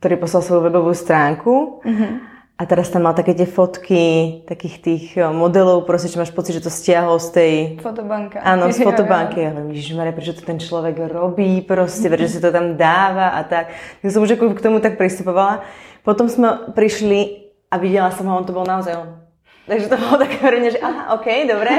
ktorý 0.03 0.19
poslal 0.19 0.43
svoju 0.43 0.67
webovú 0.67 0.91
stránku 0.91 1.79
mm-hmm. 1.87 2.13
a 2.59 2.63
teraz 2.67 2.91
tam 2.91 3.07
mal 3.07 3.15
také 3.15 3.31
tie 3.31 3.47
fotky 3.47 4.03
takých 4.43 4.77
tých 4.83 5.05
eh, 5.15 5.31
modelov, 5.31 5.87
proste, 5.87 6.11
čo 6.11 6.19
máš 6.19 6.35
pocit, 6.35 6.59
že 6.59 6.67
to 6.67 6.75
stiahol 6.75 7.23
z 7.23 7.29
tej... 7.31 7.53
Fotobanka. 7.79 8.43
Áno, 8.43 8.75
z 8.75 8.83
fotobanky. 8.91 9.39
Ja 9.39 9.55
hovorím, 9.55 9.79
Ježišmarja, 9.79 10.13
prečo 10.19 10.35
to 10.35 10.43
ten 10.43 10.59
človek 10.59 10.99
robí 11.07 11.63
proste, 11.63 12.11
prečo 12.11 12.27
si 12.27 12.43
to 12.43 12.51
tam 12.51 12.75
dáva 12.75 13.39
a 13.39 13.47
tak. 13.47 13.71
Tak 14.03 14.11
som 14.11 14.27
už 14.27 14.35
k 14.35 14.59
tomu 14.59 14.83
tak 14.83 14.99
pristupovala. 14.99 15.63
Potom 16.03 16.27
sme 16.27 16.75
prišli 16.75 17.49
a 17.71 17.79
videla 17.79 18.11
som 18.11 18.27
ho, 18.27 18.35
on 18.35 18.45
to 18.45 18.53
bol 18.53 18.67
naozaj 18.67 18.99
on. 18.99 19.24
Takže 19.65 19.89
to 19.89 19.97
bolo 19.97 20.21
také 20.21 20.37
prvne, 20.45 20.69
že 20.69 20.77
aha, 20.77 21.17
OK, 21.17 21.27
dobre. 21.49 21.73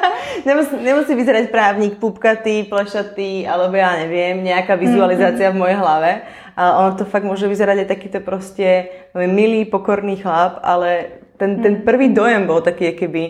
nemusí, 0.48 0.74
nemusí 0.78 1.12
vyzerať 1.18 1.50
právnik 1.50 1.98
pupkatý, 1.98 2.70
plešatý, 2.70 3.50
alebo 3.50 3.74
ja 3.74 3.98
neviem, 3.98 4.46
nejaká 4.46 4.78
vizualizácia 4.78 5.50
v 5.50 5.58
mojej 5.58 5.74
hlave. 5.74 6.22
Ale 6.54 6.70
ono 6.78 6.90
to 6.94 7.02
fakt 7.02 7.26
môže 7.26 7.50
vyzerať 7.50 7.82
aj 7.82 7.88
takýto 7.90 8.18
proste 8.22 8.94
milý, 9.14 9.66
pokorný 9.66 10.22
chlap, 10.22 10.62
ale 10.62 11.18
ten, 11.34 11.58
ten 11.58 11.82
prvý 11.82 12.14
dojem 12.14 12.46
bol 12.46 12.62
taký, 12.62 12.94
keby 12.94 13.22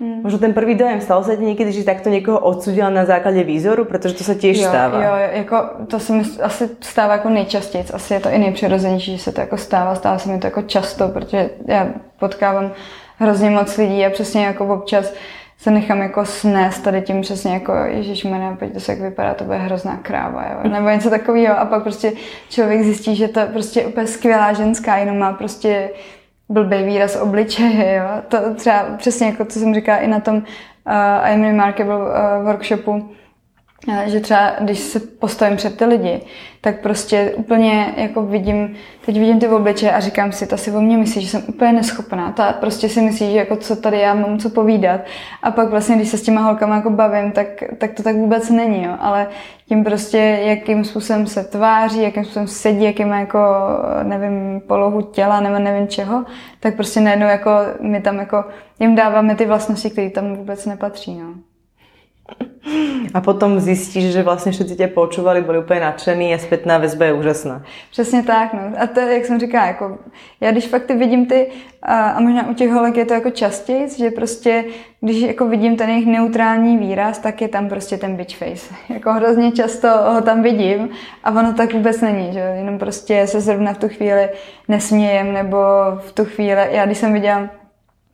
Hmm. 0.00 0.22
Možno 0.22 0.38
ten 0.38 0.54
prvý 0.54 0.74
dojem, 0.74 1.00
stalo 1.00 1.24
se 1.24 1.36
ti 1.36 1.44
někdy, 1.44 1.72
že 1.72 1.84
takto 1.84 2.08
někoho 2.08 2.38
odsudila 2.38 2.90
na 2.90 3.04
základě 3.04 3.44
výzoru, 3.44 3.84
protože 3.84 4.14
to 4.14 4.24
se 4.24 4.34
těž 4.34 4.58
jo, 4.58 4.68
stává. 4.68 5.04
Jo, 5.04 5.12
jako 5.32 5.56
to 5.86 6.00
se 6.00 6.12
mi 6.12 6.24
asi 6.42 6.68
stává 6.80 7.12
jako 7.12 7.28
nejčastěji, 7.28 7.84
asi 7.92 8.14
je 8.14 8.20
to 8.20 8.28
i 8.28 8.38
nejpřirozenější, 8.38 9.16
že 9.16 9.22
se 9.22 9.32
to 9.32 9.40
jako 9.40 9.56
stává, 9.56 9.94
stává 9.94 10.18
se 10.18 10.28
mi 10.28 10.38
to 10.38 10.46
jako 10.46 10.62
často, 10.62 11.08
protože 11.08 11.50
já 11.66 11.88
potkávám 12.18 12.72
hrozně 13.20 13.50
moc 13.50 13.76
lidí 13.76 14.06
a 14.06 14.10
přesně 14.10 14.44
jako 14.44 14.66
občas 14.66 15.12
se 15.58 15.70
nechám 15.70 15.98
jako 15.98 16.24
snést 16.24 16.82
tady 16.82 17.02
tím 17.02 17.20
přesně 17.20 17.52
jako 17.52 17.72
Ježíš 17.72 18.24
jmené, 18.24 18.56
pojď 18.58 18.84
to 18.84 18.92
jak 18.92 19.00
vypadá, 19.00 19.34
to 19.34 19.44
bude 19.44 19.56
hrozná 19.56 19.96
kráva, 19.96 20.44
jo? 20.52 20.70
nebo 20.70 20.88
něco 20.88 21.10
takového 21.10 21.58
a 21.58 21.64
pak 21.64 21.82
prostě 21.82 22.12
člověk 22.48 22.82
zjistí, 22.82 23.16
že 23.16 23.28
to 23.28 23.40
prostě 23.52 23.86
úplně 23.86 24.06
skvělá 24.06 24.52
ženská, 24.52 24.96
jenom 24.96 25.18
má 25.18 25.32
prostě 25.32 25.90
blbý 26.48 26.82
výraz 26.82 27.16
obličeje, 27.16 27.94
jo? 27.94 28.22
to 28.28 28.54
třeba 28.54 28.84
přesně 28.96 29.26
jako 29.26 29.44
co 29.44 29.58
jsem 29.58 29.74
říkala 29.74 29.98
i 29.98 30.06
na 30.06 30.20
tom 30.20 30.36
uh, 30.36 30.42
I 31.22 31.34
am 31.34 31.42
Remarkable 31.42 31.96
uh, 31.96 32.44
workshopu, 32.44 33.10
že 34.06 34.20
třeba, 34.20 34.52
když 34.60 34.78
se 34.78 35.00
postavím 35.00 35.56
před 35.56 35.78
ty 35.78 35.84
lidi, 35.84 36.20
tak 36.60 36.80
prostě 36.80 37.32
úplně 37.36 37.94
jako 37.96 38.22
vidím, 38.22 38.74
teď 39.06 39.18
vidím 39.18 39.40
ty 39.40 39.48
obličeje 39.48 39.92
a 39.92 40.00
říkám 40.00 40.32
si, 40.32 40.46
ta 40.46 40.56
si 40.56 40.72
o 40.72 40.80
mě 40.80 40.96
myslí, 40.96 41.22
že 41.22 41.28
jsem 41.28 41.42
úplně 41.48 41.72
neschopná, 41.72 42.32
ta 42.32 42.52
prostě 42.52 42.88
si 42.88 43.00
myslí, 43.00 43.32
že 43.32 43.38
jako 43.38 43.56
co 43.56 43.76
tady 43.76 43.98
já 43.98 44.14
mám 44.14 44.38
co 44.38 44.50
povídat 44.50 45.00
a 45.42 45.50
pak 45.50 45.70
vlastně, 45.70 45.96
když 45.96 46.08
se 46.08 46.18
s 46.18 46.22
těma 46.22 46.40
holkama 46.40 46.76
jako 46.76 46.90
bavím, 46.90 47.32
tak, 47.32 47.46
tak 47.78 47.92
to 47.94 48.02
tak 48.02 48.16
vůbec 48.16 48.50
není, 48.50 48.84
jo. 48.84 48.96
ale 49.00 49.26
tím 49.68 49.84
prostě, 49.84 50.18
jakým 50.42 50.84
způsobem 50.84 51.26
se 51.26 51.44
tváří, 51.44 52.02
jakým 52.02 52.24
způsobem 52.24 52.48
sedí, 52.48 52.84
jakým 52.84 53.08
má 53.08 53.20
jako, 53.20 53.38
nevím, 54.02 54.60
polohu 54.66 55.02
těla 55.02 55.40
nebo 55.40 55.58
nevím 55.58 55.88
čeho, 55.88 56.24
tak 56.60 56.76
prostě 56.76 57.00
najednou 57.00 57.26
jako 57.26 57.50
my 57.80 58.00
tam 58.00 58.18
jako 58.18 58.44
jim 58.78 58.94
dáváme 58.94 59.34
ty 59.34 59.46
vlastnosti, 59.46 59.90
které 59.90 60.10
tam 60.10 60.34
vůbec 60.34 60.66
nepatří, 60.66 61.14
no. 61.14 61.49
A 63.14 63.20
potom 63.20 63.60
zjistíš, 63.60 64.12
že 64.12 64.22
vlastně 64.22 64.52
všetci 64.52 64.76
tě 64.76 64.86
počúvali, 64.86 65.40
byli 65.40 65.58
úplně 65.58 65.80
nadšení 65.80 66.34
a 66.34 66.38
zpětná 66.38 66.80
väzba 66.80 67.04
je 67.04 67.12
úžasná. 67.12 67.62
Přesně 67.90 68.22
tak, 68.22 68.52
no. 68.52 68.60
A 68.78 68.86
to, 68.86 69.00
jak 69.00 69.24
jsem 69.24 69.40
říkala, 69.40 69.66
jako, 69.66 69.98
já 70.40 70.50
když 70.52 70.66
fakt 70.66 70.84
ty 70.86 70.94
vidím 70.94 71.26
ty, 71.26 71.46
a, 71.82 72.10
a 72.10 72.20
možná 72.20 72.48
u 72.48 72.54
těch 72.54 72.70
holek 72.70 72.96
je 72.96 73.04
to 73.04 73.14
jako 73.14 73.30
častěji, 73.30 73.88
že 73.98 74.10
prostě, 74.10 74.64
když 75.00 75.20
jako 75.20 75.48
vidím 75.48 75.76
ten 75.76 75.90
jejich 75.90 76.06
neutrální 76.06 76.78
výraz, 76.78 77.18
tak 77.18 77.42
je 77.42 77.48
tam 77.48 77.68
prostě 77.68 77.96
ten 77.96 78.16
bitch 78.16 78.36
face. 78.36 78.74
Jako 78.88 79.12
hrozně 79.12 79.52
často 79.52 79.88
ho 79.88 80.20
tam 80.20 80.42
vidím 80.42 80.88
a 81.24 81.30
ono 81.30 81.52
tak 81.52 81.72
vůbec 81.72 82.00
není, 82.00 82.32
že 82.32 82.38
jenom 82.38 82.78
prostě 82.78 83.26
se 83.26 83.40
zrovna 83.40 83.74
v 83.74 83.78
tu 83.78 83.88
chvíli 83.88 84.28
nesmějem, 84.68 85.32
nebo 85.32 85.58
v 85.98 86.12
tu 86.12 86.24
chvíli, 86.24 86.66
já 86.70 86.86
když 86.86 86.98
jsem 86.98 87.12
viděla 87.12 87.48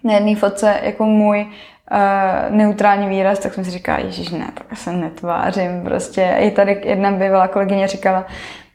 na 0.04 0.14
jedné 0.14 0.36
fotce 0.36 0.74
jako 0.82 1.04
můj 1.04 1.46
uh, 1.90 2.56
neutrální 2.56 3.08
výraz, 3.08 3.38
tak 3.38 3.54
jsem 3.54 3.64
si 3.64 3.70
říkala, 3.70 3.98
ježiš, 3.98 4.30
ne, 4.30 4.48
tak 4.54 4.78
se 4.78 4.92
netvářím. 4.92 5.84
Prostě 5.84 6.36
i 6.38 6.50
tady 6.50 6.80
jedna 6.84 7.10
bývalá 7.10 7.48
kolegyně 7.48 7.88
říkala, 7.88 8.26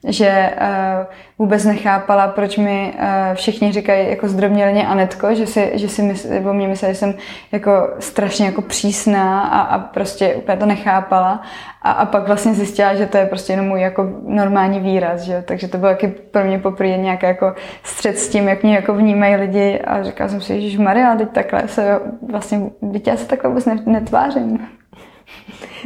že 0.07 0.53
uh, 0.61 1.05
vůbec 1.39 1.65
nechápala, 1.65 2.27
proč 2.27 2.57
mi 2.57 2.93
uh, 2.93 3.05
všichni 3.33 3.71
říkají 3.71 4.09
jako 4.09 4.27
zdrobněleně 4.27 4.87
Anetko, 4.87 5.35
že 5.35 5.47
si, 5.47 5.71
že 5.73 5.89
si 5.89 6.01
mysl, 6.01 6.49
o 6.49 6.53
mě 6.53 6.67
mysleli, 6.67 6.93
že 6.93 6.99
jsem 6.99 7.13
jako 7.51 7.89
strašně 7.99 8.45
jako 8.45 8.61
přísná 8.61 9.41
a, 9.41 9.61
a 9.61 9.79
prostě 9.79 10.35
úplně 10.35 10.57
to 10.57 10.65
nechápala. 10.65 11.41
A, 11.81 11.91
a 11.91 12.05
pak 12.05 12.27
vlastně 12.27 12.53
zjistila, 12.53 12.95
že 12.95 13.05
to 13.05 13.17
je 13.17 13.25
prostě 13.25 13.53
jenom 13.53 13.67
můj 13.67 13.81
jako 13.81 14.09
normální 14.27 14.79
výraz, 14.79 15.21
že? 15.21 15.43
takže 15.47 15.67
to 15.67 15.77
bylo 15.77 15.91
taky 15.91 16.07
pro 16.07 16.43
mě 16.43 16.59
poprvé 16.59 16.97
nějaký 16.97 17.25
jako 17.25 17.55
střed 17.83 18.17
s 18.17 18.29
tím, 18.29 18.47
jak 18.47 18.63
mě 18.63 18.75
jako 18.75 18.93
vnímají 18.93 19.35
lidi 19.35 19.79
a 19.79 20.03
říkala 20.03 20.29
jsem 20.29 20.41
si, 20.41 20.69
že 20.69 20.79
Maria, 20.79 21.15
teď 21.15 21.29
takhle 21.29 21.67
se 21.67 21.99
vlastně, 22.31 22.61
teď 22.91 23.07
já 23.07 23.17
se 23.17 23.27
takhle 23.27 23.49
vůbec 23.49 23.65
netvářím. 23.85 24.80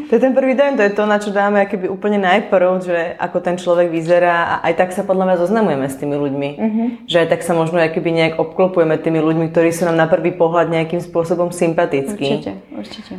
To 0.10 0.16
je 0.16 0.22
ten 0.22 0.34
prvý 0.36 0.54
den, 0.56 0.78
to 0.78 0.84
je 0.84 0.89
to, 0.89 1.06
na 1.06 1.18
čo 1.18 1.32
dáme 1.32 1.66
akoby 1.66 1.89
úplne 1.89 2.20
najprv, 2.22 2.70
že 2.84 2.98
ako 3.18 3.38
ten 3.41 3.56
človek 3.58 3.89
vyzerá 3.89 4.43
a 4.43 4.56
aj 4.70 4.74
tak 4.78 4.89
sa 4.91 5.02
podľa 5.08 5.26
mňa 5.26 5.41
zoznamujeme 5.41 5.88
s 5.89 5.96
tými 5.96 6.16
ľuďmi. 6.20 6.50
Mm-hmm. 6.60 6.88
Že 7.08 7.18
aj 7.26 7.28
tak 7.32 7.41
sa 7.41 7.54
možno 7.56 7.80
akoby 7.80 8.12
nejak 8.12 8.36
obklopujeme 8.38 9.00
tými 9.00 9.24
ľuďmi, 9.24 9.50
ktorí 9.50 9.72
sú 9.72 9.88
nám 9.88 9.98
na 9.98 10.08
prvý 10.08 10.36
pohľad 10.36 10.70
nejakým 10.70 11.02
spôsobom 11.02 11.50
sympatickí. 11.50 12.28
Určite, 12.28 12.54
určite. 12.76 13.14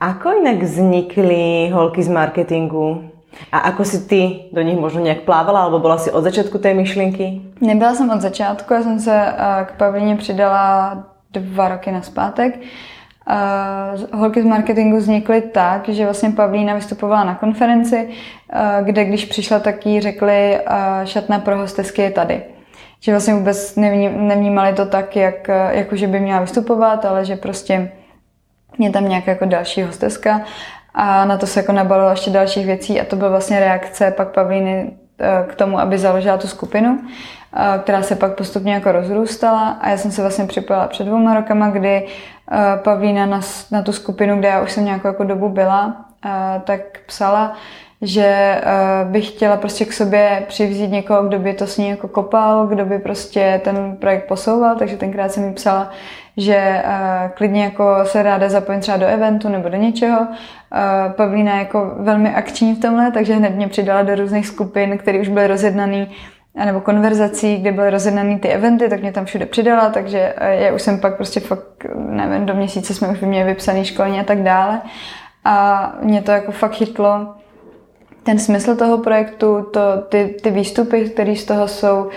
Ako 0.00 0.40
inak 0.40 0.62
vznikli 0.62 1.68
holky 1.72 2.00
z 2.00 2.08
marketingu? 2.08 3.10
A 3.52 3.70
ako 3.70 3.82
si 3.86 3.98
ty 4.10 4.22
do 4.52 4.62
nich 4.62 4.78
možno 4.78 5.00
nějak 5.00 5.22
plávala, 5.22 5.62
alebo 5.62 5.78
byla 5.78 5.98
si 5.98 6.10
od 6.10 6.22
začátku 6.22 6.58
té 6.58 6.74
myšlenky? 6.74 7.40
Nebyla 7.60 7.94
jsem 7.94 8.10
od 8.10 8.20
začátku, 8.20 8.74
já 8.74 8.82
jsem 8.82 9.00
se 9.00 9.14
eh, 9.14 9.64
k 9.64 9.72
Pavlíně 9.72 10.16
přidala 10.16 10.96
dva 11.32 11.68
roky 11.68 11.92
naspátek. 11.92 12.56
Uh, 12.56 12.64
holky 14.12 14.42
z 14.42 14.44
marketingu 14.44 14.96
vznikly 14.96 15.40
tak, 15.40 15.88
že 15.88 16.04
vlastně 16.04 16.30
Pavlína 16.30 16.74
vystupovala 16.74 17.24
na 17.24 17.34
konferenci, 17.34 18.08
kde 18.82 19.04
když 19.04 19.24
přišla, 19.24 19.58
tak 19.58 19.86
jí 19.86 20.00
řekli, 20.00 20.58
šatna 21.04 21.38
pro 21.38 21.58
hostesky 21.58 22.02
je 22.02 22.10
tady. 22.10 22.42
Že 23.00 23.12
vlastně 23.12 23.34
vůbec 23.34 23.76
nevnímali 24.16 24.72
to 24.72 24.86
tak, 24.86 25.16
jak, 25.16 25.48
jako 25.70 25.96
že 25.96 26.06
by 26.06 26.20
měla 26.20 26.40
vystupovat, 26.40 27.04
ale 27.04 27.24
že 27.24 27.36
prostě 27.36 27.92
je 28.78 28.90
tam 28.90 29.08
nějaká 29.08 29.30
jako 29.30 29.44
další 29.44 29.82
hosteska 29.82 30.40
a 30.94 31.24
na 31.24 31.36
to 31.36 31.46
se 31.46 31.60
jako 31.60 31.72
nabalilo 31.72 32.10
ještě 32.10 32.30
dalších 32.30 32.66
věcí 32.66 33.00
a 33.00 33.04
to 33.04 33.16
byla 33.16 33.30
vlastně 33.30 33.60
reakce 33.60 34.10
pak 34.10 34.28
Pavlíny 34.28 34.90
k 35.46 35.54
tomu, 35.54 35.78
aby 35.78 35.98
založila 35.98 36.36
tu 36.36 36.48
skupinu, 36.48 36.98
která 37.82 38.02
se 38.02 38.16
pak 38.16 38.34
postupně 38.34 38.74
jako 38.74 38.92
rozrůstala 38.92 39.68
a 39.80 39.88
já 39.88 39.96
jsem 39.96 40.10
se 40.10 40.20
vlastně 40.22 40.44
připojila 40.44 40.86
před 40.86 41.04
dvěma 41.04 41.34
rokama, 41.34 41.70
kdy 41.70 42.06
Pavlína 42.84 43.26
na, 43.26 43.40
na 43.70 43.82
tu 43.82 43.92
skupinu, 43.92 44.38
kde 44.38 44.48
já 44.48 44.62
už 44.62 44.72
jsem 44.72 44.84
nějakou 44.84 45.08
jako 45.08 45.24
dobu 45.24 45.48
byla, 45.48 45.96
tak 46.64 46.80
psala, 47.06 47.52
že 48.02 48.60
bych 49.04 49.28
chtěla 49.28 49.56
prostě 49.56 49.84
k 49.84 49.92
sobě 49.92 50.42
přivzít 50.48 50.90
někoho, 50.90 51.22
kdo 51.22 51.38
by 51.38 51.54
to 51.54 51.66
s 51.66 51.78
ní 51.78 51.88
jako 51.88 52.08
kopal, 52.08 52.66
kdo 52.66 52.84
by 52.84 52.98
prostě 52.98 53.60
ten 53.64 53.96
projekt 53.96 54.28
posouval, 54.28 54.76
takže 54.76 54.96
tenkrát 54.96 55.32
jsem 55.32 55.42
mi 55.42 55.52
psala, 55.52 55.90
že 56.36 56.82
klidně 57.34 57.64
jako 57.64 57.96
se 58.04 58.22
ráda 58.22 58.48
zapojím 58.48 58.80
třeba 58.80 58.96
do 58.96 59.06
eventu 59.06 59.48
nebo 59.48 59.68
do 59.68 59.76
něčeho. 59.76 60.26
Pavlína 61.16 61.52
je 61.52 61.58
jako 61.58 61.92
velmi 61.96 62.34
akční 62.34 62.74
v 62.74 62.80
tomhle, 62.80 63.10
takže 63.10 63.34
hned 63.34 63.54
mě 63.54 63.68
přidala 63.68 64.02
do 64.02 64.14
různých 64.14 64.46
skupin, 64.46 64.98
které 64.98 65.20
už 65.20 65.28
byly 65.28 65.46
rozjednaný 65.46 66.10
nebo 66.54 66.80
konverzací, 66.80 67.56
kde 67.56 67.72
byly 67.72 67.90
rozjednaný 67.90 68.38
ty 68.38 68.48
eventy, 68.48 68.88
tak 68.88 69.00
mě 69.00 69.12
tam 69.12 69.24
všude 69.24 69.46
přidala, 69.46 69.90
takže 69.90 70.34
já 70.40 70.74
už 70.74 70.82
jsem 70.82 71.00
pak 71.00 71.16
prostě 71.16 71.40
fakt, 71.40 71.86
nevím, 71.94 72.46
do 72.46 72.54
měsíce 72.54 72.94
jsme 72.94 73.08
už 73.08 73.20
měli 73.20 73.44
vypsaný 73.44 73.84
školení 73.84 74.20
a 74.20 74.24
tak 74.24 74.42
dále. 74.42 74.80
A 75.44 75.92
mě 76.02 76.22
to 76.22 76.30
jako 76.30 76.52
fakt 76.52 76.74
chytlo 76.74 77.34
ten 78.22 78.38
smysl 78.38 78.76
toho 78.76 78.98
projektu, 78.98 79.66
to, 79.72 79.80
ty, 80.08 80.36
ty 80.42 80.50
výstupy, 80.50 81.10
které 81.10 81.36
z 81.36 81.44
toho 81.44 81.68
jsou, 81.68 82.08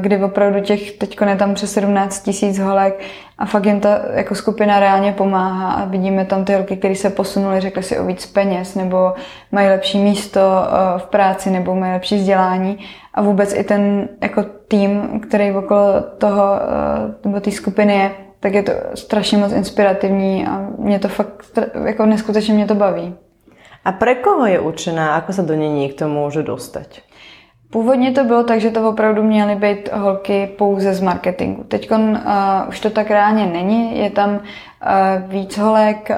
kdy 0.00 0.24
opravdu 0.24 0.60
těch, 0.60 0.92
teď 0.92 1.18
je 1.26 1.36
tam 1.36 1.54
přes 1.54 1.72
17 1.72 2.20
tisíc 2.22 2.58
holek 2.58 3.00
a 3.38 3.46
fakt 3.46 3.66
jim 3.66 3.80
ta 3.80 4.00
jako 4.12 4.34
skupina 4.34 4.80
reálně 4.80 5.12
pomáhá 5.12 5.72
a 5.72 5.84
vidíme 5.84 6.24
tam 6.24 6.44
ty 6.44 6.54
holky, 6.54 6.76
které 6.76 6.94
se 6.94 7.10
posunuly, 7.10 7.60
řekly 7.60 7.82
si 7.82 7.98
o 7.98 8.04
víc 8.04 8.26
peněz 8.26 8.74
nebo 8.74 9.12
mají 9.52 9.68
lepší 9.68 9.98
místo 9.98 10.40
v 10.98 11.06
práci 11.06 11.50
nebo 11.50 11.74
mají 11.74 11.92
lepší 11.92 12.16
vzdělání 12.16 12.78
a 13.14 13.22
vůbec 13.22 13.54
i 13.54 13.64
ten 13.64 14.08
jako 14.22 14.44
tým, 14.68 15.20
který 15.20 15.52
okolo 15.52 16.00
toho 16.18 16.42
nebo 17.24 17.40
té 17.40 17.50
skupiny 17.50 17.94
je, 17.94 18.10
tak 18.40 18.54
je 18.54 18.62
to 18.62 18.72
strašně 18.94 19.38
moc 19.38 19.52
inspirativní 19.52 20.46
a 20.46 20.66
mě 20.78 20.98
to 20.98 21.08
fakt, 21.08 21.58
jako 21.84 22.06
neskutečně 22.06 22.54
mě 22.54 22.66
to 22.66 22.74
baví. 22.74 23.14
A 23.88 23.92
pre 23.92 24.20
koho 24.20 24.44
je 24.44 24.60
určená? 24.60 25.16
Ako 25.16 25.32
sa 25.32 25.42
do 25.48 25.56
něj 25.56 25.68
někdo 25.68 26.08
může 26.12 26.42
dostat? 26.44 27.00
Původně 27.70 28.12
to 28.12 28.24
bylo 28.24 28.44
tak, 28.44 28.60
že 28.60 28.70
to 28.70 28.88
opravdu 28.88 29.22
měly 29.22 29.56
být 29.56 29.92
holky 29.92 30.46
pouze 30.58 30.94
z 30.94 31.00
marketingu. 31.00 31.64
Teď 31.64 31.90
uh, 31.90 32.16
už 32.68 32.80
to 32.80 32.90
tak 32.90 33.10
reálně 33.10 33.46
není, 33.46 33.98
je 33.98 34.10
tam 34.10 34.30
uh, 34.30 34.40
víc 35.32 35.58
holek, 35.58 36.10
uh, 36.10 36.16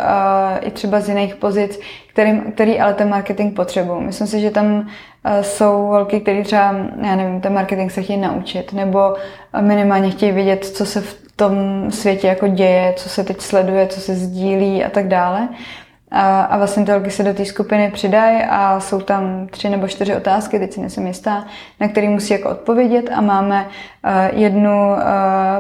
i 0.61 0.71
třeba 0.71 1.01
z 1.01 1.09
jiných 1.09 1.35
pozic, 1.35 1.81
který, 2.13 2.41
který 2.55 2.81
ale 2.81 2.95
ten 2.95 3.09
marketing 3.09 3.57
potřebují. 3.57 4.05
Myslím 4.07 4.27
si, 4.27 4.41
že 4.41 4.51
tam 4.51 4.67
uh, 4.67 4.83
jsou 5.43 5.87
holky, 5.87 6.21
které 6.21 6.43
třeba, 6.43 6.75
já 7.03 7.17
nevím, 7.17 7.41
ten 7.41 7.55
marketing 7.55 7.91
se 7.91 8.03
chtějí 8.03 8.19
naučit, 8.19 8.73
nebo 8.73 9.15
minimálně 9.61 10.11
chtějí 10.11 10.33
vědět, 10.33 10.65
co 10.65 10.87
se 10.87 11.01
v 11.01 11.15
tom 11.37 11.55
světě 11.91 12.27
jako 12.27 12.49
děje, 12.49 12.95
co 12.97 13.09
se 13.09 13.25
teď 13.25 13.41
sleduje, 13.41 13.87
co 13.87 14.01
se 14.01 14.15
sdílí 14.15 14.85
a 14.85 14.91
tak 14.91 15.09
dále. 15.09 15.49
A, 16.11 16.43
a 16.43 16.57
vlastně 16.59 16.85
ty 16.85 16.93
holky 16.93 17.11
se 17.11 17.23
do 17.23 17.35
té 17.35 17.45
skupiny 17.45 17.91
přidají 17.91 18.43
a 18.51 18.81
jsou 18.81 19.01
tam 19.01 19.47
tři 19.47 19.69
nebo 19.69 19.89
čtyři 19.89 20.17
otázky, 20.17 20.59
teď 20.59 20.73
si 20.73 20.81
nejsem 20.81 21.07
jistá, 21.07 21.45
na 21.81 21.89
které 21.89 22.09
musí 22.09 22.33
jako 22.33 22.51
odpovědět 22.51 23.11
a 23.15 23.21
máme 23.21 23.65
uh, 23.65 24.39
jednu 24.41 24.89
uh, 24.89 24.99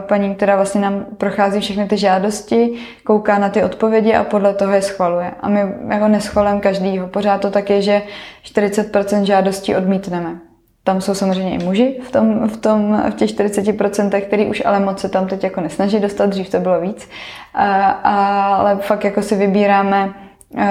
paní, 0.01 0.34
která 0.34 0.57
vlastně 0.57 0.80
nám 0.80 1.07
prochází 1.18 1.61
všechny 1.61 1.86
ty 1.86 1.96
žádosti, 1.96 2.72
kouká 3.05 3.38
na 3.38 3.48
ty 3.48 3.62
odpovědi 3.62 4.14
a 4.14 4.24
podle 4.24 4.55
toho 4.55 4.72
je 4.72 4.82
schvaluje. 4.82 5.30
A 5.40 5.48
my 5.48 5.61
jako 5.88 6.09
neschvalujeme 6.09 6.61
každýho. 6.61 7.07
Pořád 7.07 7.40
to 7.40 7.51
tak 7.51 7.70
je, 7.70 7.82
že 7.82 8.03
40% 8.44 9.22
žádostí 9.22 9.76
odmítneme. 9.76 10.38
Tam 10.84 11.01
jsou 11.01 11.14
samozřejmě 11.14 11.51
i 11.51 11.64
muži 11.64 12.01
v, 12.03 12.12
tom, 12.12 12.48
v, 12.48 12.57
tom, 12.57 13.03
v 13.11 13.14
těch 13.14 13.30
40%, 13.30 14.20
který 14.20 14.46
už 14.46 14.62
ale 14.64 14.80
moc 14.80 15.01
se 15.01 15.09
tam 15.09 15.26
teď 15.26 15.44
jako 15.44 15.61
nesnaží 15.61 16.01
dostat, 16.01 16.26
dřív 16.26 16.51
to 16.51 16.61
bylo 16.61 16.80
víc. 16.80 17.09
A, 17.55 17.90
ale 17.90 18.76
fakt 18.76 19.05
jako 19.05 19.22
si 19.22 19.36
vybíráme 19.36 20.14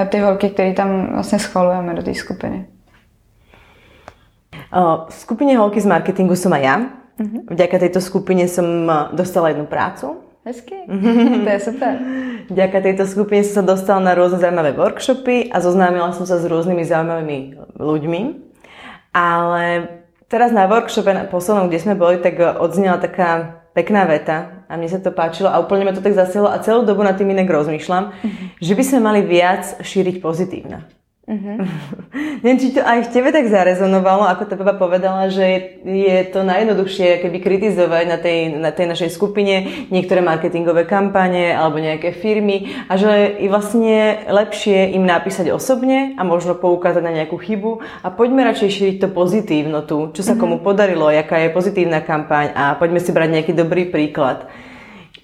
ty 0.10 0.20
holky, 0.20 0.50
které 0.50 0.74
tam 0.74 1.14
vlastně 1.14 1.40
schvalujeme 1.40 1.94
do 1.94 2.04
té 2.04 2.14
skupiny. 2.14 2.66
V 5.10 5.14
skupině 5.14 5.58
holky 5.58 5.82
z 5.82 5.86
marketingu 5.86 6.36
som 6.36 6.54
aj 6.54 6.64
ja. 6.64 6.76
Mm-hmm. 7.20 7.52
Vďaka 7.52 7.80
tejto 7.80 8.00
skupine 8.00 8.48
som 8.48 8.88
dostala 9.12 9.52
jednu 9.52 9.66
prácu. 9.66 10.24
Hezky, 10.46 10.88
to 11.44 11.50
je 11.50 11.60
super. 11.60 12.00
Vďaka 12.48 12.80
tejto 12.80 13.04
skupine 13.04 13.44
som 13.44 13.60
sa 13.60 13.64
dostala 13.76 14.00
na 14.00 14.16
rôzne 14.16 14.40
zaujímavé 14.40 14.72
workshopy 14.72 15.52
a 15.52 15.60
zoznámila 15.60 16.16
som 16.16 16.24
sa 16.24 16.40
s 16.40 16.48
rôznymi 16.48 16.88
zaujímavými 16.88 17.40
ľuďmi. 17.76 18.22
Ale 19.12 19.64
teraz 20.32 20.56
na 20.56 20.70
workshope 20.72 21.12
na 21.12 21.28
poslednom, 21.28 21.68
kde 21.68 21.84
sme 21.84 22.00
boli, 22.00 22.24
tak 22.24 22.40
odznela 22.40 23.04
taká 23.04 23.59
pekná 23.74 24.06
veta 24.06 24.66
a 24.68 24.76
mne 24.76 24.90
sa 24.90 25.00
to 25.00 25.14
páčilo 25.14 25.50
a 25.50 25.62
úplne 25.62 25.86
ma 25.86 25.94
to 25.96 26.04
tak 26.04 26.18
zasiahlo 26.18 26.50
a 26.52 26.62
celú 26.62 26.84
dobu 26.84 27.06
nad 27.06 27.16
tým 27.16 27.32
inak 27.32 27.50
rozmýšľam, 27.50 28.12
mm-hmm. 28.12 28.48
že 28.60 28.74
by 28.74 28.84
sme 28.84 29.00
mali 29.00 29.22
viac 29.24 29.80
šíriť 29.82 30.20
pozitívne. 30.20 30.99
Mm-hmm. 31.30 31.58
Neviem, 32.42 32.58
či 32.58 32.74
to 32.74 32.82
aj 32.82 33.06
v 33.06 33.12
tebe 33.14 33.30
tak 33.30 33.46
zarezonovalo, 33.46 34.26
ako 34.26 34.50
to 34.50 34.58
Baba 34.58 34.74
povedala, 34.74 35.30
že 35.30 35.78
je 35.86 36.26
to 36.34 36.42
najjednoduchšie 36.42 37.22
keby 37.22 37.38
kritizovať 37.38 38.04
na 38.10 38.18
tej, 38.18 38.40
na 38.58 38.74
tej 38.74 38.90
našej 38.90 39.14
skupine 39.14 39.86
niektoré 39.94 40.26
marketingové 40.26 40.90
kampane 40.90 41.54
alebo 41.54 41.78
nejaké 41.78 42.18
firmy 42.18 42.74
a 42.90 42.98
že 42.98 43.38
je 43.38 43.46
vlastne 43.46 44.26
lepšie 44.26 44.98
im 44.98 45.06
napísať 45.06 45.54
osobne 45.54 46.18
a 46.18 46.26
možno 46.26 46.58
poukázať 46.58 47.06
na 47.06 47.14
nejakú 47.14 47.38
chybu 47.38 47.86
a 48.02 48.10
poďme 48.10 48.50
radšej 48.50 48.70
šíriť 48.74 48.98
to 48.98 49.08
pozitívno 49.14 49.86
tu, 49.86 50.10
čo 50.18 50.26
sa 50.26 50.34
mm-hmm. 50.34 50.42
komu 50.42 50.56
podarilo, 50.66 51.14
jaká 51.14 51.46
je 51.46 51.54
pozitívna 51.54 52.02
kampaň 52.02 52.58
a 52.58 52.74
poďme 52.74 52.98
si 52.98 53.14
brať 53.14 53.30
nejaký 53.38 53.54
dobrý 53.54 53.86
príklad. 53.86 54.50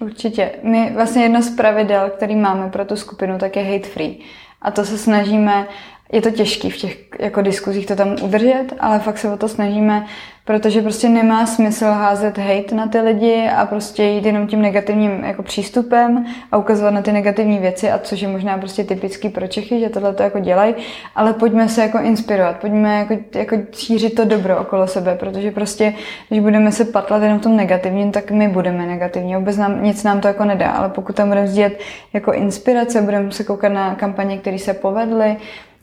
Určitě. 0.00 0.60
My 0.62 0.92
vlastně 0.94 1.22
jedno 1.22 1.42
z 1.42 1.56
pravidel, 1.56 2.10
který 2.10 2.36
máme 2.36 2.68
pro 2.70 2.84
tu 2.84 2.96
skupinu, 2.96 3.38
tak 3.38 3.56
je 3.56 3.62
hate 3.62 3.88
free. 3.88 4.18
A 4.62 4.70
to 4.70 4.84
se 4.84 4.98
snažíme 4.98 5.66
je 6.12 6.22
to 6.22 6.30
těžké 6.30 6.70
v 6.70 6.76
těch 6.76 6.98
jako 7.20 7.42
diskuzích 7.42 7.86
to 7.86 7.96
tam 7.96 8.16
udržet, 8.22 8.66
ale 8.80 8.98
fakt 8.98 9.18
se 9.18 9.32
o 9.32 9.36
to 9.36 9.48
snažíme, 9.48 10.06
protože 10.46 10.82
prostě 10.82 11.08
nemá 11.08 11.46
smysl 11.46 11.84
házet 11.84 12.38
hate 12.38 12.74
na 12.74 12.86
ty 12.86 13.00
lidi 13.00 13.48
a 13.56 13.66
prostě 13.66 14.02
jít 14.02 14.26
jenom 14.26 14.46
tím 14.46 14.62
negativním 14.62 15.24
jako 15.24 15.42
přístupem 15.42 16.26
a 16.52 16.56
ukazovat 16.56 16.94
na 16.94 17.02
ty 17.02 17.12
negativní 17.12 17.58
věci, 17.58 17.90
a 17.90 17.98
což 17.98 18.20
je 18.20 18.28
možná 18.28 18.58
prostě 18.58 18.84
typický 18.84 19.28
pro 19.28 19.46
Čechy, 19.46 19.80
že 19.80 19.88
tohle 19.88 20.14
to 20.14 20.22
jako 20.22 20.38
dělají, 20.38 20.74
ale 21.14 21.32
pojďme 21.32 21.68
se 21.68 21.82
jako 21.82 21.98
inspirovat, 21.98 22.56
pojďme 22.56 22.98
jako, 22.98 23.16
jako 23.38 23.56
šířit 23.72 24.14
to 24.14 24.24
dobro 24.24 24.60
okolo 24.60 24.86
sebe, 24.86 25.14
protože 25.14 25.50
prostě, 25.50 25.94
když 26.28 26.40
budeme 26.40 26.72
se 26.72 26.84
patlat 26.84 27.22
jenom 27.22 27.38
v 27.38 27.42
tom 27.42 27.56
negativním, 27.56 28.12
tak 28.12 28.30
my 28.30 28.48
budeme 28.48 28.86
negativní, 28.86 29.36
vůbec 29.36 29.56
nám, 29.56 29.82
nic 29.82 30.04
nám 30.04 30.20
to 30.20 30.28
jako 30.28 30.44
nedá, 30.44 30.70
ale 30.70 30.88
pokud 30.88 31.16
tam 31.16 31.28
budeme 31.28 31.48
sdílet 31.48 31.80
jako 32.12 32.32
inspirace, 32.32 33.02
budeme 33.02 33.32
se 33.32 33.44
koukat 33.44 33.72
na 33.72 33.94
kampaně, 33.94 34.38
které 34.38 34.58
se 34.58 34.74
povedly, 34.74 35.36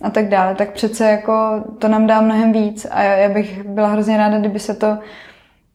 a 0.03 0.09
tak 0.09 0.29
dále, 0.29 0.55
tak 0.55 0.71
přece 0.71 1.09
jako 1.09 1.63
to 1.79 1.87
nám 1.87 2.07
dá 2.07 2.21
mnohem 2.21 2.51
víc 2.51 2.87
a 2.91 3.03
já, 3.03 3.29
bych 3.29 3.63
byla 3.63 3.87
hrozně 3.87 4.17
ráda, 4.17 4.39
kdyby 4.39 4.59
se 4.59 4.73
to 4.73 4.97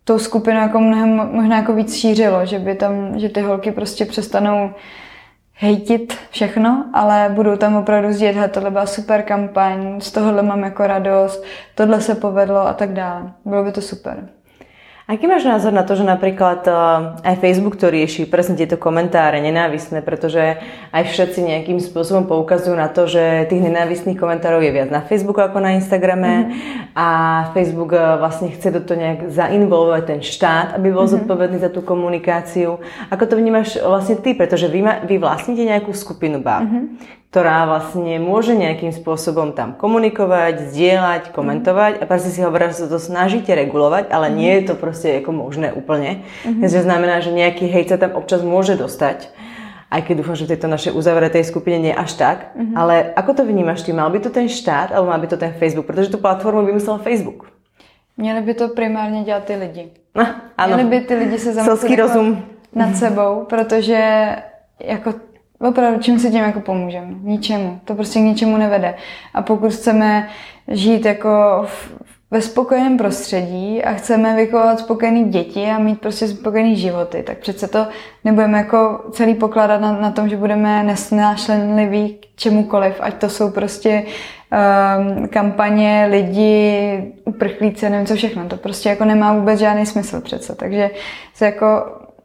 tou 0.04 0.18
skupinou 0.18 0.60
jako 0.60 0.80
mnohem 0.80 1.28
možná 1.32 1.56
jako 1.56 1.72
víc 1.72 1.94
šířilo, 1.94 2.46
že 2.46 2.58
by 2.58 2.74
tam, 2.74 3.18
že 3.18 3.28
ty 3.28 3.40
holky 3.40 3.72
prostě 3.72 4.04
přestanou 4.04 4.70
hejtit 5.52 6.18
všechno, 6.30 6.84
ale 6.92 7.28
budou 7.34 7.56
tam 7.56 7.76
opravdu 7.76 8.12
sdílet, 8.12 8.52
tohle 8.52 8.70
byla 8.70 8.86
super 8.86 9.22
kampaň, 9.22 10.00
z 10.00 10.12
tohohle 10.12 10.42
mám 10.42 10.62
jako 10.62 10.86
radost, 10.86 11.44
tohle 11.74 12.00
se 12.00 12.14
povedlo 12.14 12.68
a 12.68 12.72
tak 12.72 12.92
dále. 12.92 13.32
Bylo 13.44 13.64
by 13.64 13.72
to 13.72 13.80
super. 13.82 14.28
Aký 15.09 15.24
máš 15.24 15.48
názor 15.48 15.72
na 15.72 15.88
to, 15.88 15.96
že 15.96 16.04
napríklad 16.04 16.68
eh, 16.68 16.76
aj 17.32 17.40
Facebook 17.40 17.80
to 17.80 17.88
rieši 17.88 18.28
presne 18.28 18.61
tieto 18.61 18.76
komentáre 18.76 19.40
nenávisné, 19.40 20.04
pretože 20.04 20.61
aj 20.92 21.02
všetci 21.09 21.48
nejakým 21.48 21.80
spôsobom 21.80 22.28
poukazujú 22.28 22.76
na 22.76 22.92
to, 22.92 23.09
že 23.09 23.48
tých 23.48 23.64
nenávistných 23.64 24.20
komentárov 24.20 24.61
je 24.61 24.68
viac 24.68 24.92
na 24.92 25.00
Facebooku 25.00 25.40
ako 25.40 25.64
na 25.64 25.80
Instagrame 25.80 26.52
mm-hmm. 26.52 26.92
a 26.92 27.09
Facebook 27.56 27.96
eh, 27.96 28.20
vlastne 28.20 28.52
chce 28.52 28.68
do 28.68 28.84
toho 28.84 29.00
nejak 29.00 29.32
zainvolovať 29.32 30.02
ten 30.04 30.20
štát, 30.20 30.76
aby 30.76 30.92
bol 30.92 31.09
mm-hmm. 31.09 31.24
zodpovedný 31.24 31.56
za 31.56 31.72
tú 31.72 31.80
komunikáciu. 31.80 32.76
Ako 33.09 33.24
to 33.24 33.40
vnímaš 33.40 33.80
vlastne 33.80 34.20
ty, 34.20 34.36
pretože 34.36 34.68
vy, 34.68 34.84
vy 35.09 35.16
vlastníte 35.16 35.64
nejakú 35.64 35.88
skupinu 35.96 36.44
báb, 36.44 36.68
mm-hmm 36.68 37.17
ktorá 37.28 37.68
vlastne 37.68 38.16
môže 38.16 38.56
nejakým 38.56 38.88
spôsobom 38.88 39.52
tam 39.52 39.76
komunikovať, 39.76 40.72
zdieľať, 40.72 41.22
komentovať 41.36 42.00
a 42.00 42.04
proste 42.08 42.32
si 42.32 42.40
hovorí, 42.40 42.72
že 42.72 42.84
sa 42.84 42.88
to 42.88 42.96
snažíte 42.96 43.52
regulovať, 43.52 44.08
ale 44.08 44.32
nie 44.32 44.48
je 44.58 44.72
to 44.72 44.74
proste 44.80 45.20
ako 45.20 45.36
možné 45.36 45.76
úplne. 45.76 46.24
Mm-hmm. 46.24 46.64
Takže 46.64 46.78
znamená, 46.88 47.20
že 47.20 47.36
nejaký 47.36 47.68
hejt 47.68 47.92
sa 47.92 48.00
tam 48.00 48.16
občas 48.16 48.40
môže 48.40 48.76
dostať 48.80 49.28
aj 49.88 50.04
keď 50.04 50.14
dúfam, 50.20 50.36
že 50.36 50.44
v 50.44 50.52
tejto 50.52 50.68
našej 50.68 50.92
uzavretej 50.92 51.44
skupine 51.48 51.80
nie 51.80 51.94
až 51.96 52.20
tak. 52.20 52.52
Mm-hmm. 52.52 52.76
Ale 52.76 53.08
ako 53.16 53.40
to 53.40 53.42
vnímaš 53.48 53.88
ty? 53.88 53.96
Mal 53.96 54.12
by 54.12 54.20
to 54.20 54.28
ten 54.28 54.44
štát, 54.44 54.92
alebo 54.92 55.08
mal 55.08 55.16
by 55.16 55.32
to 55.32 55.40
ten 55.40 55.52
Facebook? 55.56 55.88
Protože 55.88 56.12
tu 56.12 56.18
platformu 56.20 56.66
vymyslel 56.66 56.98
Facebook. 56.98 57.48
Měli 58.16 58.40
by 58.40 58.54
to 58.54 58.68
primárně 58.68 59.24
dělat 59.24 59.44
ty 59.44 59.56
lidi. 59.56 59.90
No, 60.14 60.26
ano. 60.56 60.76
Měli 60.76 60.90
by 60.90 61.00
ty 61.00 61.14
lidi 61.14 61.38
se 61.38 61.52
zamyslet 61.52 61.98
rozum. 61.98 62.44
nad 62.74 62.96
sebou, 62.96 63.44
protože 63.48 64.28
jako 64.80 65.14
Opravdu, 65.61 66.00
čím 66.00 66.18
si 66.18 66.30
tím 66.30 66.44
jako 66.44 66.61
pomůžeme? 66.61 67.14
Ničemu. 67.22 67.80
To 67.84 67.94
prostě 67.94 68.18
k 68.18 68.22
ničemu 68.22 68.56
nevede. 68.56 68.94
A 69.34 69.42
pokud 69.42 69.72
chceme 69.72 70.28
žít 70.68 71.04
jako 71.04 71.28
v, 71.66 71.92
ve 72.30 72.40
spokojeném 72.40 72.96
prostředí 72.96 73.84
a 73.84 73.94
chceme 73.94 74.36
vychovat 74.36 74.78
spokojený 74.78 75.24
děti 75.24 75.66
a 75.66 75.78
mít 75.78 76.00
prostě 76.00 76.28
spokojený 76.28 76.76
životy, 76.76 77.22
tak 77.22 77.38
přece 77.38 77.68
to 77.68 77.86
nebudeme 78.24 78.59
jako 78.59 79.04
celý 79.12 79.34
pokládat 79.34 79.80
na, 79.80 79.92
na 80.00 80.11
tom, 80.11 80.28
že 80.28 80.36
budeme 80.36 80.82
nesnášlenliví 80.82 82.14
k 82.14 82.36
čemukoliv, 82.36 82.94
ať 83.00 83.14
to 83.14 83.28
jsou 83.28 83.50
prostě 83.50 84.02
um, 84.02 85.28
kampaně, 85.28 86.06
lidi, 86.11 87.14
uprchlíci, 87.24 87.90
nevím 87.90 88.06
co 88.06 88.14
všechno. 88.14 88.48
To 88.48 88.56
prostě 88.56 88.88
jako 88.88 89.04
nemá 89.04 89.34
vůbec 89.34 89.61
žádný 89.61 89.86
smysl 89.86 90.20
přece. 90.20 90.54
Takže 90.54 90.90
se 91.34 91.44
jako, 91.44 91.66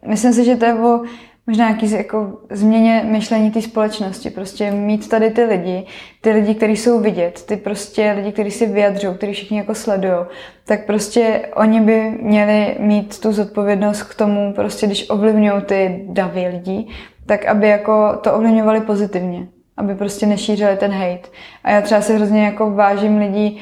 myslím 0.07 0.33
si, 0.33 0.45
že 0.45 0.55
to 0.55 0.65
je 0.65 0.73
o 0.73 1.01
možná 1.47 1.67
nějaký 1.67 1.91
jako 1.91 2.37
změně 2.49 3.03
myšlení 3.05 3.51
té 3.51 3.61
společnosti. 3.61 4.29
Prostě 4.29 4.71
mít 4.71 5.09
tady 5.09 5.31
ty 5.31 5.43
lidi, 5.43 5.85
ty 6.21 6.31
lidi, 6.31 6.55
kteří 6.55 6.77
jsou 6.77 6.99
vidět, 6.99 7.45
ty 7.45 7.57
prostě 7.57 8.11
lidi, 8.11 8.31
kteří 8.31 8.51
si 8.51 8.65
vyjadřují, 8.65 9.15
kteří 9.15 9.33
všichni 9.33 9.57
jako 9.57 9.75
sledují, 9.75 10.25
tak 10.65 10.85
prostě 10.85 11.49
oni 11.55 11.81
by 11.81 12.17
měli 12.21 12.75
mít 12.79 13.19
tu 13.19 13.31
zodpovědnost 13.31 14.03
k 14.03 14.15
tomu, 14.15 14.53
prostě 14.53 14.85
když 14.87 15.09
ovlivňují 15.09 15.61
ty 15.61 16.05
davy 16.07 16.47
lidí, 16.47 16.89
tak 17.25 17.45
aby 17.45 17.67
jako 17.67 18.19
to 18.23 18.33
ovlivňovali 18.33 18.81
pozitivně 18.81 19.47
aby 19.77 19.95
prostě 19.95 20.25
nešířili 20.25 20.77
ten 20.77 20.91
hate. 20.91 21.29
A 21.63 21.71
já 21.71 21.81
třeba 21.81 22.01
se 22.01 22.15
hrozně 22.15 22.45
jako 22.45 22.71
vážím 22.71 23.17
lidí, 23.17 23.59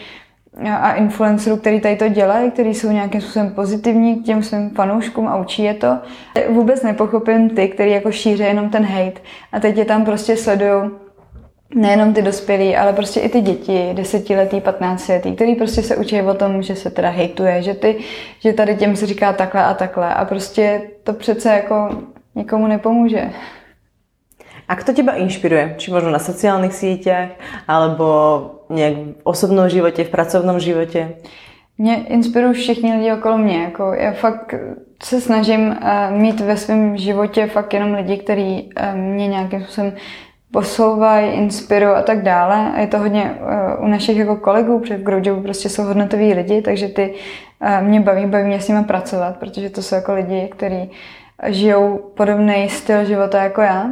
a 0.69 0.93
influencerů, 0.93 1.57
který 1.57 1.81
tady 1.81 1.95
to 1.95 2.09
dělají, 2.09 2.51
který 2.51 2.73
jsou 2.73 2.91
nějakým 2.91 3.21
způsobem 3.21 3.51
pozitivní 3.51 4.15
k 4.15 4.25
těm 4.25 4.43
svým 4.43 4.69
fanouškům 4.69 5.27
a 5.27 5.37
učí 5.37 5.63
je 5.63 5.73
to. 5.73 5.97
Vůbec 6.49 6.83
nepochopím 6.83 7.49
ty, 7.49 7.67
který 7.67 7.91
jako 7.91 8.11
šíří 8.11 8.43
jenom 8.43 8.69
ten 8.69 8.85
hate 8.85 9.21
a 9.51 9.59
teď 9.59 9.77
je 9.77 9.85
tam 9.85 10.05
prostě 10.05 10.37
sledují 10.37 10.91
nejenom 11.75 12.13
ty 12.13 12.21
dospělí, 12.21 12.75
ale 12.75 12.93
prostě 12.93 13.19
i 13.19 13.29
ty 13.29 13.41
děti, 13.41 13.89
desetiletý, 13.93 14.61
patnáctiletý, 14.61 15.35
který 15.35 15.55
prostě 15.55 15.83
se 15.83 15.95
učí 15.95 16.21
o 16.21 16.33
tom, 16.33 16.61
že 16.61 16.75
se 16.75 16.91
teda 16.91 17.09
hejtuje, 17.09 17.61
že, 17.61 17.73
ty, 17.73 17.97
že 18.39 18.53
tady 18.53 18.75
těm 18.75 18.95
se 18.95 19.05
říká 19.05 19.33
takhle 19.33 19.63
a 19.63 19.73
takhle 19.73 20.13
a 20.13 20.25
prostě 20.25 20.81
to 21.03 21.13
přece 21.13 21.49
jako 21.49 21.89
nikomu 22.35 22.67
nepomůže. 22.67 23.29
A 24.71 24.75
kto 24.79 24.95
teba 24.95 25.19
inšpiruje? 25.19 25.75
Či 25.83 25.91
možno 25.91 26.15
na 26.15 26.19
sociálnych 26.23 26.71
sieťach, 26.71 27.35
alebo 27.67 28.07
nějak 28.71 29.19
v 29.19 29.23
osobnom 29.27 29.67
životě, 29.67 30.03
v 30.03 30.09
pracovnom 30.09 30.59
životě? 30.59 31.19
Mě 31.77 31.95
inspirují 32.07 32.53
všichni 32.53 32.95
lidi 32.95 33.11
okolo 33.11 33.37
mě. 33.37 33.63
Jako 33.63 33.93
já 33.93 34.11
fakt 34.11 34.55
se 35.03 35.21
snažím 35.21 35.67
uh, 35.67 35.75
mít 36.17 36.39
ve 36.39 36.57
svém 36.57 36.97
životě 36.97 37.47
fakt 37.47 37.73
jenom 37.73 37.93
lidi, 37.93 38.17
kteří 38.17 38.69
uh, 38.71 38.95
mě 38.95 39.27
nějakým 39.27 39.61
způsobem 39.63 39.93
posouvají, 40.51 41.31
inspirují 41.31 41.91
a 41.91 42.01
tak 42.01 42.23
dále. 42.23 42.71
A 42.71 42.79
je 42.79 42.87
to 42.87 42.99
hodně 42.99 43.23
uh, 43.23 43.85
u 43.85 43.87
našich 43.87 44.17
jako 44.17 44.35
kolegů, 44.35 44.79
protože 44.79 44.97
v 44.97 45.03
Growjobu 45.03 45.41
prostě 45.41 45.69
jsou 45.69 45.83
hodnotoví 45.83 46.33
lidi, 46.33 46.61
takže 46.61 46.87
ty 46.87 47.13
mě 47.81 47.99
baví, 47.99 48.25
baví 48.25 48.45
mě 48.45 48.61
s 48.61 48.67
nimi 48.67 48.83
pracovat, 48.83 49.37
protože 49.37 49.69
to 49.69 49.81
jsou 49.81 49.95
jako 49.95 50.13
lidi, 50.13 50.47
kteří 50.51 50.91
žijou 51.47 52.11
podobný 52.15 52.69
styl 52.69 53.05
života 53.05 53.43
jako 53.43 53.61
já. 53.61 53.89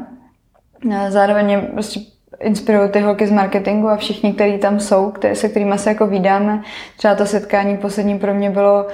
Zároveň 1.09 1.45
mě 1.45 1.57
prostě 1.57 1.99
inspirují 2.39 2.89
ty 2.89 2.99
holky 2.99 3.27
z 3.27 3.31
marketingu 3.31 3.89
a 3.89 3.97
všichni, 3.97 4.33
kteří 4.33 4.57
tam 4.57 4.79
jsou, 4.79 5.11
který, 5.11 5.35
se 5.35 5.49
kterými 5.49 5.77
se 5.77 5.89
jako 5.89 6.07
vydáme. 6.07 6.61
Třeba 6.97 7.15
to 7.15 7.25
setkání 7.25 7.77
poslední 7.77 8.19
pro 8.19 8.33
mě 8.33 8.49
bylo 8.49 8.85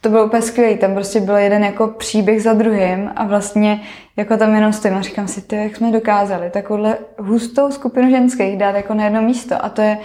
to 0.00 0.08
bylo 0.08 0.26
úplně 0.26 0.42
skvělé, 0.42 0.74
tam 0.74 0.94
prostě 0.94 1.20
byl 1.20 1.36
jeden 1.36 1.64
jako 1.64 1.88
příběh 1.88 2.42
za 2.42 2.52
druhým 2.52 3.10
a 3.16 3.24
vlastně 3.24 3.80
jako 4.16 4.36
tam 4.36 4.54
jenom 4.54 4.72
stojím 4.72 4.96
a 4.96 5.02
říkám 5.02 5.28
si, 5.28 5.42
ty, 5.42 5.56
jak 5.56 5.76
jsme 5.76 5.92
dokázali 5.92 6.50
takovouhle 6.50 6.98
hustou 7.18 7.70
skupinu 7.70 8.10
ženských 8.10 8.58
dát 8.58 8.76
jako 8.76 8.94
na 8.94 9.04
jedno 9.04 9.22
místo 9.22 9.64
a 9.64 9.68
to 9.68 9.82
je 9.82 9.98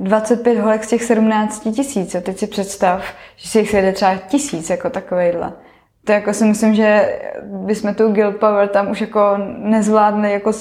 25 0.00 0.58
holek 0.58 0.84
z 0.84 0.88
těch 0.88 1.04
17 1.04 1.68
tisíc. 1.74 2.14
A 2.14 2.20
teď 2.20 2.38
si 2.38 2.46
představ, 2.46 3.04
že 3.36 3.48
si 3.48 3.58
jich 3.58 3.70
sejde 3.70 3.92
třeba 3.92 4.16
tisíc 4.16 4.70
jako 4.70 4.90
takovejhle 4.90 5.52
to 6.04 6.12
jako 6.12 6.32
si 6.32 6.44
myslím, 6.44 6.74
že 6.74 7.18
bychom 7.42 7.94
tu 7.94 8.12
guild 8.12 8.36
power 8.36 8.68
tam 8.68 8.90
už 8.90 9.00
jako 9.00 9.20
nezvládli 9.58 10.32
jako, 10.32 10.52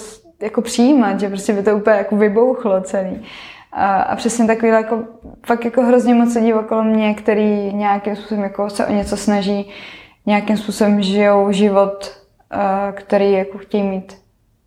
jako 0.42 0.62
přijímat, 0.62 1.20
že 1.20 1.30
prostě 1.30 1.54
by 1.54 1.64
to 1.64 1.76
úplně 1.76 1.96
jako 1.96 2.16
vybouchlo 2.16 2.82
celý. 2.82 3.26
A, 3.72 4.02
a 4.02 4.16
přesně 4.16 4.48
takový 4.48 4.72
jako, 4.72 5.04
fakt 5.46 5.66
jako 5.66 5.82
hrozně 5.82 6.16
moc 6.16 6.36
lidí 6.36 6.54
okolo 6.54 6.84
mě, 6.84 7.14
který 7.14 7.74
nějakým 7.74 8.16
způsobem 8.16 8.44
jako 8.44 8.70
se 8.70 8.86
o 8.86 8.94
něco 8.94 9.18
snaží, 9.18 9.70
nějakým 10.26 10.58
způsobem 10.58 11.02
žijou 11.02 11.52
život, 11.52 12.12
který 12.92 13.32
jako 13.32 13.58
chtějí 13.58 13.84
mít 13.84 14.18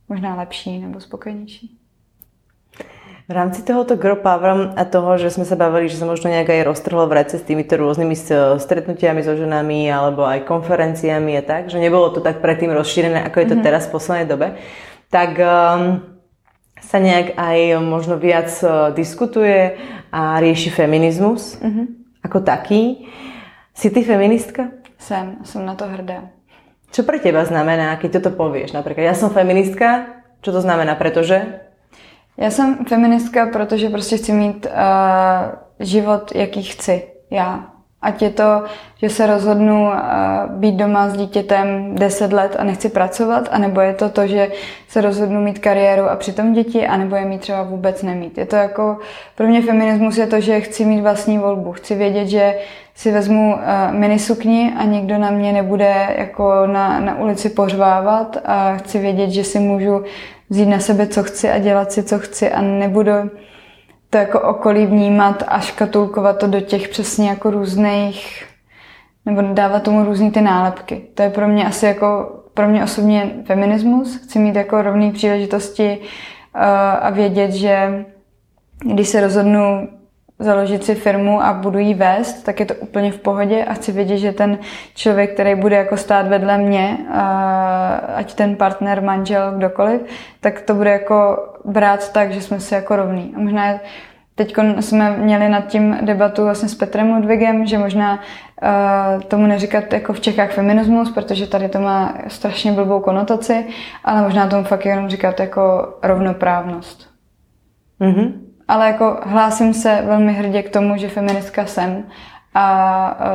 možná 0.09 0.35
lepší 0.35 0.79
nebo 0.79 1.01
spokojnější. 1.01 1.76
V 3.27 3.35
rámci 3.35 3.66
tohoto 3.66 3.99
Grow 3.99 4.22
Power 4.22 4.70
a 4.79 4.87
toho, 4.87 5.18
že 5.18 5.35
sme 5.35 5.43
sa 5.43 5.59
bavili, 5.59 5.91
že 5.91 5.99
sa 5.99 6.07
možno 6.07 6.31
nejak 6.31 6.47
aj 6.47 6.62
roztrhlo 6.62 7.11
v 7.11 7.18
rece 7.18 7.43
s 7.43 7.47
týmito 7.47 7.74
rôznymi 7.74 8.14
stretnutiami 8.62 9.18
so 9.27 9.35
ženami 9.35 9.91
alebo 9.91 10.22
aj 10.22 10.47
konferenciami 10.47 11.35
a 11.35 11.43
tak, 11.43 11.66
že 11.66 11.83
nebolo 11.83 12.14
to 12.14 12.22
tak 12.22 12.39
predtým 12.39 12.70
rozšírené, 12.70 13.27
ako 13.27 13.43
je 13.43 13.47
to 13.51 13.59
mm-hmm. 13.59 13.66
teraz 13.66 13.91
v 13.91 13.95
poslednej 13.99 14.31
dobe, 14.31 14.55
tak 15.11 15.43
um, 15.43 16.07
sa 16.79 16.99
nejak 17.03 17.35
aj 17.35 17.83
možno 17.83 18.14
viac 18.14 18.47
e, 18.62 18.95
diskutuje 18.95 19.74
a 20.14 20.39
rieši 20.39 20.70
feminizmus 20.70 21.59
mm-hmm. 21.59 21.87
ako 22.31 22.47
taký. 22.47 23.11
Si 23.74 23.91
ty 23.91 24.07
feministka? 24.07 24.70
Jsem, 25.03 25.43
jsem 25.43 25.66
na 25.66 25.74
to 25.74 25.91
hrdá. 25.91 26.31
Čo 26.95 27.03
pre 27.03 27.18
teba 27.18 27.43
znamená, 27.43 27.99
keď 27.99 28.22
toto 28.22 28.39
povieš? 28.39 28.70
Napríklad, 28.70 29.11
ja 29.11 29.18
som 29.18 29.35
feministka, 29.35 30.22
čo 30.47 30.55
to 30.55 30.62
znamená, 30.62 30.95
pretože? 30.95 31.66
Já 32.39 32.51
jsem 32.51 32.76
feministka, 32.89 33.47
protože 33.47 33.91
prostě 33.91 34.16
chci 34.16 34.32
mít 34.32 34.66
uh, 34.66 34.72
život, 35.80 36.34
jaký 36.34 36.62
chci 36.62 37.03
já. 37.30 37.64
Ať 38.03 38.22
je 38.22 38.30
to, 38.30 38.62
že 38.97 39.09
se 39.09 39.26
rozhodnu 39.26 39.87
uh, 39.87 39.97
být 40.51 40.74
doma 40.74 41.09
s 41.09 41.16
dítětem 41.16 41.95
10 41.95 42.32
let 42.32 42.57
a 42.59 42.64
nechci 42.64 42.89
pracovat, 42.89 43.49
anebo 43.51 43.80
je 43.80 43.95
to 43.95 44.09
to, 44.09 44.26
že 44.26 44.53
se 44.89 45.01
rozhodnu 45.01 45.41
mít 45.41 45.59
kariéru 45.59 46.05
a 46.11 46.16
přitom 46.16 46.53
děti, 46.53 46.87
anebo 46.87 47.16
je 47.16 47.24
mít 47.24 47.41
třeba 47.41 47.62
vůbec 47.62 48.03
nemít. 48.03 48.39
Je 48.39 48.47
to 48.47 48.57
jako, 48.57 48.99
pro 49.34 49.47
mě 49.47 49.62
feminismus 49.62 50.18
je 50.18 50.26
to, 50.26 50.41
že 50.41 50.61
chci 50.61 50.84
mít 50.84 51.01
vlastní 51.01 51.39
volbu. 51.39 51.72
Chci 51.72 51.95
vědět, 51.95 52.26
že 52.26 52.59
si 52.95 53.12
vezmu 53.12 53.55
uh, 53.55 53.61
minisukni 53.95 54.72
a 54.78 54.84
nikdo 54.84 55.18
na 55.18 55.30
mě 55.30 55.53
nebude 55.53 56.14
jako 56.18 56.66
na, 56.66 57.01
na 57.01 57.18
ulici 57.18 57.49
pořvávat 57.49 58.37
a 58.45 58.76
chci 58.76 58.99
vědět, 58.99 59.30
že 59.30 59.45
si 59.45 59.59
můžu 59.59 60.05
vzít 60.51 60.67
na 60.67 60.79
sebe, 60.79 61.07
co 61.07 61.23
chci 61.23 61.51
a 61.51 61.59
dělat 61.59 61.93
si, 61.93 62.03
co 62.03 62.19
chci 62.19 62.53
a 62.53 62.63
nebudu 62.63 63.13
to 64.11 64.19
jako 64.19 64.41
okolí 64.41 64.87
vnímat 64.87 65.43
a 65.49 65.61
škatulkovat 65.61 66.39
to 66.39 66.47
do 66.47 66.61
těch 66.61 66.89
přesně 66.89 67.29
jako 67.29 67.51
různých, 67.51 68.47
nebo 69.27 69.43
dávat 69.43 69.83
tomu 69.83 70.05
různý 70.05 70.31
ty 70.31 70.41
nálepky. 70.41 71.03
To 71.15 71.23
je 71.23 71.31
pro 71.31 71.49
mě 71.49 71.67
asi 71.67 71.87
jako, 71.87 72.41
pro 72.55 72.69
mě 72.69 72.85
osobně 72.85 73.31
feminismus. 73.47 74.17
Chci 74.17 74.39
mít 74.39 74.57
jako 74.57 74.83
rovné 74.83 75.13
příležitosti 75.13 75.99
uh, 76.01 76.61
a 77.01 77.11
vědět, 77.11 77.51
že 77.51 78.05
když 78.79 79.09
se 79.09 79.21
rozhodnu 79.21 79.89
založit 80.39 80.84
si 80.84 80.95
firmu 80.95 81.43
a 81.43 81.53
budu 81.53 81.78
jí 81.78 81.95
vést, 81.95 82.43
tak 82.43 82.61
je 82.61 82.66
to 82.66 82.74
úplně 82.74 83.12
v 83.12 83.18
pohodě 83.18 83.64
a 83.64 83.74
chci 83.74 83.93
vědět, 83.93 84.18
že 84.18 84.32
ten 84.32 84.59
člověk, 84.95 85.34
který 85.34 85.55
bude 85.55 85.76
jako 85.76 85.97
stát 85.97 86.28
vedle 86.28 86.59
mě, 86.59 86.99
ať 88.14 88.34
ten 88.34 88.57
partner, 88.57 89.03
manžel, 89.03 89.53
kdokoliv, 89.53 90.01
tak 90.41 90.61
to 90.61 90.74
bude 90.74 90.91
jako 90.91 91.49
brát 91.64 92.12
tak, 92.12 92.32
že 92.32 92.41
jsme 92.41 92.61
si 92.61 92.74
jako 92.74 92.97
rovní. 92.97 93.32
A 93.37 93.39
možná 93.39 93.74
Teď 94.39 94.55
jsme 94.80 95.16
měli 95.16 95.49
nad 95.49 95.66
tím 95.66 95.99
debatu 96.03 96.45
vlastně 96.45 96.68
s 96.68 96.74
Petrem 96.74 97.14
Ludvigem, 97.14 97.66
že 97.66 97.78
možná 97.78 98.20
tomu 99.28 99.47
neříkat 99.47 99.93
jako 99.93 100.12
v 100.12 100.20
Čechách 100.20 100.51
feminismus, 100.51 101.11
protože 101.11 101.47
tady 101.47 101.68
to 101.68 101.80
má 101.80 102.14
strašně 102.28 102.72
blbou 102.72 103.01
konotaci, 103.01 103.66
ale 104.05 104.22
možná 104.22 104.47
tomu 104.47 104.64
fakt 104.64 104.87
jenom 104.87 105.09
říkat 105.09 105.41
jako 105.41 105.95
rovnoprávnost. 106.03 107.11
Mm-hmm 108.01 108.46
ale 108.69 108.87
jako 108.87 109.21
hlásím 109.23 109.75
se 109.75 110.03
velmi 110.07 110.33
hrdě 110.33 110.62
k 110.62 110.71
tomu, 110.71 110.97
že 110.97 111.09
feministka 111.09 111.67
jsem 111.67 112.05
a 112.55 112.64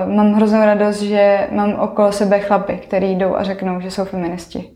mám 0.05 0.33
hroznou 0.33 0.65
radost, 0.65 1.01
že 1.01 1.47
mám 1.51 1.73
okolo 1.73 2.11
sebe 2.11 2.39
chlapy, 2.39 2.73
který 2.73 3.15
jdou 3.15 3.35
a 3.35 3.43
řeknou, 3.43 3.81
že 3.81 3.91
jsou 3.91 4.05
feministi. 4.05 4.69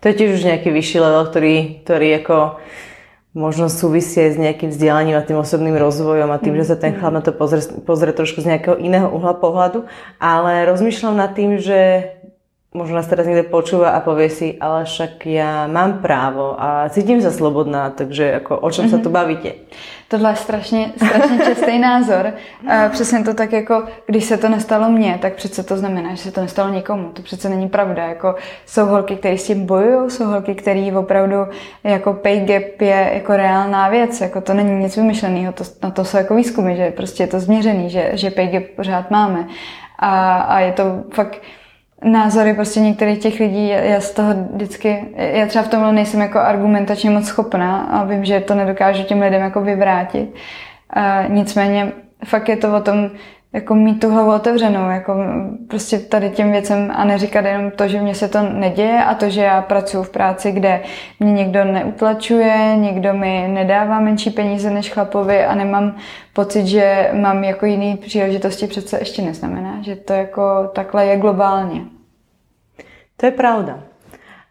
To 0.00 0.08
je 0.08 0.14
tiež 0.14 0.38
už 0.38 0.46
nejaký 0.46 0.70
vyšší 0.70 0.98
level, 1.02 1.26
ktorý, 1.26 1.82
ktorý 1.82 2.22
ako 2.22 2.62
možno 3.34 3.66
súvisí 3.66 4.30
s 4.30 4.38
nejakým 4.38 4.70
vzdelaním 4.70 5.18
a 5.18 5.26
tým 5.26 5.42
osobným 5.42 5.74
rozvojom 5.74 6.30
a 6.30 6.38
tým, 6.38 6.54
že 6.54 6.70
sa 6.70 6.76
ten 6.78 6.94
chlap 6.94 7.18
na 7.18 7.22
to 7.22 7.34
pozrie, 7.34 7.62
pozrie 7.82 8.14
trošku 8.14 8.38
z 8.38 8.46
nejakého 8.54 8.78
iného 8.78 9.10
uhla 9.10 9.34
pohľadu. 9.34 9.90
Ale 10.22 10.70
rozmýšľam 10.70 11.18
nad 11.18 11.34
tým, 11.34 11.58
že 11.58 12.14
možno 12.74 13.00
nás 13.00 13.08
teraz 13.08 13.24
niekto 13.24 13.48
počúva 13.48 13.96
a 13.96 14.04
povie 14.04 14.28
si, 14.28 14.48
ale 14.60 14.84
však 14.84 15.24
ja 15.24 15.64
mám 15.72 16.04
právo 16.04 16.52
a 16.52 16.84
cítím 16.92 17.16
sa 17.24 17.32
slobodná, 17.32 17.90
takže 17.90 18.44
jako 18.44 18.60
o 18.60 18.68
čem 18.70 18.86
mm-hmm. 18.86 19.00
se 19.00 19.04
tu 19.04 19.10
bavíte? 19.10 19.50
Tohle 20.08 20.30
je 20.30 20.36
strašně, 20.36 20.92
strašně 20.96 21.38
častý 21.44 21.78
názor. 21.78 22.32
Přesně 22.90 23.24
to 23.24 23.34
tak 23.34 23.52
jako, 23.52 23.82
když 24.06 24.24
se 24.24 24.36
to 24.36 24.48
nestalo 24.48 24.88
mně, 24.90 25.18
tak 25.22 25.34
přece 25.34 25.62
to 25.62 25.76
znamená, 25.76 26.10
že 26.14 26.22
se 26.22 26.32
to 26.32 26.40
nestalo 26.40 26.72
nikomu. 26.72 27.08
To 27.08 27.22
přece 27.22 27.48
není 27.48 27.68
pravda. 27.68 28.04
Jako, 28.04 28.34
jsou 28.66 28.86
holky, 28.86 29.16
které 29.16 29.38
s 29.38 29.46
tím 29.46 29.66
bojují, 29.66 30.10
jsou 30.10 30.24
holky, 30.24 30.54
které 30.54 30.92
opravdu 30.96 31.36
jako 31.84 32.12
pay 32.12 32.40
gap 32.40 32.80
je 32.80 33.10
jako 33.14 33.36
reálná 33.36 33.88
věc. 33.88 34.20
Jako 34.20 34.40
to 34.40 34.54
není 34.54 34.82
nic 34.82 34.96
vymyšleného. 34.96 35.52
To, 35.52 35.64
na 35.82 35.90
to 35.90 36.04
jsou 36.04 36.16
jako 36.16 36.34
výzkumy, 36.34 36.76
že 36.76 36.90
prostě 36.90 37.22
je 37.22 37.26
to 37.26 37.40
změřený, 37.40 37.90
že, 37.90 38.10
že 38.12 38.30
pay 38.30 38.48
gap 38.48 38.64
pořád 38.76 39.10
máme. 39.10 39.46
A, 39.98 40.40
a 40.40 40.60
je 40.60 40.72
to 40.72 40.84
fakt 41.12 41.40
názory 42.04 42.54
prostě 42.54 42.80
některých 42.80 43.18
těch 43.18 43.40
lidí, 43.40 43.68
já 43.68 44.00
z 44.00 44.10
toho 44.10 44.34
vždycky, 44.54 45.04
já 45.16 45.46
třeba 45.46 45.64
v 45.64 45.68
tomhle 45.68 45.92
nejsem 45.92 46.20
jako 46.20 46.38
argumentačně 46.38 47.10
moc 47.10 47.26
schopná 47.26 47.80
a 47.80 48.04
vím, 48.04 48.24
že 48.24 48.40
to 48.40 48.54
nedokážu 48.54 49.02
těm 49.02 49.20
lidem 49.20 49.42
jako 49.42 49.60
vyvrátit. 49.60 50.34
Uh, 50.96 51.34
nicméně 51.34 51.92
fakt 52.24 52.48
je 52.48 52.56
to 52.56 52.76
o 52.76 52.80
tom, 52.80 53.10
jako 53.52 53.74
mít 53.74 54.00
tu 54.00 54.10
hlavu 54.10 54.32
otevřenou, 54.32 54.90
jako 54.90 55.14
prostě 55.68 55.98
tady 55.98 56.30
těm 56.30 56.52
věcem 56.52 56.92
a 56.94 57.04
neříkat 57.04 57.44
jenom 57.44 57.70
to, 57.70 57.88
že 57.88 58.00
mně 58.00 58.14
se 58.14 58.28
to 58.28 58.42
neděje 58.42 59.04
a 59.04 59.14
to, 59.14 59.30
že 59.30 59.40
já 59.40 59.62
pracuji 59.62 60.02
v 60.02 60.10
práci, 60.10 60.52
kde 60.52 60.82
mě 61.20 61.32
někdo 61.32 61.64
neutlačuje, 61.64 62.76
někdo 62.76 63.14
mi 63.14 63.48
nedává 63.48 64.00
menší 64.00 64.30
peníze 64.30 64.70
než 64.70 64.92
chlapovi 64.92 65.44
a 65.44 65.54
nemám 65.54 65.96
pocit, 66.32 66.66
že 66.66 67.10
mám 67.12 67.44
jako 67.44 67.66
jiný 67.66 67.96
příležitosti, 67.96 68.66
přece 68.66 68.98
ještě 68.98 69.22
neznamená, 69.22 69.82
že 69.82 69.96
to 69.96 70.12
jako 70.12 70.70
takhle 70.74 71.06
je 71.06 71.16
globálně. 71.16 71.80
To 73.16 73.26
je 73.26 73.32
pravda. 73.32 73.78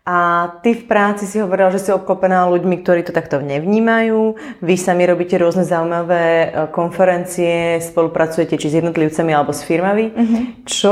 A 0.07 0.47
ty 0.63 0.71
v 0.71 0.87
práci 0.87 1.27
si 1.27 1.35
hovorila, 1.43 1.67
že 1.67 1.83
si 1.83 1.91
obklopená 1.91 2.47
ľuďmi, 2.47 2.79
ktorí 2.79 3.03
to 3.03 3.11
takto 3.11 3.43
nevnímajú. 3.43 4.39
Vy 4.63 4.75
sami 4.79 5.03
robíte 5.03 5.35
rôzne 5.35 5.67
zaujímavé 5.67 6.47
e, 6.47 6.47
konferencie, 6.71 7.83
spolupracujete 7.83 8.55
či 8.55 8.71
s 8.71 8.79
jednotlivcami 8.79 9.35
alebo 9.35 9.51
s 9.51 9.67
firmami. 9.67 10.15
Mm-hmm. 10.15 10.43
Čo 10.63 10.91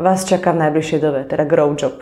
vás 0.00 0.24
čaká 0.24 0.56
v 0.56 0.64
najbližšej 0.64 1.00
dobe, 1.04 1.28
teda 1.28 1.44
Grow 1.44 1.76
Job? 1.76 2.00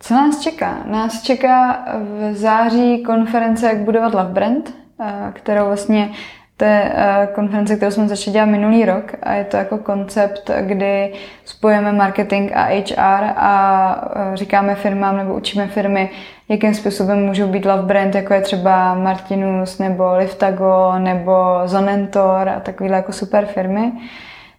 Co 0.00 0.14
nás 0.14 0.40
čeká? 0.40 0.88
Nás 0.88 1.20
čeká 1.20 1.84
v 2.00 2.34
září 2.40 3.04
konference 3.04 3.66
Jak 3.66 3.84
budovat 3.84 4.14
Love 4.16 4.32
Brand, 4.32 4.64
e, 4.64 5.32
kterou 5.36 5.64
vlastně 5.64 6.16
je 6.64 6.92
eh, 6.94 7.28
konference, 7.34 7.76
kterou 7.76 7.90
jsme 7.90 8.08
začali 8.08 8.32
dělat 8.32 8.46
minulý 8.46 8.84
rok 8.84 9.12
a 9.22 9.32
je 9.32 9.44
to 9.44 9.56
jako 9.56 9.78
koncept, 9.78 10.50
kdy 10.60 11.12
spojíme 11.44 11.92
marketing 11.92 12.52
a 12.54 12.64
HR 12.64 13.24
a 13.36 14.10
eh, 14.16 14.36
říkáme 14.36 14.74
firmám 14.74 15.16
nebo 15.16 15.34
učíme 15.34 15.66
firmy, 15.68 16.10
jakým 16.48 16.74
způsobem 16.74 17.26
můžou 17.26 17.46
být 17.46 17.64
love 17.64 17.82
brand, 17.82 18.14
jako 18.14 18.34
je 18.34 18.40
třeba 18.40 18.94
Martinus 18.94 19.78
nebo 19.78 20.16
Liftago 20.16 20.92
nebo 20.98 21.32
Zonentor 21.64 22.48
a 22.48 22.60
takovéhle 22.60 22.96
jako 22.96 23.12
super 23.12 23.46
firmy. 23.46 23.92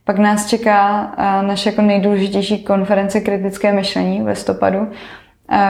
Pak 0.03 0.17
nás 0.17 0.47
čeká 0.49 1.11
eh, 1.17 1.47
naše 1.47 1.69
jako 1.69 1.81
nejdůležitější 1.81 2.63
konference 2.63 3.21
kritické 3.21 3.73
myšlení 3.73 4.21
v 4.21 4.27
listopadu, 4.27 4.91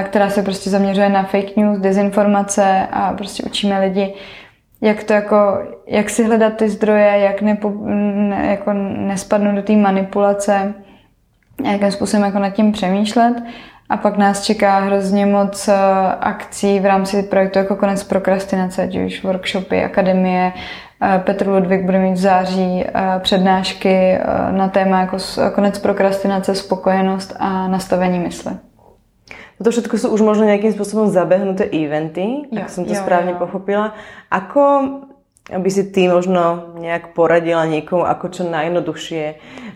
která 0.04 0.30
se 0.30 0.44
prostě 0.44 0.70
zaměřuje 0.70 1.10
na 1.10 1.24
fake 1.24 1.56
news, 1.58 1.80
dezinformace 1.80 2.88
a 2.92 3.14
prostě 3.14 3.44
učíme 3.44 3.80
lidi, 3.80 4.14
jak 4.82 5.04
to 5.04 5.14
jako, 5.14 5.60
jak 5.88 6.10
si 6.10 6.24
hledat 6.24 6.54
ty 6.58 6.70
zdroje, 6.70 7.18
jak 7.20 7.42
nepo, 7.42 7.74
ne, 7.86 8.48
jako 8.50 8.74
nespadnout 8.74 9.56
do 9.56 9.62
té 9.62 9.74
manipulace, 9.74 10.74
jakým 11.72 11.92
způsobem 11.92 12.26
jako 12.26 12.40
nad 12.40 12.50
tím 12.50 12.72
přemýšlet. 12.72 13.44
A 13.90 13.98
pak 13.98 14.18
nás 14.18 14.44
čeká 14.44 14.80
hrozně 14.80 15.26
moc 15.26 15.68
eh, 15.68 15.74
akcí 16.20 16.80
v 16.80 16.86
rámci 16.86 17.24
projektu 17.24 17.60
jako 17.60 17.76
konec 17.76 18.04
prokrastinace, 18.04 18.84
ať 18.84 18.98
už 18.98 19.24
workshopy, 19.24 19.84
akademie. 19.84 20.54
Eh, 21.02 21.20
Petr 21.20 21.48
Ludvík 21.48 21.82
bude 21.82 22.00
mít 22.00 22.14
v 22.14 22.18
září 22.18 22.86
eh, 22.86 23.20
přednášky 23.20 24.18
na 24.52 24.68
téma 24.68 25.02
jako 25.02 25.18
konec 25.56 25.80
prokrastinace, 25.80 26.56
spokojenost 26.56 27.36
a 27.40 27.68
nastavení 27.68 28.20
mysle. 28.20 28.58
Toto 29.62 29.78
všetko 29.78 29.94
sú 29.94 30.08
už 30.10 30.26
možno 30.26 30.50
nejakým 30.50 30.74
spôsobom 30.74 31.14
zabehnuté 31.14 31.70
eventy, 31.70 32.50
jo, 32.50 32.66
ak 32.66 32.74
som 32.74 32.82
to 32.82 32.98
jo, 32.98 32.98
správne 32.98 33.38
jo. 33.38 33.46
pochopila. 33.46 33.94
Ako 34.34 34.66
aby 35.50 35.70
si 35.74 35.90
ty 35.90 36.06
možno 36.06 36.78
nejak 36.78 37.18
poradila 37.18 37.66
niekomu, 37.66 38.06
ako 38.06 38.26
čo 38.30 38.42
najjednoduchšie 38.46 39.24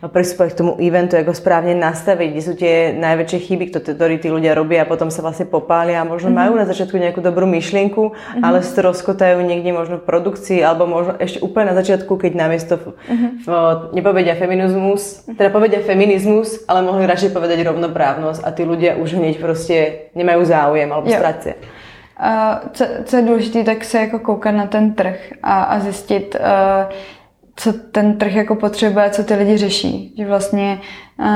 pristúpať 0.05 0.53
k 0.53 0.59
tomu 0.61 0.77
eventu, 0.77 1.17
ako 1.17 1.33
správne 1.33 1.73
nastaviť, 1.73 2.27
kde 2.29 2.43
sú 2.45 2.53
tie 2.53 2.93
najväčšie 2.93 3.39
chyby, 3.49 3.65
ktoré 3.73 4.21
tí 4.21 4.29
ľudia 4.29 4.53
robia 4.53 4.85
a 4.85 4.89
potom 4.89 5.09
sa 5.09 5.25
vlastne 5.25 5.49
popália 5.49 6.01
a 6.01 6.05
možno 6.05 6.29
mm-hmm. 6.29 6.41
majú 6.45 6.53
na 6.61 6.69
začiatku 6.69 6.93
nejakú 7.01 7.25
dobrú 7.25 7.49
myšlienku, 7.49 8.13
mm-hmm. 8.13 8.45
ale 8.45 8.61
stroskotajú 8.61 9.41
niekde 9.41 9.73
možno 9.73 9.97
v 9.97 10.05
produkcii 10.05 10.61
alebo 10.61 10.85
možno 10.85 11.17
ešte 11.17 11.41
úplne 11.41 11.73
na 11.73 11.75
začiatku, 11.81 12.13
keď 12.13 12.31
namiesto 12.37 12.77
mm-hmm. 12.77 13.31
v, 13.41 13.49
nepovedia 13.97 14.37
feminizmus, 14.37 15.25
teda 15.33 15.49
povedia 15.49 15.81
feminizmus, 15.81 16.61
ale 16.69 16.85
mohli 16.85 17.09
radšej 17.09 17.33
povedať 17.33 17.65
rovnoprávnosť 17.65 18.45
a 18.45 18.49
tí 18.53 18.61
ľudia 18.61 19.01
už 19.01 19.17
hneď 19.17 19.41
proste 19.41 20.07
nemajú 20.13 20.45
záujem 20.45 20.93
alebo. 20.93 21.09
Uh, 21.09 21.83
co, 22.73 22.85
co 23.03 23.15
je 23.17 23.21
důležité, 23.21 23.63
tak 23.63 23.83
se 23.83 23.99
jako 23.99 24.19
koukat 24.19 24.55
na 24.55 24.67
ten 24.67 24.93
trh 24.93 25.33
a, 25.43 25.63
a 25.63 25.79
zjistit, 25.79 26.35
co 27.55 27.73
ten 27.73 28.17
trh 28.17 28.33
jako 28.35 28.55
potřebuje, 28.55 29.09
co 29.09 29.23
ty 29.23 29.35
lidi 29.35 29.57
řeší. 29.57 30.13
Že 30.17 30.25
vlastně 30.25 30.79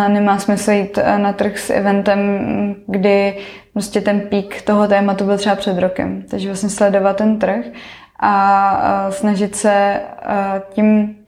nemá 0.07 0.39
smysl 0.39 0.71
jít 0.71 0.99
na 1.17 1.33
trh 1.33 1.57
s 1.57 1.69
eventem, 1.69 2.19
kdy 2.87 3.37
prostě 3.73 4.01
ten 4.01 4.19
pík 4.19 4.61
toho 4.61 4.87
tématu 4.87 5.25
byl 5.25 5.37
třeba 5.37 5.55
před 5.55 5.79
rokem. 5.79 6.23
Takže 6.29 6.47
vlastně 6.47 6.69
sledovat 6.69 7.15
ten 7.15 7.39
trh 7.39 7.65
a 8.19 9.07
snažit 9.09 9.55
se 9.55 10.01
tím 10.69 11.18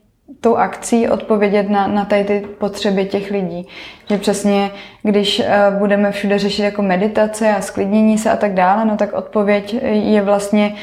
tou 0.42 0.56
akcí 0.56 1.08
odpovědět 1.08 1.70
na, 1.70 1.86
na 1.86 2.04
tady 2.04 2.24
ty 2.24 2.40
potřeby 2.58 3.04
těch 3.04 3.30
lidí. 3.30 3.68
Že 4.10 4.18
přesně, 4.18 4.70
když 5.02 5.42
budeme 5.78 6.12
všude 6.12 6.38
řešit 6.38 6.62
jako 6.62 6.82
meditace 6.82 7.54
a 7.54 7.60
sklidnění 7.60 8.18
se 8.18 8.30
a 8.30 8.36
tak 8.36 8.54
dále, 8.54 8.84
no 8.84 8.96
tak 8.96 9.12
odpověď 9.12 9.76
je 9.82 10.22
vlastně 10.22 10.74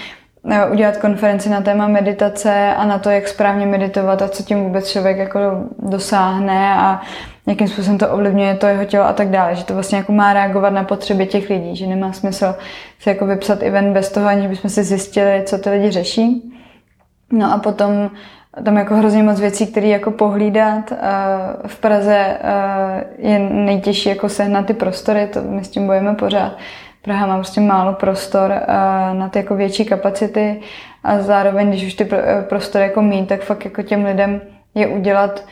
udělat 0.71 0.97
konferenci 0.97 1.49
na 1.49 1.61
téma 1.61 1.87
meditace 1.87 2.73
a 2.75 2.85
na 2.85 2.99
to, 2.99 3.09
jak 3.09 3.27
správně 3.27 3.65
meditovat 3.65 4.21
a 4.21 4.27
co 4.27 4.43
tím 4.43 4.63
vůbec 4.63 4.91
člověk 4.91 5.17
jako 5.17 5.39
dosáhne 5.79 6.73
a 6.73 7.01
jakým 7.47 7.67
způsobem 7.67 7.97
to 7.97 8.09
ovlivňuje 8.09 8.55
to 8.55 8.67
jeho 8.67 8.85
tělo 8.85 9.05
a 9.05 9.13
tak 9.13 9.29
dále. 9.29 9.55
Že 9.55 9.63
to 9.63 9.73
vlastně 9.73 9.97
jako 9.97 10.11
má 10.11 10.33
reagovat 10.33 10.69
na 10.69 10.83
potřeby 10.83 11.25
těch 11.25 11.49
lidí, 11.49 11.75
že 11.75 11.87
nemá 11.87 12.13
smysl 12.13 12.55
si 12.99 13.09
jako 13.09 13.25
vypsat 13.25 13.63
event 13.63 13.93
bez 13.93 14.11
toho, 14.11 14.27
aniž 14.27 14.47
bychom 14.47 14.69
si 14.69 14.83
zjistili, 14.83 15.43
co 15.45 15.57
ty 15.57 15.69
lidi 15.69 15.91
řeší. 15.91 16.53
No 17.31 17.53
a 17.53 17.57
potom 17.57 18.09
tam 18.63 18.77
jako 18.77 18.95
hrozně 18.95 19.23
moc 19.23 19.39
věcí, 19.39 19.67
které 19.67 19.87
jako 19.87 20.11
pohlídat. 20.11 20.93
V 21.67 21.79
Praze 21.79 22.37
je 23.17 23.39
nejtěžší 23.39 24.09
jako 24.09 24.29
sehnat 24.29 24.65
ty 24.65 24.73
prostory, 24.73 25.27
to 25.27 25.41
my 25.41 25.63
s 25.63 25.69
tím 25.69 25.87
bojeme 25.87 26.15
pořád 26.15 26.51
Praha 27.01 27.27
má 27.27 27.35
prostě 27.35 27.61
málo 27.61 27.93
prostor 27.93 28.53
na 29.13 29.29
ty 29.29 29.39
jako 29.39 29.55
větší 29.55 29.85
kapacity 29.85 30.61
a 31.03 31.21
zároveň, 31.21 31.69
když 31.69 31.85
už 31.85 31.93
ty 31.93 32.09
eh, 32.11 32.41
prostory 32.49 32.83
jako 32.83 33.01
mít, 33.01 33.27
tak 33.27 33.41
fakt 33.41 33.65
jako 33.65 33.81
těm 33.81 34.05
lidem 34.05 34.41
je 34.75 34.87
udělat 34.87 35.45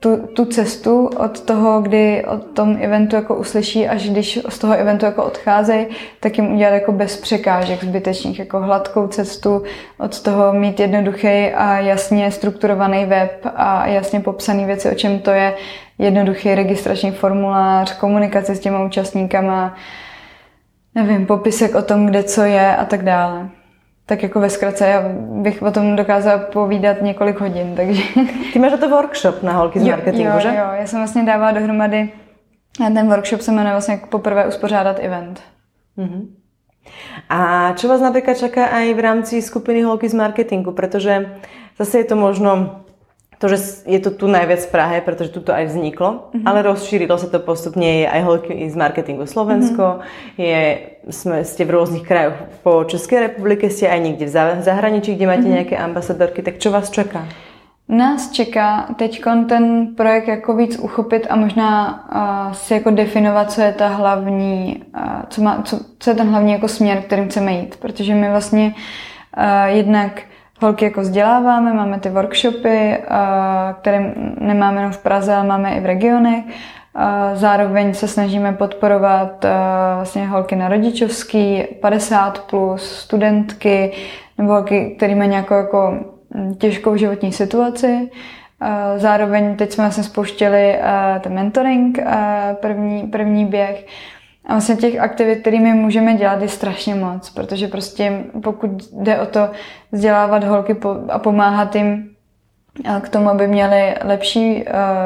tu, 0.00 0.16
tu 0.16 0.44
cestu 0.44 1.06
od 1.06 1.40
toho, 1.40 1.80
kdy 1.80 2.24
o 2.24 2.38
tom 2.38 2.78
eventu 2.80 3.16
jako 3.16 3.34
uslyší, 3.34 3.88
až 3.88 4.10
když 4.10 4.38
z 4.48 4.58
toho 4.58 4.74
eventu 4.74 5.06
jako 5.06 5.24
odcházejí, 5.24 5.86
tak 6.20 6.38
jim 6.38 6.54
udělat 6.54 6.70
jako 6.70 6.92
bez 6.92 7.16
překážek 7.16 7.84
zbytečných, 7.84 8.38
jako 8.38 8.60
hladkou 8.60 9.06
cestu, 9.06 9.62
od 9.98 10.22
toho 10.22 10.52
mít 10.52 10.80
jednoduchý 10.80 11.28
a 11.54 11.78
jasně 11.78 12.30
strukturovaný 12.30 13.04
web 13.04 13.46
a 13.54 13.86
jasně 13.86 14.20
popsaný 14.20 14.64
věci, 14.64 14.90
o 14.90 14.94
čem 14.94 15.18
to 15.18 15.30
je, 15.30 15.54
jednoduchý 15.98 16.54
registrační 16.54 17.10
formulář, 17.10 17.98
komunikace 17.98 18.54
s 18.54 18.60
těma 18.60 18.84
účastníkama, 18.84 19.74
nevím, 20.94 21.26
popisek 21.26 21.74
o 21.74 21.82
tom, 21.82 22.06
kde 22.06 22.22
co 22.22 22.42
je 22.42 22.76
a 22.76 22.84
tak 22.84 23.04
dále. 23.04 23.61
Tak 24.12 24.22
jako 24.22 24.40
ve 24.40 24.50
zkratce, 24.50 24.86
já 24.86 25.02
bych 25.40 25.62
o 25.62 25.70
tom 25.70 25.96
dokázala 25.96 26.38
povídat 26.38 27.02
několik 27.02 27.40
hodin, 27.40 27.72
takže... 27.76 28.02
Ty 28.52 28.58
máš 28.58 28.72
to 28.80 28.88
workshop 28.88 29.42
na 29.42 29.52
holky 29.52 29.80
z 29.80 29.88
marketingu, 29.88 30.32
jo, 30.34 30.40
že? 30.40 30.48
Jo, 30.48 30.64
já 30.72 30.86
jsem 30.86 31.00
vlastně 31.00 31.22
dávala 31.22 31.52
dohromady, 31.52 32.12
a 32.86 32.90
ten 32.90 33.08
workshop 33.08 33.40
se 33.40 33.52
jmenuje 33.52 33.72
vlastně 33.72 33.94
jako 33.94 34.06
poprvé 34.06 34.46
uspořádat 34.46 34.98
event. 35.00 35.40
Mm-hmm. 35.98 36.26
A 37.28 37.72
čo 37.72 37.88
vás 37.88 38.04
napríklad 38.04 38.36
čaká 38.36 38.68
aj 38.68 38.94
v 38.94 39.00
rámci 39.00 39.42
skupiny 39.42 39.82
Holky 39.82 40.08
z 40.08 40.14
marketingu, 40.14 40.76
pretože 40.76 41.40
zase 41.78 41.98
je 41.98 42.04
to 42.04 42.16
možno 42.16 42.81
to, 43.42 43.50
že 43.50 43.82
je 43.90 43.98
to 43.98 44.14
tu 44.14 44.30
najviac 44.30 44.62
v 44.62 44.70
Prahe, 44.70 44.96
pretože 45.02 45.34
tu 45.34 45.42
to 45.42 45.50
aj 45.50 45.74
vzniklo, 45.74 46.30
mm-hmm. 46.30 46.46
ale 46.46 46.62
rozšírilo 46.62 47.18
sa 47.18 47.26
to 47.26 47.42
postupne, 47.42 47.82
je 47.82 48.06
aj 48.06 48.22
holky 48.22 48.54
z 48.70 48.76
marketingu 48.78 49.26
Slovensko, 49.26 49.98
mm-hmm. 49.98 50.38
je, 50.38 50.62
sme, 51.10 51.42
ste 51.42 51.66
v 51.66 51.74
rôznych 51.74 52.06
krajoch 52.06 52.38
po 52.62 52.86
Českej 52.86 53.26
republike, 53.26 53.66
ste 53.66 53.90
aj 53.90 53.98
niekde 53.98 54.30
v 54.30 54.62
zahraničí, 54.62 55.18
kde 55.18 55.26
máte 55.26 55.42
mm-hmm. 55.42 55.58
nejaké 55.58 55.74
ambasadorky, 55.74 56.46
tak 56.46 56.62
čo 56.62 56.70
vás 56.70 56.86
čeká? 56.94 57.26
Nás 57.90 58.30
čeká 58.30 58.94
teď 58.96 59.22
ten 59.48 59.94
projekt 59.98 60.28
jako 60.28 60.56
víc 60.56 60.78
uchopit 60.78 61.26
a 61.30 61.36
možná 61.36 61.72
uh, 62.48 62.54
si 62.54 62.74
jako 62.74 62.90
definovat, 62.90 63.52
co 63.52 63.60
je 63.60 63.72
ta 63.72 63.88
hlavní, 63.88 64.82
uh, 64.94 65.02
co, 65.28 65.42
má, 65.42 65.62
co, 65.62 65.80
co 65.98 66.10
je 66.10 66.16
ten 66.16 66.28
hlavní 66.30 66.52
jako 66.52 66.68
směr, 66.68 67.02
kterým 67.02 67.28
chceme 67.28 67.52
jít. 67.52 67.76
Protože 67.76 68.14
my 68.14 68.30
vlastně 68.30 68.74
uh, 69.36 69.76
jednak 69.76 70.22
holky 70.62 70.84
jako 70.84 71.00
vzděláváme, 71.00 71.72
máme 71.72 72.00
ty 72.00 72.08
workshopy, 72.08 72.98
které 73.80 74.12
nemáme 74.40 74.80
jenom 74.80 74.92
v 74.92 74.98
Praze, 75.02 75.34
ale 75.34 75.46
máme 75.46 75.74
i 75.74 75.80
v 75.80 75.86
regionech. 75.86 76.44
Zároveň 77.34 77.94
se 77.94 78.08
snažíme 78.08 78.52
podporovat 78.52 79.44
vlastně 79.96 80.26
holky 80.26 80.56
na 80.56 80.68
rodičovský, 80.68 81.62
50 81.80 82.38
plus, 82.38 82.96
studentky, 82.96 83.92
nebo 84.38 84.52
holky, 84.52 84.94
které 84.96 85.14
mají 85.14 85.30
nějakou 85.30 85.54
jako 85.54 85.94
těžkou 86.58 86.96
životní 86.96 87.32
situaci. 87.32 88.10
Zároveň 88.96 89.56
teď 89.56 89.72
jsme 89.72 89.84
vlastně 89.84 90.04
spouštěli 90.04 90.78
ten 91.20 91.34
mentoring, 91.34 91.98
první, 92.60 93.02
první 93.02 93.44
běh. 93.44 93.86
A 94.46 94.52
vlastně 94.52 94.76
těch 94.76 95.00
aktivit, 95.00 95.40
kterými 95.40 95.74
můžeme 95.74 96.14
dělat, 96.14 96.42
je 96.42 96.48
strašně 96.48 96.94
moc, 96.94 97.30
protože 97.30 97.68
prostě 97.68 98.24
pokud 98.42 98.70
jde 98.92 99.20
o 99.20 99.26
to 99.26 99.50
vzdělávat 99.92 100.44
holky 100.44 100.76
a 101.08 101.18
pomáhat 101.18 101.76
jim 101.76 102.08
k 103.00 103.08
tomu, 103.08 103.28
aby 103.28 103.48
měli 103.48 103.94
lepší 104.02 104.64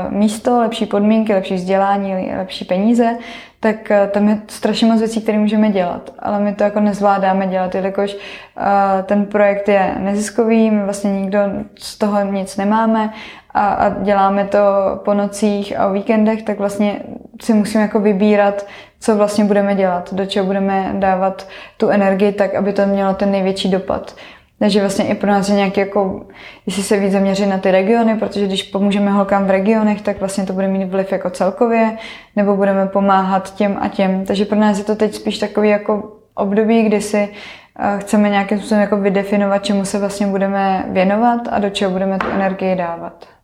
místo, 0.09 0.61
lepší 0.61 0.87
podmínky, 0.87 1.34
lepší 1.34 1.55
vzdělání, 1.55 2.34
lepší 2.37 2.64
peníze, 2.64 3.16
tak 3.61 3.93
tam 4.11 4.28
je 4.28 4.41
strašně 4.49 4.87
moc 4.87 4.99
věcí, 4.99 5.20
které 5.20 5.39
můžeme 5.39 5.70
dělat. 5.70 6.11
Ale 6.18 6.41
my 6.41 6.55
to 6.55 6.64
jako 6.64 6.80
nezvládáme 6.80 7.47
dělat, 7.47 7.74
jelikož 7.74 8.16
ten 9.03 9.26
projekt 9.26 9.68
je 9.68 9.95
neziskový, 9.99 10.70
my 10.70 10.84
vlastně 10.84 11.20
nikdo 11.20 11.39
z 11.78 11.99
toho 11.99 12.24
nic 12.24 12.57
nemáme 12.57 13.12
a, 13.55 13.68
a 13.68 13.89
děláme 13.89 14.45
to 14.45 14.59
po 15.05 15.14
nocích 15.14 15.78
a 15.78 15.87
o 15.87 15.93
víkendech, 15.93 16.43
tak 16.43 16.59
vlastně 16.59 17.01
si 17.43 17.55
musíme 17.55 17.82
jako 17.82 18.01
vybírat, 18.01 18.66
co 19.01 19.16
vlastně 19.16 19.45
budeme 19.45 19.74
dělat, 19.74 20.14
do 20.14 20.26
čeho 20.26 20.47
budeme 20.47 20.91
dávat 20.99 21.49
tu 21.76 21.89
energii 21.89 22.32
tak, 22.32 22.55
aby 22.55 22.72
to 22.72 22.87
mělo 22.87 23.14
ten 23.14 23.30
největší 23.30 23.70
dopad. 23.70 24.14
Takže 24.59 24.80
vlastně 24.80 25.07
i 25.07 25.14
pro 25.14 25.30
nás 25.30 25.49
je 25.49 25.55
nějaký 25.55 25.80
jako, 25.80 26.26
jestli 26.66 26.82
se 26.82 26.99
víc 26.99 27.12
zaměřit 27.12 27.47
na 27.47 27.59
ty 27.59 27.70
regiony, 27.70 28.14
protože 28.14 28.47
když 28.47 28.62
pomůžeme 28.62 29.11
holkám 29.11 29.47
v 29.47 29.51
regionech, 29.51 30.03
tak 30.03 30.18
vlastně 30.18 30.47
to 30.47 30.53
bude 30.53 30.68
mít 30.68 30.84
vliv 30.84 31.12
jako 31.12 31.30
celkově, 31.30 31.97
nebo 32.37 32.57
budeme 32.57 32.87
pomáhat 32.87 33.55
těm 33.55 33.76
a 33.80 33.89
těm. 33.89 34.24
Takže 34.24 34.45
pro 34.45 34.59
nás 34.59 34.78
je 34.78 34.84
to 34.84 34.97
teď 34.97 35.14
spíš 35.14 35.39
takový 35.39 35.68
jako 35.68 36.12
období, 36.34 36.82
kdy 36.82 37.01
si 37.01 37.28
eh, 37.78 37.99
chceme 37.99 38.28
nějakým 38.28 38.59
způsobem 38.59 38.80
jako 38.80 38.97
vydefinovat, 38.97 39.64
čemu 39.64 39.84
se 39.84 39.99
vlastně 39.99 40.26
budeme 40.26 40.84
věnovat 40.89 41.41
a 41.51 41.59
do 41.59 41.70
čeho 41.70 41.91
budeme 41.91 42.18
tu 42.18 42.26
energii 42.26 42.76
dávat. 42.76 43.36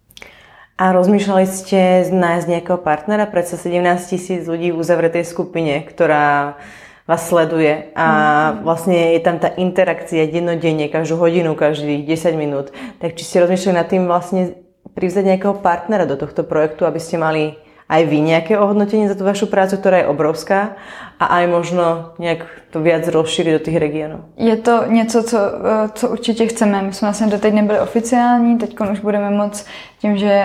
A 0.81 0.91
rozmýšľali 0.97 1.47
ste 1.47 2.09
nájsť 2.09 2.47
nejakého 2.49 2.81
partnera? 2.81 3.29
Predsa 3.29 3.61
17 3.61 4.09
tisíc 4.09 4.49
ľudí 4.49 4.73
v 4.73 4.81
uzavretej 4.81 5.23
skupine, 5.29 5.85
ktorá 5.85 6.57
vás 7.05 7.23
sleduje 7.29 7.91
a 7.99 8.07
mm. 8.09 8.53
vlastne 8.63 9.19
je 9.19 9.21
tam 9.21 9.37
tá 9.43 9.51
interakcia 9.59 10.31
dennodenne, 10.31 10.87
každú 10.87 11.19
hodinu, 11.19 11.59
každých 11.59 12.07
10 12.07 12.39
minút. 12.39 12.71
Tak 13.03 13.19
či 13.19 13.27
ste 13.27 13.43
rozmýšľali 13.43 13.75
nad 13.75 13.89
tým 13.91 14.07
vlastne 14.07 14.55
privzať 14.95 15.35
nejakého 15.35 15.59
partnera 15.61 16.07
do 16.07 16.15
tohto 16.15 16.47
projektu, 16.47 16.87
aby 16.87 17.01
ste 17.03 17.19
mali 17.19 17.59
aj 17.93 18.03
vy 18.09 18.19
nejaké 18.25 18.57
ohodnotenie 18.57 19.05
za 19.05 19.15
tú 19.15 19.29
vašu 19.29 19.53
prácu, 19.53 19.77
ktorá 19.77 20.01
je 20.01 20.09
obrovská 20.09 20.81
a 21.21 21.25
aj 21.39 21.45
možno 21.47 21.85
nějak 22.19 22.47
to 22.71 22.81
viac 22.81 23.09
rozšířit 23.09 23.53
do 23.53 23.59
těch 23.59 23.77
regionů? 23.77 24.25
Je 24.37 24.57
to 24.57 24.85
něco, 24.87 25.23
co, 25.23 25.39
eh, 25.39 25.89
co 25.95 26.09
určitě 26.09 26.47
chceme. 26.47 26.83
My 26.83 26.93
jsme 26.93 27.07
vlastně 27.07 27.27
doteď 27.27 27.55
nebyli 27.55 27.81
oficiální, 27.81 28.59
teď 28.59 28.81
už 28.93 29.01
budeme 29.01 29.31
moc 29.31 29.67
tím, 29.99 30.17
že 30.17 30.45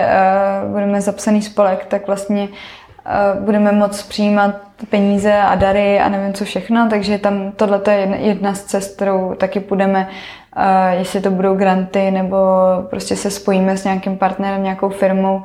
uh, 0.64 0.72
budeme 0.72 1.00
zapsaný 1.00 1.42
spolek, 1.42 1.84
tak 1.84 2.06
vlastně 2.06 2.48
uh, 2.48 3.44
budeme 3.44 3.72
moc 3.72 4.02
přijímat 4.02 4.54
peníze 4.90 5.32
a 5.32 5.54
dary 5.54 6.00
a 6.00 6.08
nevím 6.08 6.32
co 6.32 6.44
všechno, 6.44 6.86
takže 6.90 7.18
tam 7.18 7.52
tohle 7.56 7.80
je 7.90 8.16
jedna, 8.20 8.54
z 8.54 8.62
cest, 8.62 8.96
kterou 8.96 9.34
taky 9.34 9.60
půjdeme, 9.60 10.08
jestli 10.90 11.20
to 11.20 11.30
budou 11.30 11.54
granty 11.56 12.10
nebo 12.10 12.36
prostě 12.90 13.16
se 13.16 13.30
spojíme 13.30 13.76
s 13.76 13.84
nějakým 13.84 14.16
partnerem, 14.16 14.62
nějakou 14.62 14.88
firmou, 14.88 15.42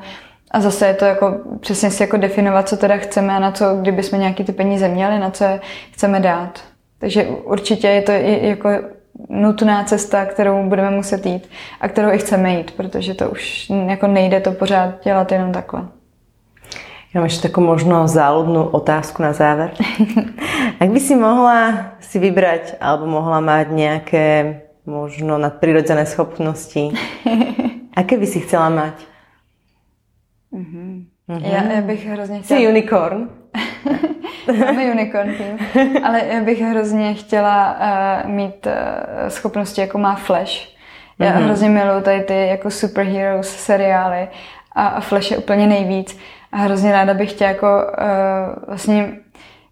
a 0.54 0.60
zase 0.60 0.86
je 0.86 0.94
to 0.94 1.04
jako 1.04 1.34
přesně 1.60 1.90
si 1.90 2.02
jako 2.02 2.16
definovat, 2.16 2.68
co 2.68 2.76
teda 2.76 2.96
chceme 2.96 3.36
a 3.36 3.38
na 3.38 3.50
co, 3.52 3.74
kdyby 3.80 4.02
jsme 4.02 4.18
nějaký 4.18 4.44
ty 4.44 4.52
peníze 4.52 4.88
měli, 4.88 5.18
na 5.18 5.30
co 5.30 5.44
je 5.44 5.60
chceme 5.90 6.20
dát. 6.20 6.60
Takže 6.98 7.24
určitě 7.24 7.88
je 7.88 8.02
to 8.02 8.12
i 8.12 8.48
jako 8.48 8.68
nutná 9.28 9.84
cesta, 9.84 10.24
kterou 10.26 10.68
budeme 10.68 10.90
muset 10.90 11.26
jít 11.26 11.50
a 11.80 11.88
kterou 11.88 12.12
i 12.12 12.18
chceme 12.18 12.54
jít, 12.54 12.70
protože 12.70 13.14
to 13.14 13.30
už 13.30 13.72
jako 13.86 14.06
nejde 14.06 14.40
to 14.40 14.52
pořád 14.52 15.04
dělat 15.04 15.32
jenom 15.32 15.52
takhle. 15.52 15.80
Já 17.14 17.20
mám 17.20 17.24
ještě 17.26 17.48
takovou 17.48 17.66
možno 17.66 18.08
záľudnú 18.10 18.74
otázku 18.74 19.22
na 19.22 19.30
záver. 19.32 19.70
Ak 20.82 20.90
by 20.90 21.00
si 21.00 21.14
mohla 21.14 21.94
si 22.02 22.18
vybrať 22.18 22.74
alebo 22.82 23.06
mohla 23.06 23.38
mať 23.38 23.70
nejaké 23.70 24.26
možno 24.82 25.38
nadprirodzené 25.38 26.10
schopnosti, 26.10 26.90
aké 28.00 28.18
by 28.18 28.26
si 28.26 28.42
chcela 28.42 28.66
mať? 28.66 29.13
Mm-hmm. 30.54 31.04
Já, 31.28 31.62
já 31.62 31.80
bych 31.80 32.06
hrozně 32.06 32.42
chtěla... 32.42 32.60
Jsi 32.60 32.68
unicorn. 32.68 33.28
Máme 34.60 34.92
unicorn 34.92 35.34
tým. 35.34 35.58
Ale 36.04 36.22
já 36.24 36.40
bych 36.40 36.60
hrozně 36.60 37.14
chtěla 37.14 37.76
uh, 38.24 38.30
mít 38.30 38.66
uh, 38.66 38.72
schopnosti, 39.28 39.80
jako 39.80 39.98
má 39.98 40.14
Flash. 40.14 40.74
Já 41.18 41.32
mm-hmm. 41.32 41.44
hrozně 41.44 41.68
miluji 41.68 42.02
tady 42.02 42.20
ty 42.20 42.46
jako 42.46 42.70
superheroes 42.70 43.56
seriály 43.56 44.28
a, 44.72 44.86
a 44.86 45.00
Flash 45.00 45.30
je 45.30 45.38
úplně 45.38 45.66
nejvíc. 45.66 46.18
A 46.52 46.56
hrozně 46.56 46.92
ráda 46.92 47.14
bych 47.14 47.30
chtěla 47.30 47.50
jako 47.50 47.66
uh, 47.66 48.64
vlastně 48.68 49.12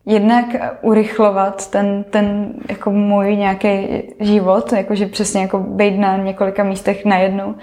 jednak 0.06 0.46
urychlovat 0.82 1.70
ten, 1.70 2.04
ten 2.04 2.54
jako 2.68 2.90
můj 2.90 3.36
nějaký 3.36 4.02
život, 4.20 4.72
jakože 4.72 5.06
přesně 5.06 5.42
jako 5.42 5.58
být 5.58 5.98
na 5.98 6.16
několika 6.16 6.64
místech 6.64 7.04
najednou 7.04 7.54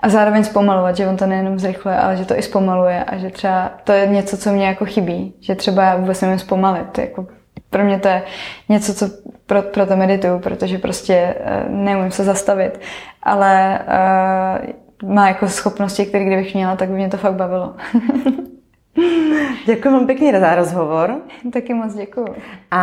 a 0.00 0.08
zároveň 0.08 0.44
zpomalovat, 0.44 0.96
že 0.96 1.08
on 1.08 1.16
to 1.16 1.26
nejenom 1.26 1.58
zrychluje, 1.58 1.96
ale 1.96 2.16
že 2.16 2.24
to 2.24 2.38
i 2.38 2.42
zpomaluje 2.42 3.04
a 3.04 3.16
že 3.16 3.30
třeba 3.30 3.72
to 3.84 3.92
je 3.92 4.06
něco, 4.06 4.36
co 4.36 4.52
mě 4.52 4.66
jako 4.66 4.84
chybí, 4.84 5.34
že 5.40 5.54
třeba 5.54 5.82
já 5.82 5.96
vůbec 5.96 6.20
nevím 6.20 6.38
zpomalit, 6.38 6.98
jako 6.98 7.26
pro 7.70 7.84
mě 7.84 7.98
to 7.98 8.08
je 8.08 8.22
něco, 8.68 8.94
co 8.94 9.06
pro, 9.46 9.62
pro 9.62 9.86
to 9.86 9.96
medituju, 9.96 10.38
protože 10.38 10.78
prostě 10.78 11.34
uh, 11.40 11.74
neumím 11.74 12.10
se 12.10 12.24
zastavit, 12.24 12.80
ale 13.22 13.80
uh, 15.02 15.10
má 15.10 15.28
jako 15.28 15.48
schopnosti, 15.48 16.06
které 16.06 16.24
kdybych 16.24 16.54
měla, 16.54 16.76
tak 16.76 16.88
by 16.88 16.94
mě 16.94 17.08
to 17.08 17.16
fakt 17.16 17.34
bavilo. 17.34 17.74
Ďakujem 19.70 19.92
vám 19.94 20.06
pekne 20.06 20.40
za 20.40 20.54
rozhovor. 20.54 21.06
Taky 21.52 21.74
moc 21.74 21.94
děkuji. 21.94 22.28
A 22.70 22.82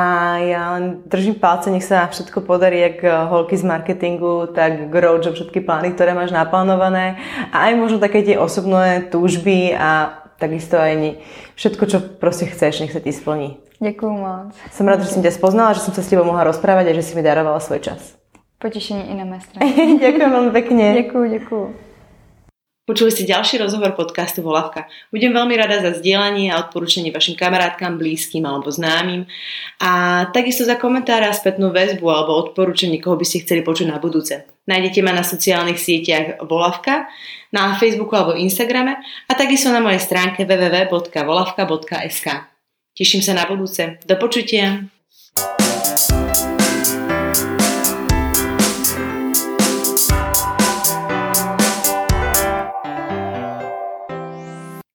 len 0.72 1.04
držím 1.06 1.36
palce, 1.36 1.72
nech 1.72 1.84
sa 1.84 2.08
všetko 2.08 2.42
podarí, 2.42 2.80
jak 2.80 3.04
holky 3.30 3.58
z 3.58 3.64
marketingu, 3.64 4.48
tak 4.56 4.90
growth, 4.90 5.28
všetky 5.34 5.62
plány, 5.62 5.92
ktoré 5.92 6.14
máš 6.14 6.32
naplánované 6.32 7.18
a 7.52 7.68
aj 7.70 7.74
možno 7.76 7.98
také 8.00 8.24
tie 8.24 8.40
osobné 8.40 9.08
túžby 9.12 9.76
a 9.76 10.22
takisto 10.40 10.78
aj 10.78 11.16
všetko, 11.56 11.86
čo 11.86 12.00
prostě 12.00 12.46
chceš, 12.46 12.80
nech 12.80 12.92
sa 12.92 13.00
ti 13.00 13.14
splní. 13.14 13.58
Děkuji 13.80 14.12
moc. 14.12 14.56
Som 14.72 14.88
ráda, 14.88 15.04
že 15.04 15.12
som 15.12 15.24
ťa 15.24 15.36
spoznala, 15.36 15.76
že 15.76 15.84
som 15.84 15.94
sa 15.94 16.00
s 16.00 16.08
tebou 16.08 16.24
mohla 16.24 16.48
rozprávať 16.48 16.92
a 16.92 16.96
že 16.96 17.04
si 17.04 17.14
mi 17.16 17.24
darovala 17.24 17.60
svoj 17.60 17.84
čas. 17.84 18.16
Potešení 18.60 19.12
i 19.12 19.14
na 19.14 19.26
mé 19.26 19.40
straně. 19.42 20.00
Ďakujem 20.00 20.32
veľmi 20.32 20.52
pekne. 20.52 20.94
Děkuji, 20.94 21.30
děkuji. 21.30 21.76
Počuli 22.86 23.10
ste 23.10 23.26
ďalší 23.26 23.58
rozhovor 23.58 23.98
podcastu 23.98 24.46
Volavka. 24.46 24.86
Budem 25.10 25.34
veľmi 25.34 25.58
rada 25.58 25.82
za 25.82 25.98
zdieľanie 25.98 26.54
a 26.54 26.62
odporúčanie 26.62 27.10
vašim 27.10 27.34
kamarátkam, 27.34 27.98
blízkym 27.98 28.46
alebo 28.46 28.70
známym 28.70 29.26
a 29.82 30.22
takisto 30.30 30.70
za 30.70 30.78
komentáre 30.78 31.26
a 31.26 31.34
spätnú 31.34 31.74
väzbu 31.74 32.06
alebo 32.06 32.38
odporúčanie, 32.38 33.02
koho 33.02 33.18
by 33.18 33.26
ste 33.26 33.42
chceli 33.42 33.66
počuť 33.66 33.90
na 33.90 33.98
budúce. 33.98 34.46
Nájdete 34.70 35.02
ma 35.02 35.18
na 35.18 35.26
sociálnych 35.26 35.82
sieťach 35.82 36.46
Volavka, 36.46 37.10
na 37.50 37.74
Facebooku 37.74 38.14
alebo 38.14 38.38
Instagrame 38.38 39.02
a 39.26 39.34
takisto 39.34 39.74
na 39.74 39.82
mojej 39.82 40.06
stránke 40.06 40.46
www.volavka.sk. 40.46 42.28
Teším 42.94 43.26
sa 43.26 43.34
na 43.34 43.50
budúce. 43.50 43.98
Do 44.06 44.14
počutia. 44.22 44.95